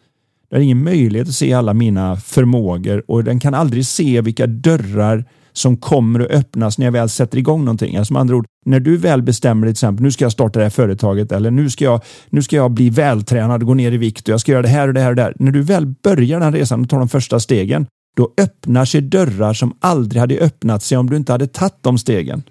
Det 0.50 0.56
har 0.56 0.62
ingen 0.62 0.84
möjlighet 0.84 1.28
att 1.28 1.34
se 1.34 1.52
alla 1.52 1.74
mina 1.74 2.16
förmågor 2.16 3.04
och 3.08 3.24
den 3.24 3.40
kan 3.40 3.54
aldrig 3.54 3.86
se 3.86 4.20
vilka 4.20 4.46
dörrar 4.46 5.24
som 5.52 5.76
kommer 5.76 6.20
att 6.20 6.30
öppnas 6.30 6.78
när 6.78 6.86
jag 6.86 6.92
väl 6.92 7.08
sätter 7.08 7.38
igång 7.38 7.64
någonting. 7.64 7.96
Alltså 7.96 8.12
med 8.12 8.20
andra 8.20 8.36
ord, 8.36 8.46
när 8.66 8.80
du 8.80 8.96
väl 8.96 9.22
bestämmer 9.22 9.66
dig 9.66 9.74
till 9.74 9.78
exempel, 9.78 10.02
nu 10.02 10.12
ska 10.12 10.24
jag 10.24 10.32
starta 10.32 10.58
det 10.58 10.64
här 10.64 10.70
företaget 10.70 11.32
eller 11.32 11.50
nu 11.50 11.70
ska 11.70 11.84
jag, 11.84 12.00
nu 12.30 12.42
ska 12.42 12.56
jag 12.56 12.70
bli 12.70 12.90
vältränad, 12.90 13.64
gå 13.66 13.74
ner 13.74 13.92
i 13.92 13.96
vikt 13.96 14.28
och 14.28 14.32
jag 14.32 14.40
ska 14.40 14.52
göra 14.52 14.62
det 14.62 14.68
här 14.68 14.88
och 14.88 14.94
det 14.94 15.00
här 15.00 15.10
och 15.10 15.16
det 15.16 15.22
här. 15.22 15.34
När 15.38 15.52
du 15.52 15.62
väl 15.62 15.86
börjar 15.86 16.40
den 16.40 16.52
resan 16.52 16.82
och 16.82 16.88
tar 16.88 16.98
de 16.98 17.08
första 17.08 17.40
stegen, 17.40 17.86
då 18.16 18.32
öppnar 18.38 18.84
sig 18.84 19.00
dörrar 19.00 19.54
som 19.54 19.76
aldrig 19.80 20.20
hade 20.20 20.38
öppnat 20.38 20.82
sig 20.82 20.98
om 20.98 21.10
du 21.10 21.16
inte 21.16 21.32
hade 21.32 21.46
tagit 21.46 21.74
de 21.80 21.98
stegen. 21.98 22.42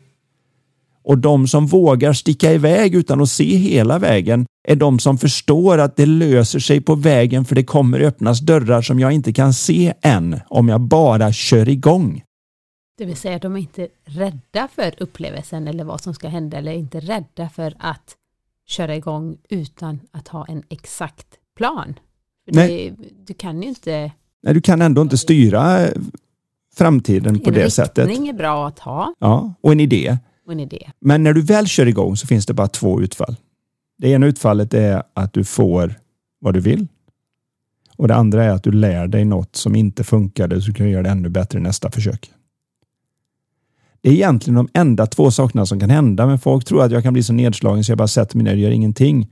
Och 1.09 1.17
de 1.17 1.47
som 1.47 1.67
vågar 1.67 2.13
sticka 2.13 2.53
iväg 2.53 2.95
utan 2.95 3.21
att 3.21 3.29
se 3.29 3.55
hela 3.55 3.99
vägen 3.99 4.45
är 4.67 4.75
de 4.75 4.99
som 4.99 5.17
förstår 5.17 5.77
att 5.77 5.95
det 5.95 6.05
löser 6.05 6.59
sig 6.59 6.81
på 6.81 6.95
vägen 6.95 7.45
för 7.45 7.55
det 7.55 7.63
kommer 7.63 7.99
öppnas 7.99 8.39
dörrar 8.39 8.81
som 8.81 8.99
jag 8.99 9.11
inte 9.11 9.33
kan 9.33 9.53
se 9.53 9.93
än 10.01 10.39
om 10.47 10.69
jag 10.69 10.81
bara 10.81 11.33
kör 11.33 11.69
igång. 11.69 12.23
Det 12.97 13.05
vill 13.05 13.15
säga 13.15 13.39
de 13.39 13.55
är 13.55 13.59
inte 13.59 13.87
rädda 14.05 14.67
för 14.75 14.93
upplevelsen 14.97 15.67
eller 15.67 15.83
vad 15.83 16.01
som 16.01 16.13
ska 16.13 16.27
hända 16.27 16.57
eller 16.57 16.71
inte 16.71 16.99
rädda 16.99 17.49
för 17.49 17.73
att 17.79 18.15
köra 18.67 18.95
igång 18.95 19.37
utan 19.49 19.99
att 20.11 20.27
ha 20.27 20.45
en 20.45 20.63
exakt 20.69 21.27
plan. 21.57 21.99
För 22.45 22.55
Nej. 22.55 22.95
Det, 22.97 23.05
du 23.25 23.33
kan 23.33 23.61
ju 23.61 23.69
inte... 23.69 24.11
Nej, 24.43 24.53
du 24.53 24.61
kan 24.61 24.81
ändå 24.81 25.01
inte 25.01 25.17
styra 25.17 25.87
framtiden 26.75 27.39
på 27.39 27.51
det 27.51 27.71
sättet. 27.71 27.97
En 27.97 28.07
riktning 28.07 28.29
är 28.29 28.33
bra 28.33 28.67
att 28.67 28.79
ha. 28.79 29.13
Ja, 29.19 29.53
och 29.61 29.71
en 29.71 29.79
idé. 29.79 30.17
Och 30.49 30.53
en 30.53 30.59
idé. 30.59 30.91
Men 30.99 31.23
när 31.23 31.33
du 31.33 31.41
väl 31.41 31.67
kör 31.67 31.85
igång 31.85 32.17
så 32.17 32.27
finns 32.27 32.45
det 32.45 32.53
bara 32.53 32.67
två 32.67 33.01
utfall. 33.01 33.35
Det 33.97 34.09
ena 34.09 34.25
utfallet 34.25 34.73
är 34.73 35.03
att 35.13 35.33
du 35.33 35.43
får 35.43 35.95
vad 36.39 36.53
du 36.53 36.59
vill. 36.59 36.87
Och 37.97 38.07
det 38.07 38.15
andra 38.15 38.43
är 38.43 38.49
att 38.49 38.63
du 38.63 38.71
lär 38.71 39.07
dig 39.07 39.25
något 39.25 39.55
som 39.55 39.75
inte 39.75 40.03
funkade 40.03 40.61
så 40.61 40.67
du 40.67 40.73
kan 40.73 40.89
göra 40.89 41.03
det 41.03 41.09
ännu 41.09 41.29
bättre 41.29 41.59
i 41.59 41.61
nästa 41.61 41.91
försök. 41.91 42.31
Det 44.01 44.09
är 44.09 44.13
egentligen 44.13 44.55
de 44.55 44.69
enda 44.73 45.05
två 45.05 45.31
sakerna 45.31 45.65
som 45.65 45.79
kan 45.79 45.89
hända, 45.89 46.25
men 46.25 46.39
folk 46.39 46.65
tror 46.65 46.83
att 46.83 46.91
jag 46.91 47.03
kan 47.03 47.13
bli 47.13 47.23
så 47.23 47.33
nedslagen 47.33 47.83
så 47.83 47.91
jag 47.91 47.97
bara 47.97 48.07
sätter 48.07 48.37
mig 48.37 48.43
ner 48.43 48.53
och 48.53 48.59
gör 48.59 48.71
ingenting. 48.71 49.31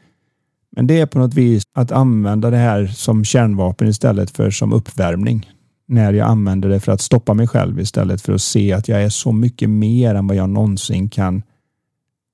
Men 0.71 0.87
det 0.87 0.99
är 0.99 1.05
på 1.05 1.19
något 1.19 1.33
vis 1.33 1.63
att 1.73 1.91
använda 1.91 2.49
det 2.49 2.57
här 2.57 2.87
som 2.87 3.25
kärnvapen 3.25 3.87
istället 3.87 4.31
för 4.31 4.51
som 4.51 4.73
uppvärmning. 4.73 5.49
När 5.89 6.13
jag 6.13 6.27
använder 6.27 6.69
det 6.69 6.79
för 6.79 6.91
att 6.91 7.01
stoppa 7.01 7.33
mig 7.33 7.47
själv 7.47 7.79
istället 7.79 8.21
för 8.21 8.33
att 8.33 8.41
se 8.41 8.73
att 8.73 8.87
jag 8.87 9.03
är 9.03 9.09
så 9.09 9.31
mycket 9.31 9.69
mer 9.69 10.15
än 10.15 10.27
vad 10.27 10.37
jag 10.37 10.49
någonsin 10.49 11.09
kan 11.09 11.43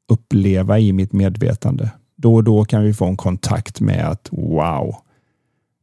uppleva 0.09 0.79
i 0.79 0.93
mitt 0.93 1.13
medvetande. 1.13 1.91
Då 2.15 2.35
och 2.35 2.43
då 2.43 2.65
kan 2.65 2.83
vi 2.83 2.93
få 2.93 3.05
en 3.05 3.17
kontakt 3.17 3.81
med 3.81 4.07
att 4.07 4.29
wow, 4.31 4.95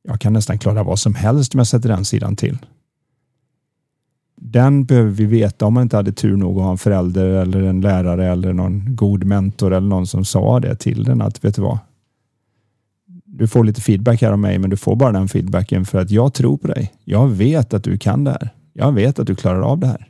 jag 0.03 0.21
kan 0.21 0.33
nästan 0.33 0.59
klara 0.59 0.83
vad 0.83 0.99
som 0.99 1.15
helst 1.15 1.55
om 1.55 1.59
jag 1.59 1.67
sätter 1.67 1.89
den 1.89 2.05
sidan 2.05 2.37
till. 2.37 2.59
Den 4.37 4.85
behöver 4.85 5.11
vi 5.11 5.25
veta 5.25 5.67
om 5.67 5.75
man 5.75 5.83
inte 5.83 5.97
hade 5.97 6.13
tur 6.13 6.37
nog 6.37 6.59
att 6.59 6.65
ha 6.65 6.71
en 6.71 6.79
förälder 6.79 7.27
eller 7.27 7.63
en 7.63 7.81
lärare 7.81 8.33
eller 8.33 8.53
någon 8.53 8.97
god 8.97 9.25
mentor 9.25 9.75
eller 9.75 9.89
någon 9.89 10.07
som 10.07 10.25
sa 10.25 10.61
det 10.61 10.77
till 10.77 11.05
den 11.05 11.23
att 11.23 11.45
vet 11.45 11.55
du 11.55 11.63
vad? 11.63 11.79
Du 13.41 13.49
får 13.49 13.65
lite 13.65 13.81
feedback 13.81 14.23
här 14.23 14.33
av 14.33 14.39
mig, 14.39 14.59
men 14.59 14.71
du 14.71 14.77
får 14.77 14.97
bara 14.97 15.13
den 15.13 15.29
feedbacken 15.29 15.85
för 15.85 15.99
att 15.99 16.11
jag 16.11 16.35
tror 16.35 16.57
på 16.57 16.69
dig. 16.69 16.93
Jag 17.05 17.29
vet 17.29 17.75
att 17.75 17.85
du 17.85 17.99
kan 17.99 18.25
det 18.25 18.31
här. 18.31 18.51
Jag 18.73 18.93
vet 18.93 19.19
att 19.19 19.27
du 19.27 19.35
klarar 19.35 19.61
av 19.61 19.79
det 19.79 19.87
här. 19.87 20.09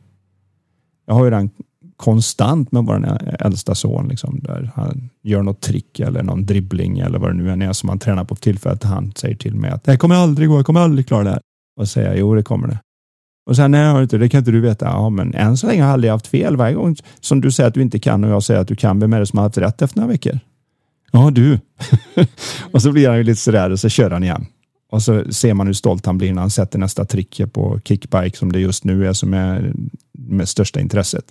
Jag 1.06 1.14
har 1.14 1.24
ju 1.24 1.30
den 1.30 1.50
konstant 1.96 2.72
med 2.72 2.84
vår 2.84 3.18
äldsta 3.38 3.74
son, 3.74 4.08
liksom, 4.08 4.40
där 4.42 4.70
han 4.74 5.10
gör 5.22 5.42
något 5.42 5.60
trick 5.60 6.00
eller 6.00 6.22
någon 6.22 6.46
dribbling 6.46 6.98
eller 6.98 7.18
vad 7.18 7.30
det 7.30 7.34
nu 7.34 7.50
än 7.50 7.62
är 7.62 7.72
som 7.72 7.88
han 7.88 7.98
tränar 7.98 8.24
på 8.24 8.34
tillfället. 8.34 8.84
Han 8.84 9.12
säger 9.16 9.36
till 9.36 9.54
mig 9.54 9.70
att 9.70 9.84
det 9.84 9.90
här 9.90 9.98
kommer 9.98 10.14
aldrig 10.14 10.48
gå, 10.48 10.58
jag 10.58 10.66
kommer 10.66 10.80
aldrig 10.80 11.06
klara 11.06 11.24
det 11.24 11.30
här. 11.30 11.40
Och 11.80 11.88
säger 11.88 12.16
jo, 12.16 12.34
det 12.34 12.42
kommer 12.42 12.68
det. 12.68 12.78
Och 13.50 13.56
sen, 13.56 13.70
nej, 13.70 13.92
har 13.92 14.02
inte, 14.02 14.18
det 14.18 14.28
kan 14.28 14.38
inte 14.38 14.50
du 14.50 14.60
veta. 14.60 14.86
Ja, 14.86 15.10
men 15.10 15.34
än 15.34 15.56
så 15.56 15.66
länge 15.66 15.82
har 15.82 15.88
jag 15.88 15.94
aldrig 15.94 16.12
haft 16.12 16.26
fel. 16.26 16.56
Varje 16.56 16.74
gång 16.74 16.96
som 17.20 17.40
du 17.40 17.52
säger 17.52 17.68
att 17.68 17.74
du 17.74 17.82
inte 17.82 17.98
kan 17.98 18.24
och 18.24 18.30
jag 18.30 18.42
säger 18.42 18.60
att 18.60 18.68
du 18.68 18.76
kan, 18.76 19.00
vem 19.00 19.12
är 19.12 19.20
det 19.20 19.26
som 19.26 19.38
har 19.38 19.44
haft 19.44 19.58
rätt 19.58 19.82
efter 19.82 20.00
några 20.00 20.12
veckor? 20.12 20.38
Ja, 21.10 21.30
du. 21.30 21.58
och 22.72 22.82
så 22.82 22.92
blir 22.92 23.08
han 23.08 23.18
ju 23.18 23.24
lite 23.24 23.40
sådär 23.40 23.70
och 23.70 23.80
så 23.80 23.88
kör 23.88 24.10
han 24.10 24.22
igen. 24.22 24.46
Och 24.92 25.02
så 25.02 25.24
ser 25.32 25.54
man 25.54 25.66
hur 25.66 25.74
stolt 25.74 26.06
han 26.06 26.18
blir 26.18 26.32
när 26.32 26.40
han 26.40 26.50
sätter 26.50 26.78
nästa 26.78 27.04
trick 27.04 27.40
på 27.52 27.80
kickbike 27.84 28.36
som 28.36 28.52
det 28.52 28.60
just 28.60 28.84
nu 28.84 29.06
är 29.06 29.12
som 29.12 29.34
är 29.34 29.72
med 30.18 30.48
största 30.48 30.80
intresset. 30.80 31.24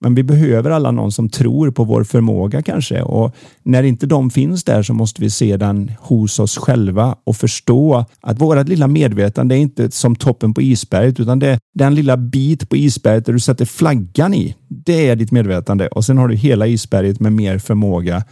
Men 0.00 0.14
vi 0.14 0.22
behöver 0.22 0.70
alla 0.70 0.90
någon 0.90 1.12
som 1.12 1.28
tror 1.28 1.70
på 1.70 1.84
vår 1.84 2.04
förmåga 2.04 2.62
kanske 2.62 3.02
och 3.02 3.36
när 3.62 3.82
inte 3.82 4.06
de 4.06 4.30
finns 4.30 4.64
där 4.64 4.82
så 4.82 4.94
måste 4.94 5.20
vi 5.20 5.30
se 5.30 5.56
den 5.56 5.92
hos 5.98 6.38
oss 6.38 6.56
själva 6.56 7.16
och 7.24 7.36
förstå 7.36 8.04
att 8.20 8.40
vårt 8.40 8.68
lilla 8.68 8.86
medvetande 8.86 9.54
är 9.54 9.58
inte 9.58 9.90
som 9.90 10.16
toppen 10.16 10.54
på 10.54 10.62
isberget 10.62 11.20
utan 11.20 11.38
det 11.38 11.48
är 11.48 11.58
den 11.74 11.94
lilla 11.94 12.16
bit 12.16 12.68
på 12.68 12.76
isberget 12.76 13.26
där 13.26 13.32
du 13.32 13.40
sätter 13.40 13.64
flaggan 13.64 14.34
i. 14.34 14.54
Det 14.68 15.08
är 15.08 15.16
ditt 15.16 15.30
medvetande 15.30 15.88
och 15.88 16.04
sen 16.04 16.18
har 16.18 16.28
du 16.28 16.36
hela 16.36 16.66
isberget 16.66 17.20
med 17.20 17.32
mer 17.32 17.58
förmåga 17.58 18.24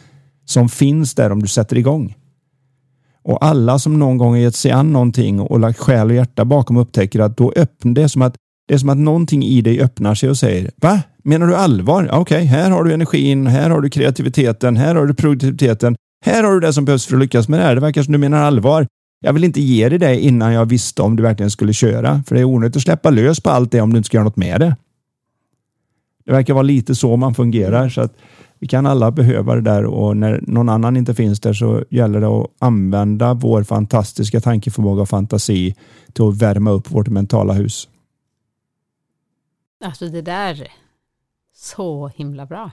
som 0.44 0.68
finns 0.68 1.14
där 1.14 1.32
om 1.32 1.42
du 1.42 1.48
sätter 1.48 1.78
igång. 1.78 2.16
Och 3.24 3.44
alla 3.44 3.78
som 3.78 3.98
någon 3.98 4.18
gång 4.18 4.30
har 4.30 4.38
gett 4.38 4.54
sig 4.54 4.70
an 4.70 4.92
någonting 4.92 5.40
och 5.40 5.60
lagt 5.60 5.78
själ 5.78 6.10
och 6.10 6.16
hjärta 6.16 6.44
bakom 6.44 6.76
upptäcker 6.76 7.20
att 7.20 7.36
då 7.36 7.52
öppnar 7.56 7.92
det 7.92 8.08
som 8.08 8.22
att 8.22 8.34
det 8.68 8.74
är 8.74 8.78
som 8.78 8.88
att 8.88 8.98
någonting 8.98 9.44
i 9.44 9.60
dig 9.60 9.80
öppnar 9.80 10.14
sig 10.14 10.30
och 10.30 10.36
säger 10.36 10.70
Va? 10.76 11.02
Menar 11.24 11.46
du 11.46 11.56
allvar? 11.56 12.08
Okej, 12.12 12.20
okay, 12.20 12.44
här 12.44 12.70
har 12.70 12.84
du 12.84 12.92
energin, 12.92 13.46
här 13.46 13.70
har 13.70 13.80
du 13.80 13.90
kreativiteten, 13.90 14.76
här 14.76 14.94
har 14.94 15.06
du 15.06 15.14
produktiviteten. 15.14 15.96
Här 16.24 16.42
har 16.42 16.52
du 16.52 16.60
det 16.60 16.72
som 16.72 16.84
behövs 16.84 17.06
för 17.06 17.14
att 17.14 17.22
lyckas 17.22 17.48
med 17.48 17.60
det 17.60 17.64
här. 17.64 17.74
Det 17.74 17.80
verkar 17.80 18.02
som 18.02 18.12
du 18.12 18.18
menar 18.18 18.42
allvar. 18.42 18.86
Jag 19.20 19.32
vill 19.32 19.44
inte 19.44 19.60
ge 19.60 19.88
dig 19.88 19.98
det 19.98 20.20
innan 20.20 20.52
jag 20.52 20.66
visste 20.66 21.02
om 21.02 21.16
du 21.16 21.22
verkligen 21.22 21.50
skulle 21.50 21.72
köra. 21.72 22.22
För 22.26 22.34
det 22.34 22.40
är 22.40 22.44
onödigt 22.44 22.76
att 22.76 22.82
släppa 22.82 23.10
lös 23.10 23.40
på 23.40 23.50
allt 23.50 23.72
det 23.72 23.80
om 23.80 23.92
du 23.92 23.96
inte 23.96 24.06
ska 24.06 24.16
göra 24.16 24.24
något 24.24 24.36
med 24.36 24.60
det. 24.60 24.76
Det 26.24 26.32
verkar 26.32 26.54
vara 26.54 26.62
lite 26.62 26.94
så 26.94 27.16
man 27.16 27.34
fungerar. 27.34 27.88
Så 27.88 28.00
att 28.00 28.16
vi 28.62 28.68
kan 28.68 28.86
alla 28.86 29.10
behöva 29.10 29.54
det 29.54 29.60
där 29.60 29.84
och 29.84 30.16
när 30.16 30.40
någon 30.42 30.68
annan 30.68 30.96
inte 30.96 31.14
finns 31.14 31.40
där 31.40 31.52
så 31.52 31.84
gäller 31.90 32.20
det 32.20 32.26
att 32.26 32.46
använda 32.58 33.34
vår 33.34 33.62
fantastiska 33.62 34.40
tankeförmåga 34.40 35.02
och 35.02 35.08
fantasi 35.08 35.76
till 36.12 36.28
att 36.28 36.36
värma 36.36 36.70
upp 36.70 36.90
vårt 36.90 37.08
mentala 37.08 37.52
hus. 37.52 37.88
Alltså 39.84 40.08
det 40.08 40.22
där, 40.22 40.68
så 41.54 42.08
himla 42.08 42.46
bra. 42.46 42.70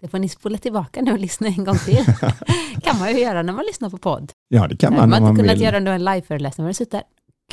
Det 0.00 0.08
får 0.08 0.18
ni 0.18 0.28
spola 0.28 0.58
tillbaka 0.58 1.02
nu 1.02 1.12
och 1.12 1.18
lyssna 1.18 1.48
en 1.48 1.64
gång 1.64 1.78
till. 1.78 2.04
kan 2.82 2.98
man 2.98 3.12
ju 3.12 3.20
göra 3.20 3.42
när 3.42 3.52
man 3.52 3.64
lyssnar 3.64 3.90
på 3.90 3.98
podd. 3.98 4.32
Ja, 4.48 4.68
det 4.68 4.76
kan 4.76 4.94
man. 4.94 5.10
Man 5.10 5.22
har 5.22 5.30
inte 5.30 5.42
kunnat 5.42 5.56
vill. 5.56 5.62
göra 5.62 5.94
en 5.94 6.04
liveföreläsning, 6.04 6.62
man 6.64 6.68
har 6.68 6.72
suttit 6.72 6.92
där, 6.92 7.02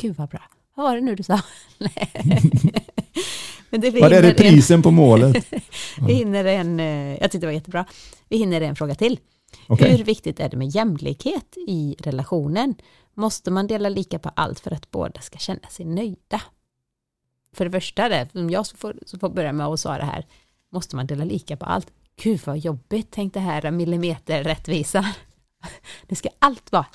gud 0.00 0.16
vad 0.16 0.28
bra. 0.28 0.42
Vad 0.74 0.86
var 0.86 0.94
det 0.96 1.02
nu 1.02 1.14
du 1.14 1.22
sa? 1.22 1.40
Det, 3.70 3.90
Vad 3.90 4.12
är 4.12 4.22
reprisen 4.22 4.82
på 4.82 4.90
målet? 4.90 5.52
En, 5.52 5.60
vi 6.06 6.12
hinner 6.12 6.44
en, 6.44 6.80
eh, 6.80 6.86
jag 7.12 7.20
tyckte 7.20 7.38
det 7.38 7.46
var 7.46 7.52
jättebra, 7.52 7.84
vi 8.28 8.36
hinner 8.36 8.60
en 8.60 8.76
fråga 8.76 8.94
till. 8.94 9.18
Okej. 9.66 9.96
Hur 9.96 10.04
viktigt 10.04 10.40
är 10.40 10.48
det 10.48 10.56
med 10.56 10.68
jämlikhet 10.68 11.56
i 11.66 11.96
relationen? 11.98 12.74
Måste 13.14 13.50
man 13.50 13.66
dela 13.66 13.88
lika 13.88 14.18
på 14.18 14.30
allt 14.34 14.60
för 14.60 14.70
att 14.70 14.90
båda 14.90 15.20
ska 15.20 15.38
känna 15.38 15.68
sig 15.70 15.86
nöjda? 15.86 16.42
För 17.52 17.64
det 17.64 17.70
första, 17.70 18.08
det, 18.08 18.28
om 18.34 18.50
jag 18.50 18.66
så 18.66 18.76
får, 18.76 18.96
så 19.06 19.18
får 19.18 19.28
börja 19.28 19.52
med 19.52 19.66
att 19.66 19.80
svara 19.80 20.04
här, 20.04 20.26
måste 20.72 20.96
man 20.96 21.06
dela 21.06 21.24
lika 21.24 21.56
på 21.56 21.64
allt? 21.64 21.92
Gud 22.16 22.40
vad 22.44 22.58
jobbigt, 22.58 23.08
tänk 23.10 23.34
det 23.34 23.40
här 23.40 23.70
millimeter 23.70 24.44
rättvisa. 24.44 25.06
Det 26.06 26.16
ska 26.16 26.28
allt 26.38 26.72
vara 26.72 26.86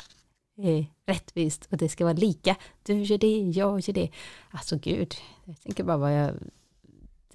eh, 0.58 0.86
rättvist 1.08 1.68
och 1.72 1.78
det 1.78 1.90
ska 1.90 2.04
vara 2.04 2.14
lika. 2.14 2.56
Du 2.84 2.94
gör 2.94 3.18
det, 3.18 3.40
jag 3.40 3.80
gör 3.80 3.94
det. 3.94 4.10
Alltså 4.52 4.78
gud, 4.78 5.16
jag 5.46 5.62
tänker 5.62 5.84
bara 5.84 5.98
vad 5.98 6.14
jag... 6.20 6.34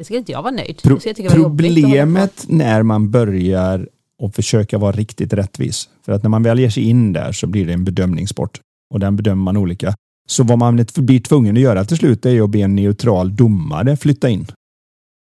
Det 0.01 0.05
skulle 0.05 0.19
inte 0.19 0.33
jag 0.33 0.43
vara 0.43 0.55
nöjd. 0.55 0.83
Pro 0.83 0.99
jag 1.05 1.17
på. 1.17 1.31
problemet 1.31 2.45
när 2.49 2.83
man 2.83 3.11
börjar 3.11 3.89
och 4.19 4.35
försöka 4.35 4.79
vara 4.79 4.93
riktigt 4.93 5.33
rättvis, 5.33 5.89
för 6.05 6.13
att 6.13 6.23
när 6.23 6.31
man 6.31 6.43
väl 6.43 6.59
ger 6.59 6.71
sig 6.71 6.83
in 6.83 7.13
där 7.13 7.33
så 7.33 7.47
blir 7.47 7.67
det 7.67 7.73
en 7.73 7.85
bedömningssport 7.85 8.61
och 8.95 9.01
den 9.01 9.17
bedömer 9.17 9.43
man 9.43 9.57
olika. 9.57 9.95
Så 10.29 10.45
vad 10.45 10.59
man 10.59 10.85
blir 10.97 11.21
tvungen 11.21 11.57
att 11.57 11.63
göra 11.63 11.85
till 11.85 11.97
slut 11.97 12.27
är 12.27 12.43
att 12.43 12.51
be 12.51 12.59
en 12.59 12.77
neutral 12.77 13.37
domare 13.37 13.97
flytta 13.97 14.29
in 14.29 14.47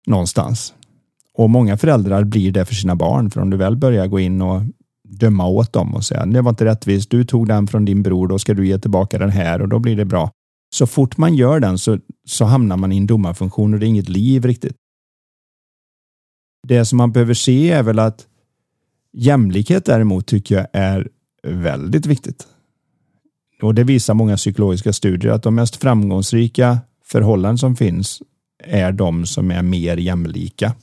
någonstans. 0.06 0.74
Och 1.34 1.50
många 1.50 1.76
föräldrar 1.76 2.24
blir 2.24 2.52
det 2.52 2.64
för 2.64 2.74
sina 2.74 2.96
barn, 2.96 3.30
för 3.30 3.40
om 3.40 3.50
du 3.50 3.56
väl 3.56 3.76
börjar 3.76 4.06
gå 4.06 4.20
in 4.20 4.42
och 4.42 4.62
döma 5.08 5.46
åt 5.46 5.72
dem 5.72 5.94
och 5.94 6.04
säga 6.04 6.26
det 6.26 6.42
var 6.42 6.50
inte 6.50 6.64
rättvist, 6.64 7.10
du 7.10 7.24
tog 7.24 7.48
den 7.48 7.66
från 7.66 7.84
din 7.84 8.02
bror, 8.02 8.28
då 8.28 8.38
ska 8.38 8.54
du 8.54 8.66
ge 8.66 8.78
tillbaka 8.78 9.18
den 9.18 9.30
här 9.30 9.62
och 9.62 9.68
då 9.68 9.78
blir 9.78 9.96
det 9.96 10.04
bra. 10.04 10.30
Så 10.70 10.86
fort 10.86 11.16
man 11.16 11.34
gör 11.34 11.60
den 11.60 11.78
så, 11.78 11.98
så 12.26 12.44
hamnar 12.44 12.76
man 12.76 12.92
i 12.92 12.96
en 12.96 13.06
domarfunktion 13.06 13.74
och 13.74 13.80
det 13.80 13.86
är 13.86 13.88
inget 13.88 14.08
liv 14.08 14.44
riktigt. 14.44 14.76
Det 16.68 16.84
som 16.84 16.96
man 16.96 17.12
behöver 17.12 17.34
se 17.34 17.70
är 17.70 17.82
väl 17.82 17.98
att 17.98 18.26
jämlikhet 19.12 19.84
däremot 19.84 20.26
tycker 20.26 20.54
jag 20.54 20.66
är 20.72 21.08
väldigt 21.42 22.06
viktigt. 22.06 22.46
Och 23.62 23.74
det 23.74 23.84
visar 23.84 24.14
många 24.14 24.36
psykologiska 24.36 24.92
studier 24.92 25.32
att 25.32 25.42
de 25.42 25.54
mest 25.54 25.76
framgångsrika 25.76 26.78
förhållanden 27.04 27.58
som 27.58 27.76
finns 27.76 28.22
är 28.64 28.92
de 28.92 29.26
som 29.26 29.50
är 29.50 29.62
mer 29.62 29.96
jämlika. 29.96 30.74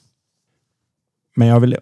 Men 1.35 1.47
jag 1.47 1.59
vill 1.59 1.77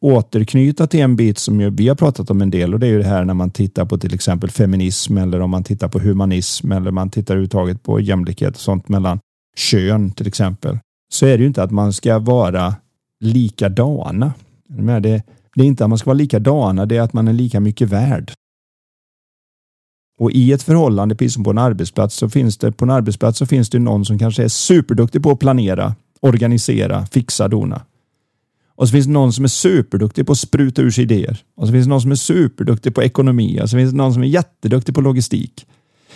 återknyta 0.00 0.86
till 0.86 1.00
en 1.00 1.16
bit 1.16 1.38
som 1.38 1.60
ju 1.60 1.70
vi 1.70 1.88
har 1.88 1.94
pratat 1.94 2.30
om 2.30 2.42
en 2.42 2.50
del 2.50 2.74
och 2.74 2.80
det 2.80 2.86
är 2.86 2.90
ju 2.90 2.98
det 2.98 3.08
här 3.08 3.24
när 3.24 3.34
man 3.34 3.50
tittar 3.50 3.84
på 3.84 3.98
till 3.98 4.14
exempel 4.14 4.50
feminism 4.50 5.18
eller 5.18 5.40
om 5.40 5.50
man 5.50 5.64
tittar 5.64 5.88
på 5.88 5.98
humanism 5.98 6.72
eller 6.72 6.90
man 6.90 7.10
tittar 7.10 7.34
överhuvudtaget 7.34 7.82
på 7.82 8.00
jämlikhet 8.00 8.54
och 8.54 8.60
sånt 8.60 8.88
mellan 8.88 9.20
kön 9.56 10.10
till 10.10 10.26
exempel. 10.26 10.78
Så 11.12 11.26
är 11.26 11.38
det 11.38 11.42
ju 11.42 11.46
inte 11.46 11.62
att 11.62 11.70
man 11.70 11.92
ska 11.92 12.18
vara 12.18 12.74
likadana. 13.20 14.32
Det, 15.02 15.22
det 15.54 15.62
är 15.62 15.66
inte 15.66 15.84
att 15.84 15.90
man 15.90 15.98
ska 15.98 16.10
vara 16.10 16.18
likadana, 16.18 16.86
det 16.86 16.96
är 16.96 17.00
att 17.00 17.12
man 17.12 17.28
är 17.28 17.32
lika 17.32 17.60
mycket 17.60 17.88
värd. 17.88 18.32
Och 20.20 20.30
i 20.30 20.52
ett 20.52 20.62
förhållande, 20.62 21.14
precis 21.14 21.34
som 21.34 21.44
på 21.44 21.50
en 21.50 21.58
arbetsplats, 21.58 22.14
så 22.14 22.28
finns 22.28 22.58
det 22.58 22.72
på 22.72 22.84
en 22.84 22.90
arbetsplats 22.90 23.38
så 23.38 23.46
finns 23.46 23.70
det 23.70 23.78
någon 23.78 24.04
som 24.04 24.18
kanske 24.18 24.44
är 24.44 24.48
superduktig 24.48 25.22
på 25.22 25.30
att 25.30 25.38
planera, 25.38 25.94
organisera, 26.20 27.06
fixa, 27.06 27.48
dona. 27.48 27.82
Och 28.78 28.88
så 28.88 28.92
finns 28.92 29.06
det 29.06 29.12
någon 29.12 29.32
som 29.32 29.44
är 29.44 29.48
superduktig 29.48 30.26
på 30.26 30.32
att 30.32 30.38
spruta 30.38 30.82
ur 30.82 30.90
sig 30.90 31.04
idéer. 31.04 31.42
Och 31.56 31.66
så 31.66 31.72
finns 31.72 31.86
det 31.86 31.90
någon 31.90 32.00
som 32.00 32.10
är 32.10 32.16
superduktig 32.16 32.94
på 32.94 33.02
ekonomi. 33.02 33.60
Och 33.62 33.70
så 33.70 33.76
finns 33.76 33.90
det 33.90 33.96
någon 33.96 34.14
som 34.14 34.22
är 34.22 34.26
jätteduktig 34.26 34.94
på 34.94 35.00
logistik. 35.00 35.66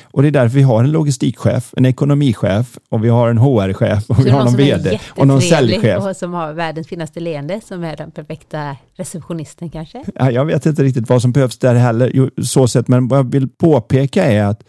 Och 0.02 0.22
det 0.22 0.28
är 0.28 0.32
därför 0.32 0.56
vi 0.56 0.62
har 0.62 0.84
en 0.84 0.92
logistikchef, 0.92 1.74
en 1.76 1.86
ekonomichef 1.86 2.78
och 2.90 3.04
vi 3.04 3.08
har 3.08 3.30
en 3.30 3.38
HR-chef 3.38 4.10
och 4.10 4.26
vi 4.26 4.30
har 4.30 4.44
någon 4.44 4.56
VD 4.56 5.00
och 5.08 5.26
någon 5.26 5.42
säljchef. 5.42 6.04
Och 6.04 6.16
som 6.16 6.32
har 6.32 6.52
världens 6.52 6.88
finaste 6.88 7.20
leende, 7.20 7.60
som 7.68 7.84
är 7.84 7.96
den 7.96 8.10
perfekta 8.10 8.76
receptionisten 8.96 9.70
kanske. 9.70 10.04
Ja, 10.14 10.30
jag 10.30 10.44
vet 10.44 10.66
inte 10.66 10.82
riktigt 10.82 11.08
vad 11.08 11.22
som 11.22 11.32
behövs 11.32 11.58
där 11.58 11.74
heller, 11.74 12.10
jo, 12.14 12.30
så 12.42 12.68
sett, 12.68 12.88
men 12.88 13.08
vad 13.08 13.18
jag 13.18 13.32
vill 13.32 13.48
påpeka 13.48 14.24
är 14.24 14.44
att 14.44 14.62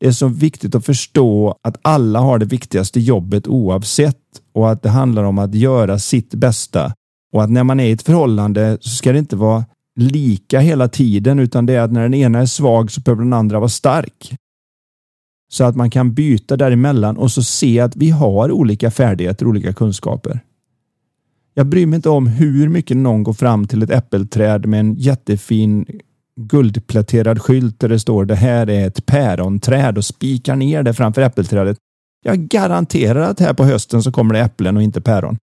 det 0.00 0.06
är 0.06 0.12
så 0.12 0.28
viktigt 0.28 0.74
att 0.74 0.86
förstå 0.86 1.58
att 1.62 1.76
alla 1.82 2.20
har 2.20 2.38
det 2.38 2.46
viktigaste 2.46 3.00
jobbet 3.00 3.46
oavsett 3.46 4.16
och 4.54 4.70
att 4.70 4.82
det 4.82 4.88
handlar 4.88 5.22
om 5.22 5.38
att 5.38 5.54
göra 5.54 5.98
sitt 5.98 6.34
bästa. 6.34 6.92
Och 7.32 7.42
att 7.42 7.50
när 7.50 7.64
man 7.64 7.80
är 7.80 7.84
i 7.84 7.92
ett 7.92 8.02
förhållande 8.02 8.78
så 8.80 8.90
ska 8.90 9.12
det 9.12 9.18
inte 9.18 9.36
vara 9.36 9.64
lika 9.96 10.60
hela 10.60 10.88
tiden 10.88 11.38
utan 11.38 11.66
det 11.66 11.74
är 11.74 11.80
att 11.80 11.92
när 11.92 12.02
den 12.02 12.14
ena 12.14 12.38
är 12.38 12.46
svag 12.46 12.90
så 12.90 13.00
behöver 13.00 13.22
den 13.22 13.32
andra 13.32 13.58
vara 13.58 13.68
stark. 13.68 14.36
Så 15.52 15.64
att 15.64 15.76
man 15.76 15.90
kan 15.90 16.14
byta 16.14 16.56
däremellan 16.56 17.16
och 17.16 17.30
så 17.30 17.42
se 17.42 17.80
att 17.80 17.96
vi 17.96 18.10
har 18.10 18.52
olika 18.52 18.90
färdigheter, 18.90 19.46
olika 19.46 19.72
kunskaper. 19.72 20.40
Jag 21.54 21.66
bryr 21.66 21.86
mig 21.86 21.96
inte 21.96 22.10
om 22.10 22.26
hur 22.26 22.68
mycket 22.68 22.96
någon 22.96 23.22
går 23.22 23.32
fram 23.32 23.66
till 23.66 23.82
ett 23.82 23.90
äppelträd 23.90 24.66
med 24.66 24.80
en 24.80 24.94
jättefin 24.94 25.86
guldpläterad 26.40 27.42
skylt 27.42 27.80
där 27.80 27.88
det 27.88 27.98
står 27.98 28.24
det 28.24 28.34
här 28.34 28.70
är 28.70 28.86
ett 28.86 29.06
päronträd 29.06 29.98
och 29.98 30.04
spikar 30.04 30.56
ner 30.56 30.82
det 30.82 30.94
framför 30.94 31.22
äppelträdet. 31.22 31.78
Jag 32.24 32.38
garanterar 32.38 33.20
att 33.20 33.40
här 33.40 33.54
på 33.54 33.64
hösten 33.64 34.02
så 34.02 34.12
kommer 34.12 34.34
det 34.34 34.40
äpplen 34.40 34.76
och 34.76 34.82
inte 34.82 35.00
päron. 35.00 35.38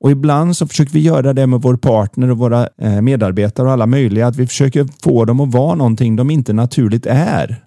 Och 0.00 0.10
ibland 0.10 0.56
så 0.56 0.66
försöker 0.66 0.92
vi 0.92 1.00
göra 1.00 1.32
det 1.32 1.46
med 1.46 1.62
vår 1.62 1.76
partner 1.76 2.30
och 2.30 2.38
våra 2.38 2.68
eh, 2.78 3.00
medarbetare 3.00 3.66
och 3.66 3.72
alla 3.72 3.86
möjliga, 3.86 4.26
att 4.26 4.36
vi 4.36 4.46
försöker 4.46 4.88
få 5.02 5.24
dem 5.24 5.40
att 5.40 5.52
vara 5.52 5.74
någonting 5.74 6.16
de 6.16 6.30
inte 6.30 6.52
naturligt 6.52 7.06
är. 7.06 7.64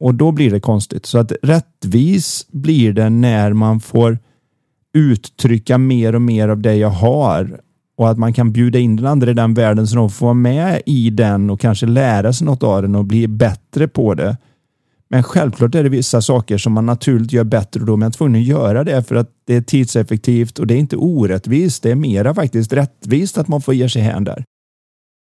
Och 0.00 0.14
då 0.14 0.32
blir 0.32 0.50
det 0.50 0.60
konstigt. 0.60 1.06
Så 1.06 1.18
att 1.18 1.32
rättvis 1.42 2.46
blir 2.50 2.92
det 2.92 3.10
när 3.10 3.52
man 3.52 3.80
får 3.80 4.18
uttrycka 4.94 5.78
mer 5.78 6.14
och 6.14 6.22
mer 6.22 6.48
av 6.48 6.60
det 6.60 6.74
jag 6.74 6.90
har 6.90 7.60
och 7.96 8.10
att 8.10 8.18
man 8.18 8.32
kan 8.32 8.52
bjuda 8.52 8.78
in 8.78 8.96
den 8.96 9.06
andra 9.06 9.30
i 9.30 9.34
den 9.34 9.54
världen 9.54 9.86
så 9.86 9.96
de 9.96 10.10
får 10.10 10.26
vara 10.26 10.34
med 10.34 10.82
i 10.86 11.10
den 11.10 11.50
och 11.50 11.60
kanske 11.60 11.86
lära 11.86 12.32
sig 12.32 12.46
något 12.46 12.62
av 12.62 12.82
den 12.82 12.94
och 12.94 13.04
bli 13.04 13.28
bättre 13.28 13.88
på 13.88 14.14
det. 14.14 14.36
Men 15.14 15.22
självklart 15.22 15.74
är 15.74 15.82
det 15.82 15.88
vissa 15.88 16.22
saker 16.22 16.58
som 16.58 16.72
man 16.72 16.86
naturligt 16.86 17.32
gör 17.32 17.44
bättre 17.44 17.80
och 17.80 17.86
då 17.86 17.92
är 17.92 17.96
man 17.96 18.12
tvungen 18.12 18.40
att 18.40 18.46
göra 18.46 18.84
det 18.84 19.02
för 19.02 19.14
att 19.14 19.30
det 19.46 19.54
är 19.54 19.60
tidseffektivt 19.60 20.58
och 20.58 20.66
det 20.66 20.74
är 20.74 20.78
inte 20.78 20.96
orättvist. 20.96 21.82
Det 21.82 21.90
är 21.90 21.94
mera 21.94 22.34
faktiskt 22.34 22.72
rättvist 22.72 23.38
att 23.38 23.48
man 23.48 23.62
får 23.62 23.74
ge 23.74 23.88
sig 23.88 24.02
hän 24.02 24.24
där. 24.24 24.44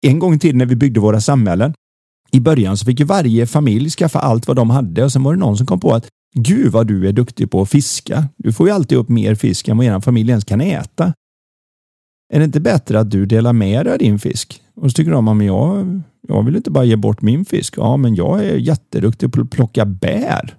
En 0.07 0.19
gång 0.19 0.34
i 0.34 0.39
tiden 0.39 0.57
när 0.57 0.65
vi 0.65 0.75
byggde 0.75 0.99
våra 0.99 1.21
samhällen 1.21 1.73
i 2.32 2.39
början 2.39 2.77
så 2.77 2.86
fick 2.86 2.99
ju 2.99 3.05
varje 3.05 3.47
familj 3.47 3.89
skaffa 3.89 4.19
allt 4.19 4.47
vad 4.47 4.55
de 4.55 4.69
hade 4.69 5.03
och 5.03 5.11
sen 5.11 5.23
var 5.23 5.34
det 5.34 5.39
någon 5.39 5.57
som 5.57 5.65
kom 5.65 5.80
på 5.80 5.93
att 5.93 6.07
Gud 6.36 6.71
vad 6.71 6.88
du 6.88 7.07
är 7.07 7.11
duktig 7.11 7.51
på 7.51 7.61
att 7.61 7.69
fiska. 7.69 8.27
Du 8.38 8.53
får 8.53 8.67
ju 8.67 8.73
alltid 8.73 8.97
upp 8.97 9.09
mer 9.09 9.36
fisk 9.36 9.67
än 9.67 9.77
vad 9.77 9.86
er 9.86 9.99
familj 9.99 10.30
ens 10.30 10.45
kan 10.45 10.61
äta. 10.61 11.13
Är 12.34 12.39
det 12.39 12.45
inte 12.45 12.59
bättre 12.59 12.99
att 12.99 13.11
du 13.11 13.25
delar 13.25 13.53
med 13.53 13.86
dig 13.86 13.93
av 13.93 13.99
din 13.99 14.19
fisk? 14.19 14.61
Och 14.75 14.91
så 14.91 14.95
tycker 14.95 15.11
de 15.11 15.27
att 15.27 15.45
jag, 15.45 16.01
jag 16.30 16.43
vill 16.43 16.55
inte 16.55 16.71
bara 16.71 16.84
ge 16.84 16.95
bort 16.95 17.21
min 17.21 17.45
fisk. 17.45 17.73
Ja, 17.77 17.97
men 17.97 18.15
jag 18.15 18.45
är 18.45 18.55
jätteduktig 18.55 19.34
på 19.34 19.41
att 19.41 19.49
plocka 19.49 19.86
bär. 19.86 20.55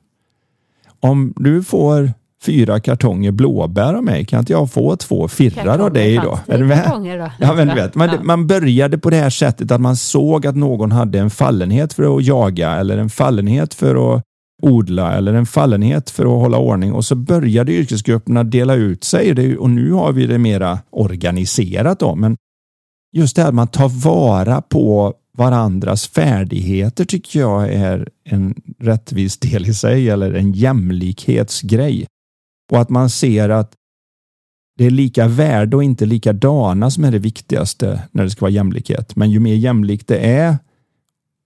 Om 1.00 1.34
du 1.36 1.62
får 1.62 2.12
fyra 2.42 2.80
kartonger 2.80 3.30
blåbär 3.30 3.94
av 3.94 4.04
mig, 4.04 4.24
kan 4.24 4.38
inte 4.40 4.52
jag 4.52 4.70
få 4.72 4.96
två 4.96 5.28
firrar 5.28 5.78
av 5.78 5.92
dig 5.92 6.16
då? 6.16 6.38
Är 6.46 6.58
du 6.58 6.64
med? 6.64 6.84
då? 7.18 7.30
Ja, 7.38 7.54
men 7.54 7.68
du 7.68 7.74
vet, 7.74 7.94
man, 7.94 8.08
Ja. 8.08 8.18
man 8.22 8.46
började 8.46 8.98
på 8.98 9.10
det 9.10 9.16
här 9.16 9.30
sättet 9.30 9.70
att 9.70 9.80
man 9.80 9.96
såg 9.96 10.46
att 10.46 10.56
någon 10.56 10.92
hade 10.92 11.18
en 11.18 11.30
fallenhet 11.30 11.92
för 11.92 12.16
att 12.16 12.24
jaga 12.24 12.70
eller 12.70 12.98
en 12.98 13.10
fallenhet 13.10 13.74
för 13.74 14.14
att 14.16 14.22
odla 14.62 15.12
eller 15.16 15.34
en 15.34 15.46
fallenhet 15.46 16.10
för 16.10 16.22
att 16.24 16.42
hålla 16.42 16.58
ordning 16.58 16.92
och 16.92 17.04
så 17.04 17.14
började 17.14 17.72
yrkesgrupperna 17.72 18.44
dela 18.44 18.74
ut 18.74 19.04
sig 19.04 19.56
och 19.58 19.70
nu 19.70 19.92
har 19.92 20.12
vi 20.12 20.26
det 20.26 20.38
mera 20.38 20.78
organiserat 20.90 21.98
då. 21.98 22.14
Men 22.14 22.36
just 23.12 23.36
det 23.36 23.42
här 23.42 23.48
att 23.48 23.54
man 23.54 23.68
tar 23.68 23.88
vara 23.88 24.60
på 24.60 25.14
varandras 25.32 26.06
färdigheter 26.08 27.04
tycker 27.04 27.40
jag 27.40 27.72
är 27.72 28.08
en 28.24 28.54
rättvis 28.78 29.38
del 29.38 29.66
i 29.66 29.74
sig 29.74 30.10
eller 30.10 30.32
en 30.32 30.52
jämlikhetsgrej. 30.52 32.06
Och 32.72 32.80
att 32.80 32.90
man 32.90 33.10
ser 33.10 33.48
att 33.48 33.72
det 34.76 34.86
är 34.86 34.90
lika 34.90 35.28
värde 35.28 35.76
och 35.76 35.84
inte 35.84 36.06
likadana 36.06 36.90
som 36.90 37.04
är 37.04 37.10
det 37.12 37.18
viktigaste 37.18 38.02
när 38.12 38.24
det 38.24 38.30
ska 38.30 38.40
vara 38.40 38.50
jämlikhet. 38.50 39.16
Men 39.16 39.30
ju 39.30 39.40
mer 39.40 39.54
jämlikt 39.54 40.08
det 40.08 40.18
är 40.18 40.56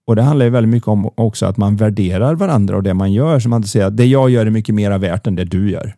och 0.06 0.16
det 0.16 0.22
handlar 0.22 0.46
ju 0.46 0.50
väldigt 0.50 0.70
mycket 0.70 0.88
om 0.88 1.10
också 1.14 1.46
att 1.46 1.56
man 1.56 1.76
värderar 1.76 2.34
varandra 2.34 2.76
och 2.76 2.82
det 2.82 2.94
man 2.94 3.12
gör. 3.12 3.40
Så 3.40 3.48
man 3.48 3.56
inte 3.56 3.68
säger 3.68 3.86
att 3.86 3.96
det 3.96 4.06
jag 4.06 4.30
gör 4.30 4.46
är 4.46 4.50
mycket 4.50 4.74
mer 4.74 4.98
värt 4.98 5.26
än 5.26 5.34
det 5.34 5.44
du 5.44 5.70
gör. 5.70 5.96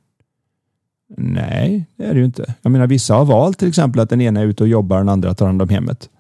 Nej, 1.16 1.86
det 1.96 2.04
är 2.04 2.14
det 2.14 2.18
ju 2.20 2.24
inte. 2.26 2.54
Jag 2.62 2.72
menar, 2.72 2.86
vissa 2.86 3.14
har 3.14 3.24
valt 3.24 3.58
till 3.58 3.68
exempel 3.68 4.00
att 4.00 4.10
den 4.10 4.20
ena 4.20 4.40
är 4.40 4.46
ute 4.46 4.62
och 4.62 4.68
jobbar 4.68 4.96
och 4.96 5.04
den 5.04 5.08
andra 5.08 5.34
tar 5.34 5.46
hand 5.46 5.62
om 5.62 5.68
hemmet. 5.68 6.10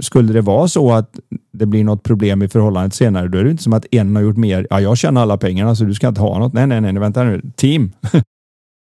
Skulle 0.00 0.32
det 0.32 0.40
vara 0.40 0.68
så 0.68 0.92
att 0.92 1.20
det 1.52 1.66
blir 1.66 1.84
något 1.84 2.02
problem 2.02 2.42
i 2.42 2.48
förhållandet 2.48 2.94
senare, 2.94 3.28
då 3.28 3.38
är 3.38 3.44
det 3.44 3.50
inte 3.50 3.62
som 3.62 3.72
att 3.72 3.86
en 3.90 4.16
har 4.16 4.22
gjort 4.22 4.36
mer. 4.36 4.66
Ja, 4.70 4.80
jag 4.80 4.98
tjänar 4.98 5.22
alla 5.22 5.36
pengarna 5.36 5.74
så 5.74 5.84
du 5.84 5.94
ska 5.94 6.08
inte 6.08 6.20
ha 6.20 6.38
något. 6.38 6.52
Nej, 6.52 6.66
nej, 6.66 6.80
nej, 6.80 6.92
vänta 6.92 7.24
nu. 7.24 7.42
Team. 7.56 7.92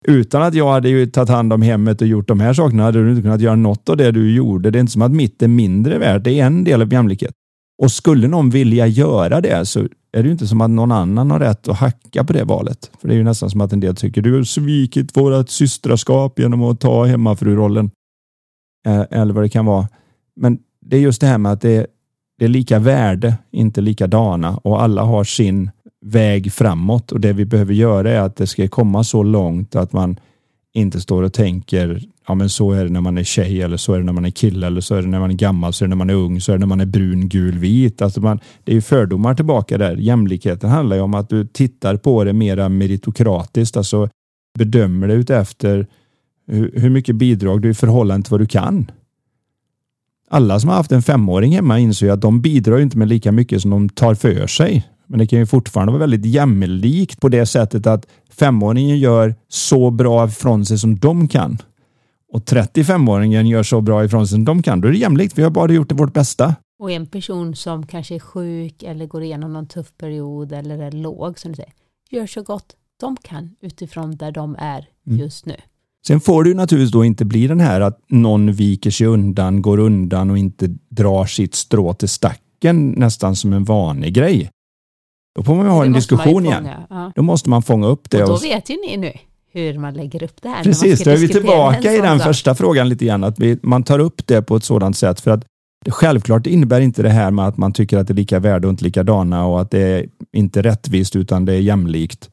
Utan 0.07 0.41
att 0.41 0.53
jag 0.53 0.71
hade 0.71 0.89
ju 0.89 1.05
tagit 1.05 1.29
hand 1.29 1.53
om 1.53 1.61
hemmet 1.61 2.01
och 2.01 2.07
gjort 2.07 2.27
de 2.27 2.39
här 2.39 2.53
sakerna 2.53 2.83
hade 2.83 3.03
du 3.03 3.09
inte 3.09 3.21
kunnat 3.21 3.41
göra 3.41 3.55
något 3.55 3.89
av 3.89 3.97
det 3.97 4.11
du 4.11 4.35
gjorde. 4.35 4.71
Det 4.71 4.77
är 4.77 4.79
inte 4.79 4.91
som 4.91 5.01
att 5.01 5.11
mitt 5.11 5.41
är 5.41 5.47
mindre 5.47 5.97
värt. 5.97 6.23
Det 6.23 6.39
är 6.39 6.45
en 6.45 6.63
del 6.63 6.81
av 6.81 6.93
jämlikhet. 6.93 7.33
Och 7.81 7.91
skulle 7.91 8.27
någon 8.27 8.49
vilja 8.49 8.87
göra 8.87 9.41
det 9.41 9.65
så 9.65 9.79
är 10.11 10.23
det 10.23 10.23
ju 10.23 10.31
inte 10.31 10.47
som 10.47 10.61
att 10.61 10.69
någon 10.69 10.91
annan 10.91 11.31
har 11.31 11.39
rätt 11.39 11.67
att 11.67 11.77
hacka 11.77 12.23
på 12.23 12.33
det 12.33 12.43
valet. 12.43 12.91
För 13.01 13.07
det 13.07 13.13
är 13.13 13.17
ju 13.17 13.23
nästan 13.23 13.49
som 13.49 13.61
att 13.61 13.73
en 13.73 13.79
del 13.79 13.95
tycker 13.95 14.21
du 14.21 14.35
har 14.35 14.43
svikit 14.43 15.17
vårt 15.17 15.49
systraskap 15.49 16.39
genom 16.39 16.63
att 16.63 16.79
ta 16.79 17.05
hemmafrurollen. 17.05 17.91
Eh, 18.87 19.03
eller 19.09 19.33
vad 19.33 19.43
det 19.43 19.49
kan 19.49 19.65
vara. 19.65 19.87
Men 20.35 20.59
det 20.85 20.97
är 20.97 21.01
just 21.01 21.21
det 21.21 21.27
här 21.27 21.37
med 21.37 21.51
att 21.51 21.61
det 21.61 21.71
är, 21.71 21.87
det 22.39 22.45
är 22.45 22.49
lika 22.49 22.79
värde, 22.79 23.35
inte 23.51 23.81
likadana 23.81 24.57
och 24.57 24.81
alla 24.81 25.03
har 25.03 25.23
sin 25.23 25.71
väg 26.05 26.53
framåt 26.53 27.11
och 27.11 27.19
det 27.19 27.33
vi 27.33 27.45
behöver 27.45 27.73
göra 27.73 28.11
är 28.11 28.19
att 28.19 28.35
det 28.35 28.47
ska 28.47 28.67
komma 28.67 29.03
så 29.03 29.23
långt 29.23 29.75
att 29.75 29.93
man 29.93 30.19
inte 30.73 31.01
står 31.01 31.23
och 31.23 31.33
tänker 31.33 32.01
ja 32.27 32.35
men 32.35 32.49
så 32.49 32.71
är 32.71 32.83
det 32.83 32.89
när 32.89 33.01
man 33.01 33.17
är 33.17 33.23
tjej 33.23 33.61
eller 33.61 33.77
så 33.77 33.93
är 33.93 33.97
det 33.97 34.05
när 34.05 34.13
man 34.13 34.25
är 34.25 34.29
kille 34.29 34.67
eller 34.67 34.81
så 34.81 34.95
är 34.95 35.01
det 35.01 35.07
när 35.07 35.19
man 35.19 35.31
är 35.31 35.35
gammal, 35.35 35.73
så 35.73 35.85
är 35.85 35.87
det 35.87 35.89
när 35.89 35.95
man 35.95 36.09
är 36.09 36.13
ung, 36.13 36.41
så 36.41 36.51
är 36.51 36.55
det 36.55 36.59
när 36.59 36.67
man 36.67 36.81
är 36.81 36.85
brun, 36.85 37.29
gul, 37.29 37.57
vit. 37.57 38.01
Alltså 38.01 38.21
man, 38.21 38.39
det 38.63 38.71
är 38.71 38.75
ju 38.75 38.81
fördomar 38.81 39.35
tillbaka 39.35 39.77
där. 39.77 39.95
Jämlikheten 39.95 40.69
handlar 40.69 40.95
ju 40.95 41.01
om 41.01 41.13
att 41.13 41.29
du 41.29 41.45
tittar 41.47 41.97
på 41.97 42.23
det 42.23 42.33
mera 42.33 42.69
meritokratiskt, 42.69 43.77
alltså 43.77 44.09
bedömer 44.57 45.07
det 45.07 45.13
utefter 45.13 45.87
hur, 46.47 46.71
hur 46.75 46.89
mycket 46.89 47.15
bidrag 47.15 47.61
du 47.61 47.69
i 47.69 47.73
förhållande 47.73 48.23
till 48.23 48.31
vad 48.31 48.41
du 48.41 48.45
kan. 48.45 48.91
Alla 50.33 50.59
som 50.59 50.69
har 50.69 50.75
haft 50.77 50.91
en 50.91 51.01
femåring 51.01 51.51
hemma 51.55 51.79
inser 51.79 52.05
ju 52.05 52.11
att 52.11 52.21
de 52.21 52.41
bidrar 52.41 52.79
inte 52.79 52.97
med 52.97 53.07
lika 53.07 53.31
mycket 53.31 53.61
som 53.61 53.71
de 53.71 53.89
tar 53.89 54.15
för 54.15 54.47
sig. 54.47 54.87
Men 55.07 55.19
det 55.19 55.27
kan 55.27 55.39
ju 55.39 55.45
fortfarande 55.45 55.91
vara 55.91 55.99
väldigt 55.99 56.25
jämlikt 56.25 57.21
på 57.21 57.29
det 57.29 57.45
sättet 57.45 57.87
att 57.87 58.07
femåringen 58.31 58.99
gör 58.99 59.35
så 59.47 59.91
bra 59.91 60.27
ifrån 60.27 60.65
sig 60.65 60.77
som 60.77 60.99
de 60.99 61.27
kan. 61.27 61.57
Och 62.31 62.41
35-åringen 62.41 63.47
gör 63.47 63.63
så 63.63 63.81
bra 63.81 64.05
ifrån 64.05 64.27
sig 64.27 64.35
som 64.35 64.45
de 64.45 64.63
kan. 64.63 64.81
Då 64.81 64.87
är 64.87 64.91
det 64.91 64.97
jämlikt. 64.97 65.37
Vi 65.37 65.43
har 65.43 65.49
bara 65.49 65.71
gjort 65.71 65.89
det 65.89 65.95
vårt 65.95 66.13
bästa. 66.13 66.55
Och 66.79 66.91
en 66.91 67.05
person 67.05 67.55
som 67.55 67.85
kanske 67.87 68.15
är 68.15 68.19
sjuk 68.19 68.83
eller 68.83 69.05
går 69.05 69.23
igenom 69.23 69.53
någon 69.53 69.67
tuff 69.67 69.97
period 69.97 70.51
eller 70.51 70.79
är 70.79 70.91
låg, 70.91 71.39
som 71.39 71.51
du 71.51 71.55
säger, 71.55 71.73
gör 72.09 72.27
så 72.27 72.41
gott 72.43 72.75
de 72.99 73.17
kan 73.17 73.55
utifrån 73.61 74.15
där 74.15 74.31
de 74.31 74.55
är 74.59 74.87
Mm. 75.07 75.19
just 75.19 75.45
nu. 75.45 75.55
Sen 76.07 76.19
får 76.19 76.43
det 76.43 76.49
ju 76.49 76.55
naturligtvis 76.55 76.91
då 76.91 77.05
inte 77.05 77.25
bli 77.25 77.47
den 77.47 77.59
här 77.59 77.81
att 77.81 77.99
någon 78.07 78.53
viker 78.53 78.91
sig 78.91 79.07
undan, 79.07 79.61
går 79.61 79.79
undan 79.79 80.29
och 80.31 80.37
inte 80.37 80.67
drar 80.89 81.25
sitt 81.25 81.55
strå 81.55 81.93
till 81.93 82.09
stacken 82.09 82.89
nästan 82.89 83.35
som 83.35 83.53
en 83.53 83.63
vanlig 83.63 84.13
grej. 84.13 84.49
Då 85.35 85.43
får 85.43 85.55
man 85.55 85.65
ju 85.65 85.71
ha 85.71 85.85
en 85.85 85.93
diskussion 85.93 86.45
igen. 86.45 86.67
Ja. 86.89 87.11
Då 87.15 87.21
måste 87.21 87.49
man 87.49 87.63
fånga 87.63 87.87
upp 87.87 88.09
det. 88.09 88.21
Och 88.21 88.29
då 88.29 88.35
och- 88.35 88.43
vet 88.43 88.69
ju 88.69 88.75
ni 88.75 88.97
nu 88.97 89.11
hur 89.53 89.79
man 89.79 89.93
lägger 89.93 90.23
upp 90.23 90.41
det 90.41 90.49
här. 90.49 90.63
Precis, 90.63 91.03
då 91.03 91.11
är 91.11 91.17
vi 91.17 91.27
tillbaka 91.27 91.93
i 91.93 92.01
den 92.01 92.19
sak. 92.19 92.27
första 92.27 92.55
frågan 92.55 92.89
lite 92.89 93.05
grann. 93.05 93.23
Att 93.23 93.39
vi, 93.39 93.59
man 93.61 93.83
tar 93.83 93.99
upp 93.99 94.27
det 94.27 94.41
på 94.41 94.55
ett 94.55 94.63
sådant 94.63 94.97
sätt 94.97 95.19
för 95.21 95.31
att 95.31 95.45
det, 95.85 95.91
självklart 95.91 96.47
innebär 96.47 96.81
inte 96.81 97.03
det 97.03 97.09
här 97.09 97.31
med 97.31 97.47
att 97.47 97.57
man 97.57 97.73
tycker 97.73 97.97
att 97.97 98.07
det 98.07 98.13
är 98.13 98.15
lika 98.15 98.39
värde 98.39 98.67
och 98.67 98.71
inte 98.71 98.83
likadana 98.83 99.45
och 99.45 99.61
att 99.61 99.71
det 99.71 99.79
är 99.81 100.05
inte 100.33 100.61
rättvist 100.61 101.15
utan 101.15 101.45
det 101.45 101.53
är 101.53 101.59
jämlikt. 101.59 102.29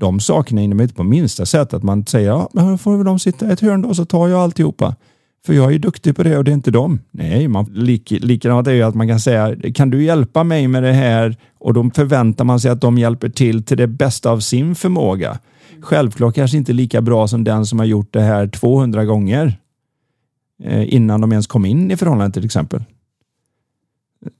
De 0.00 0.20
sakerna 0.20 0.62
innebär 0.62 0.82
inte 0.82 0.94
på 0.94 1.02
minsta 1.02 1.46
sätt 1.46 1.74
att 1.74 1.82
man 1.82 2.06
säger 2.06 2.28
ja, 2.28 2.48
men 2.52 2.70
då 2.70 2.78
får 2.78 2.96
väl 2.96 3.06
de 3.06 3.18
sitta 3.18 3.48
i 3.48 3.52
ett 3.52 3.60
hörn 3.60 3.82
då 3.82 3.94
så 3.94 4.04
tar 4.04 4.28
jag 4.28 4.40
alltihopa. 4.40 4.94
För 5.46 5.54
jag 5.54 5.66
är 5.66 5.70
ju 5.70 5.78
duktig 5.78 6.16
på 6.16 6.22
det 6.22 6.38
och 6.38 6.44
det 6.44 6.50
är 6.50 6.54
inte 6.54 6.70
dem. 6.70 7.00
Nej, 7.10 7.48
man, 7.48 7.64
lik, 7.64 8.10
likadant 8.10 8.66
är 8.66 8.72
ju 8.72 8.82
att 8.82 8.94
man 8.94 9.08
kan 9.08 9.20
säga, 9.20 9.56
kan 9.74 9.90
du 9.90 10.04
hjälpa 10.04 10.44
mig 10.44 10.68
med 10.68 10.82
det 10.82 10.92
här? 10.92 11.36
Och 11.58 11.74
då 11.74 11.90
förväntar 11.94 12.44
man 12.44 12.60
sig 12.60 12.70
att 12.70 12.80
de 12.80 12.98
hjälper 12.98 13.28
till 13.28 13.64
till 13.64 13.76
det 13.76 13.86
bästa 13.86 14.30
av 14.30 14.40
sin 14.40 14.74
förmåga. 14.74 15.38
Självklart 15.80 16.34
kanske 16.34 16.56
inte 16.56 16.72
lika 16.72 17.00
bra 17.00 17.28
som 17.28 17.44
den 17.44 17.66
som 17.66 17.78
har 17.78 17.86
gjort 17.86 18.12
det 18.12 18.20
här 18.20 18.48
200 18.48 19.04
gånger 19.04 19.58
eh, 20.64 20.94
innan 20.94 21.20
de 21.20 21.32
ens 21.32 21.46
kom 21.46 21.64
in 21.64 21.90
i 21.90 21.96
förhållandet 21.96 22.34
till 22.34 22.44
exempel. 22.44 22.84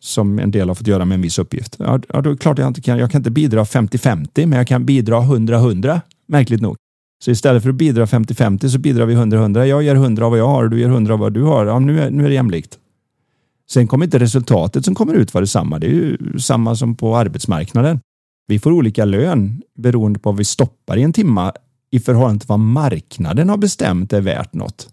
Som 0.01 0.39
en 0.39 0.51
del 0.51 0.69
har 0.69 0.75
fått 0.75 0.87
göra 0.87 1.05
med 1.05 1.15
en 1.15 1.23
viss 1.23 1.39
uppgift. 1.39 1.77
Ja, 1.79 1.99
då 2.09 2.19
är 2.19 2.23
det 2.23 2.37
klart 2.37 2.59
jag 2.59 2.69
inte 2.69 2.81
kan. 2.81 2.99
Jag 2.99 3.11
kan 3.11 3.19
inte 3.19 3.31
bidra 3.31 3.65
50-50, 3.65 4.47
men 4.47 4.53
jag 4.53 4.69
kan 4.69 4.87
bidra 4.87 5.21
100-100, 5.21 6.01
märkligt 6.27 6.61
nog. 6.61 6.77
Så 7.25 7.31
istället 7.31 7.63
för 7.63 7.71
att 7.71 7.77
bidra 7.77 8.07
50-50 8.07 8.69
så 8.69 8.79
bidrar 8.79 9.07
vi 9.07 9.15
100-100. 9.15 9.65
Jag 9.65 9.83
ger 9.83 9.95
100 9.95 10.25
av 10.25 10.31
vad 10.31 10.41
jag 10.41 10.49
har 10.49 10.65
och 10.65 10.71
du 10.71 10.81
ger 10.81 10.89
100 10.89 11.15
av 11.15 11.21
vad 11.21 11.33
du 11.33 11.43
har. 11.43 11.67
Ja, 11.67 11.79
nu, 11.79 12.01
är, 12.01 12.11
nu 12.11 12.25
är 12.25 12.29
det 12.29 12.35
jämlikt. 12.35 12.79
Sen 13.71 13.87
kommer 13.87 14.05
inte 14.05 14.19
resultatet 14.19 14.85
som 14.85 14.95
kommer 14.95 15.15
ut 15.15 15.35
vara 15.35 15.43
detsamma. 15.43 15.79
Det 15.79 15.87
är 15.87 15.91
ju 15.91 16.39
samma 16.39 16.77
som 16.77 16.95
på 16.97 17.17
arbetsmarknaden. 17.17 18.01
Vi 18.47 18.59
får 18.59 18.73
olika 18.73 19.05
lön 19.05 19.63
beroende 19.79 20.19
på 20.19 20.31
vad 20.31 20.39
vi 20.39 20.45
stoppar 20.45 20.97
i 20.97 21.03
en 21.03 21.13
timma 21.13 21.53
i 21.91 22.01
förhållande 22.01 22.41
till 22.41 22.49
vad 22.49 22.61
marknaden 22.61 23.49
har 23.49 23.57
bestämt 23.57 24.13
är 24.13 24.21
värt 24.21 24.53
något. 24.53 24.89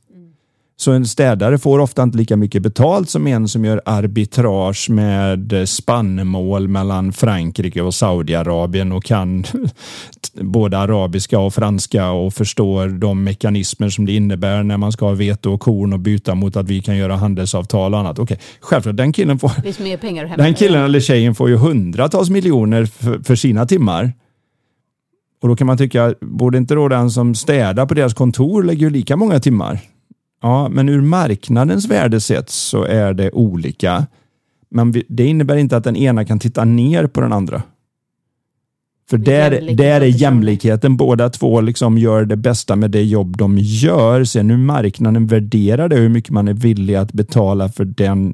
Så 0.77 0.91
en 0.91 1.05
städare 1.05 1.57
får 1.57 1.79
ofta 1.79 2.03
inte 2.03 2.17
lika 2.17 2.37
mycket 2.37 2.61
betalt 2.61 3.09
som 3.09 3.27
en 3.27 3.47
som 3.47 3.65
gör 3.65 3.81
arbitrage 3.85 4.89
med 4.89 5.69
spannmål 5.69 6.67
mellan 6.67 7.13
Frankrike 7.13 7.81
och 7.81 7.93
Saudiarabien 7.93 8.91
och 8.91 9.03
kan 9.03 9.43
både 10.33 10.77
arabiska 10.77 11.39
och 11.39 11.53
franska 11.53 12.11
och 12.11 12.33
förstår 12.33 12.87
de 12.87 13.23
mekanismer 13.23 13.89
som 13.89 14.05
det 14.05 14.11
innebär 14.11 14.63
när 14.63 14.77
man 14.77 14.91
ska 14.91 15.05
ha 15.05 15.13
vete 15.13 15.49
och 15.49 15.59
korn 15.59 15.93
och 15.93 15.99
byta 15.99 16.35
mot 16.35 16.55
att 16.55 16.69
vi 16.69 16.81
kan 16.81 16.97
göra 16.97 17.15
handelsavtal 17.15 17.93
och 17.93 17.99
annat. 17.99 18.19
Okej, 18.19 18.39
självklart, 18.59 18.97
den 18.97 19.13
killen 19.13 19.39
får... 19.39 19.51
Det 19.63 19.79
mer 19.79 19.97
pengar 19.97 20.37
Den 20.37 20.53
killen 20.53 20.83
eller 20.83 20.99
tjejen 20.99 21.35
får 21.35 21.49
ju 21.49 21.55
hundratals 21.55 22.29
miljoner 22.29 22.85
för, 22.85 23.19
för 23.23 23.35
sina 23.35 23.65
timmar. 23.65 24.13
Och 25.41 25.49
då 25.49 25.55
kan 25.55 25.67
man 25.67 25.77
tycka, 25.77 26.13
borde 26.21 26.57
inte 26.57 26.75
då 26.75 26.87
den 26.87 27.11
som 27.11 27.35
städar 27.35 27.85
på 27.85 27.93
deras 27.93 28.13
kontor 28.13 28.63
lägger 28.63 28.89
lika 28.89 29.15
många 29.15 29.39
timmar? 29.39 29.79
Ja, 30.45 30.69
men 30.69 30.89
ur 30.89 31.01
marknadens 31.01 31.87
värde 31.87 32.21
sett 32.21 32.49
så 32.49 32.83
är 32.83 33.13
det 33.13 33.31
olika. 33.31 34.07
Men 34.69 34.93
det 35.07 35.25
innebär 35.25 35.55
inte 35.55 35.77
att 35.77 35.83
den 35.83 35.95
ena 35.95 36.25
kan 36.25 36.39
titta 36.39 36.65
ner 36.65 37.07
på 37.07 37.21
den 37.21 37.33
andra. 37.33 37.63
För 39.09 39.17
där, 39.17 39.75
där 39.75 40.01
är 40.01 40.05
jämlikheten. 40.05 40.97
Båda 40.97 41.29
två 41.29 41.61
liksom 41.61 41.97
gör 41.97 42.25
det 42.25 42.35
bästa 42.35 42.75
med 42.75 42.91
det 42.91 43.03
jobb 43.03 43.37
de 43.37 43.57
gör. 43.57 44.23
Sen 44.23 44.49
hur 44.49 44.57
marknaden 44.57 45.27
värderar 45.27 45.89
det, 45.89 45.95
hur 45.95 46.09
mycket 46.09 46.31
man 46.31 46.47
är 46.47 46.53
villig 46.53 46.95
att 46.95 47.13
betala 47.13 47.69
för 47.69 47.85
den 47.85 48.33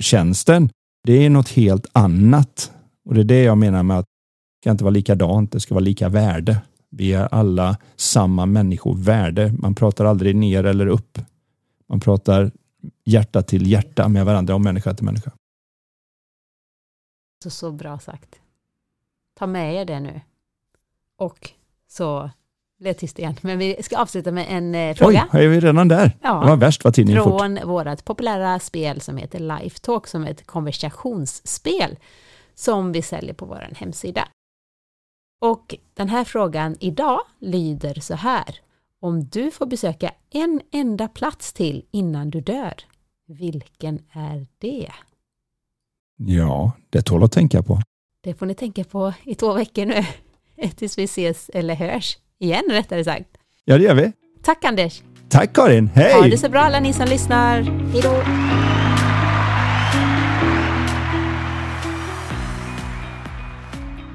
tjänsten. 0.00 0.70
Det 1.04 1.26
är 1.26 1.30
något 1.30 1.48
helt 1.48 1.86
annat. 1.92 2.72
Och 3.08 3.14
det 3.14 3.20
är 3.20 3.24
det 3.24 3.42
jag 3.42 3.58
menar 3.58 3.82
med 3.82 3.98
att 3.98 4.04
det 4.04 4.64
kan 4.64 4.70
inte 4.70 4.84
vara 4.84 4.94
likadant. 4.94 5.52
Det 5.52 5.60
ska 5.60 5.74
vara 5.74 5.84
lika 5.84 6.08
värde. 6.08 6.56
Vi 6.90 7.12
är 7.12 7.28
alla 7.34 7.76
samma 7.96 8.46
människovärde. 8.46 9.52
Man 9.58 9.74
pratar 9.74 10.04
aldrig 10.04 10.36
ner 10.36 10.64
eller 10.64 10.86
upp. 10.86 11.18
Man 11.90 12.00
pratar 12.00 12.50
hjärta 13.04 13.42
till 13.42 13.66
hjärta 13.66 14.08
med 14.08 14.26
varandra 14.26 14.54
och 14.54 14.60
människa 14.60 14.94
till 14.94 15.04
människa. 15.04 15.30
Så, 17.42 17.50
så 17.50 17.72
bra 17.72 17.98
sagt. 17.98 18.40
Ta 19.38 19.46
med 19.46 19.74
er 19.74 19.84
det 19.84 20.00
nu. 20.00 20.20
Och 21.16 21.50
så 21.88 22.30
blev 22.78 22.92
tyst 22.94 23.18
igen. 23.18 23.36
Men 23.40 23.58
vi 23.58 23.82
ska 23.82 23.98
avsluta 23.98 24.32
med 24.32 24.46
en 24.48 24.74
eh, 24.74 24.94
fråga. 24.94 25.28
Oj, 25.32 25.44
är 25.44 25.48
vi 25.48 25.60
redan 25.60 25.88
där? 25.88 26.16
Ja. 26.22 26.40
Det 26.40 26.46
var 26.46 26.56
värst 26.56 26.84
vad 26.84 26.94
tiden 26.94 27.14
Från 27.14 27.56
fort. 27.56 27.66
vårt 27.66 28.04
populära 28.04 28.58
spel 28.58 29.00
som 29.00 29.16
heter 29.16 29.38
Lifetalk 29.38 30.06
som 30.06 30.24
är 30.24 30.30
ett 30.30 30.46
konversationsspel 30.46 31.98
som 32.54 32.92
vi 32.92 33.02
säljer 33.02 33.34
på 33.34 33.46
vår 33.46 33.68
hemsida. 33.76 34.28
Och 35.40 35.74
den 35.94 36.08
här 36.08 36.24
frågan 36.24 36.76
idag 36.80 37.20
lyder 37.38 38.00
så 38.00 38.14
här. 38.14 38.60
Om 39.02 39.24
du 39.24 39.50
får 39.50 39.66
besöka 39.66 40.10
en 40.30 40.60
enda 40.72 41.08
plats 41.08 41.52
till 41.52 41.84
innan 41.90 42.30
du 42.30 42.40
dör, 42.40 42.74
vilken 43.26 43.98
är 44.12 44.46
det? 44.58 44.88
Ja, 46.16 46.72
det 46.90 47.02
tål 47.02 47.24
att 47.24 47.32
tänka 47.32 47.62
på. 47.62 47.80
Det 48.20 48.34
får 48.34 48.46
ni 48.46 48.54
tänka 48.54 48.84
på 48.84 49.12
i 49.24 49.34
två 49.34 49.52
veckor 49.52 49.84
nu, 49.86 50.04
tills 50.76 50.98
vi 50.98 51.04
ses 51.04 51.50
eller 51.54 51.74
hörs 51.74 52.18
igen 52.38 52.64
rättare 52.70 53.04
sagt. 53.04 53.36
Ja, 53.64 53.78
det 53.78 53.84
gör 53.84 53.94
vi. 53.94 54.12
Tack 54.42 54.64
Anders. 54.64 55.02
Tack 55.28 55.52
Karin, 55.52 55.86
hej! 55.86 56.14
Ha 56.14 56.22
det 56.28 56.38
så 56.38 56.48
bra 56.48 56.60
alla 56.60 56.80
ni 56.80 56.92
som 56.92 57.06
lyssnar. 57.06 57.62
Hej 57.62 58.02
då! 58.02 58.22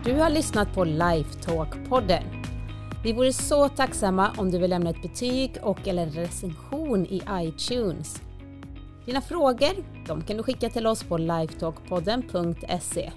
Du 0.05 0.13
har 0.19 0.29
lyssnat 0.29 0.73
på 0.73 0.85
Lifetalk-podden. 0.85 2.44
Vi 3.05 3.13
vore 3.13 3.33
så 3.33 3.69
tacksamma 3.69 4.31
om 4.37 4.51
du 4.51 4.57
vill 4.57 4.69
lämna 4.69 4.89
ett 4.89 5.01
betyg 5.01 5.57
och 5.61 5.87
eller 5.87 6.03
en 6.03 6.11
recension 6.11 7.05
i 7.05 7.21
iTunes. 7.31 8.21
Dina 9.05 9.21
frågor 9.21 9.83
de 10.07 10.21
kan 10.21 10.37
du 10.37 10.43
skicka 10.43 10.69
till 10.69 10.87
oss 10.87 11.03
på 11.03 11.17
lifetalkpodden.se. 11.17 13.11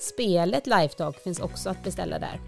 Spelet 0.00 0.66
Lifetalk 0.66 1.18
finns 1.18 1.40
också 1.40 1.70
att 1.70 1.84
beställa 1.84 2.18
där. 2.18 2.40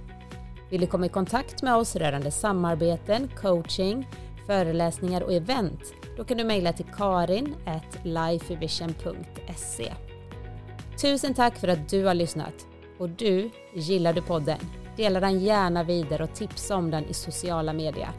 Vill 0.71 0.81
du 0.81 0.87
komma 0.87 1.07
i 1.07 1.09
kontakt 1.09 1.62
med 1.62 1.77
oss 1.77 1.97
rörande 1.97 2.31
samarbeten, 2.31 3.31
coaching, 3.41 4.09
föreläsningar 4.47 5.23
och 5.23 5.33
event? 5.33 5.83
Då 6.17 6.25
kan 6.25 6.39
du 6.39 6.45
mejla 6.45 6.73
till 6.73 6.87
karin 6.97 7.55
lifevision.se. 8.03 9.93
Tusen 11.03 11.35
tack 11.35 11.59
för 11.59 11.69
att 11.69 11.89
du 11.89 12.05
har 12.05 12.15
lyssnat! 12.15 12.67
Och 12.99 13.09
du, 13.09 13.51
gillar 13.75 14.12
du 14.12 14.23
podden? 14.23 14.59
Dela 14.97 15.21
den 15.21 15.41
gärna 15.41 15.83
vidare 15.83 16.25
och 16.25 16.35
tipsa 16.35 16.77
om 16.77 16.91
den 16.91 17.05
i 17.05 17.15
sociala 17.15 17.73
medier. 17.73 18.11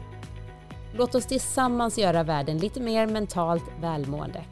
Låt 0.94 1.14
oss 1.14 1.26
tillsammans 1.26 1.98
göra 1.98 2.22
världen 2.22 2.58
lite 2.58 2.80
mer 2.80 3.06
mentalt 3.06 3.64
välmående. 3.80 4.44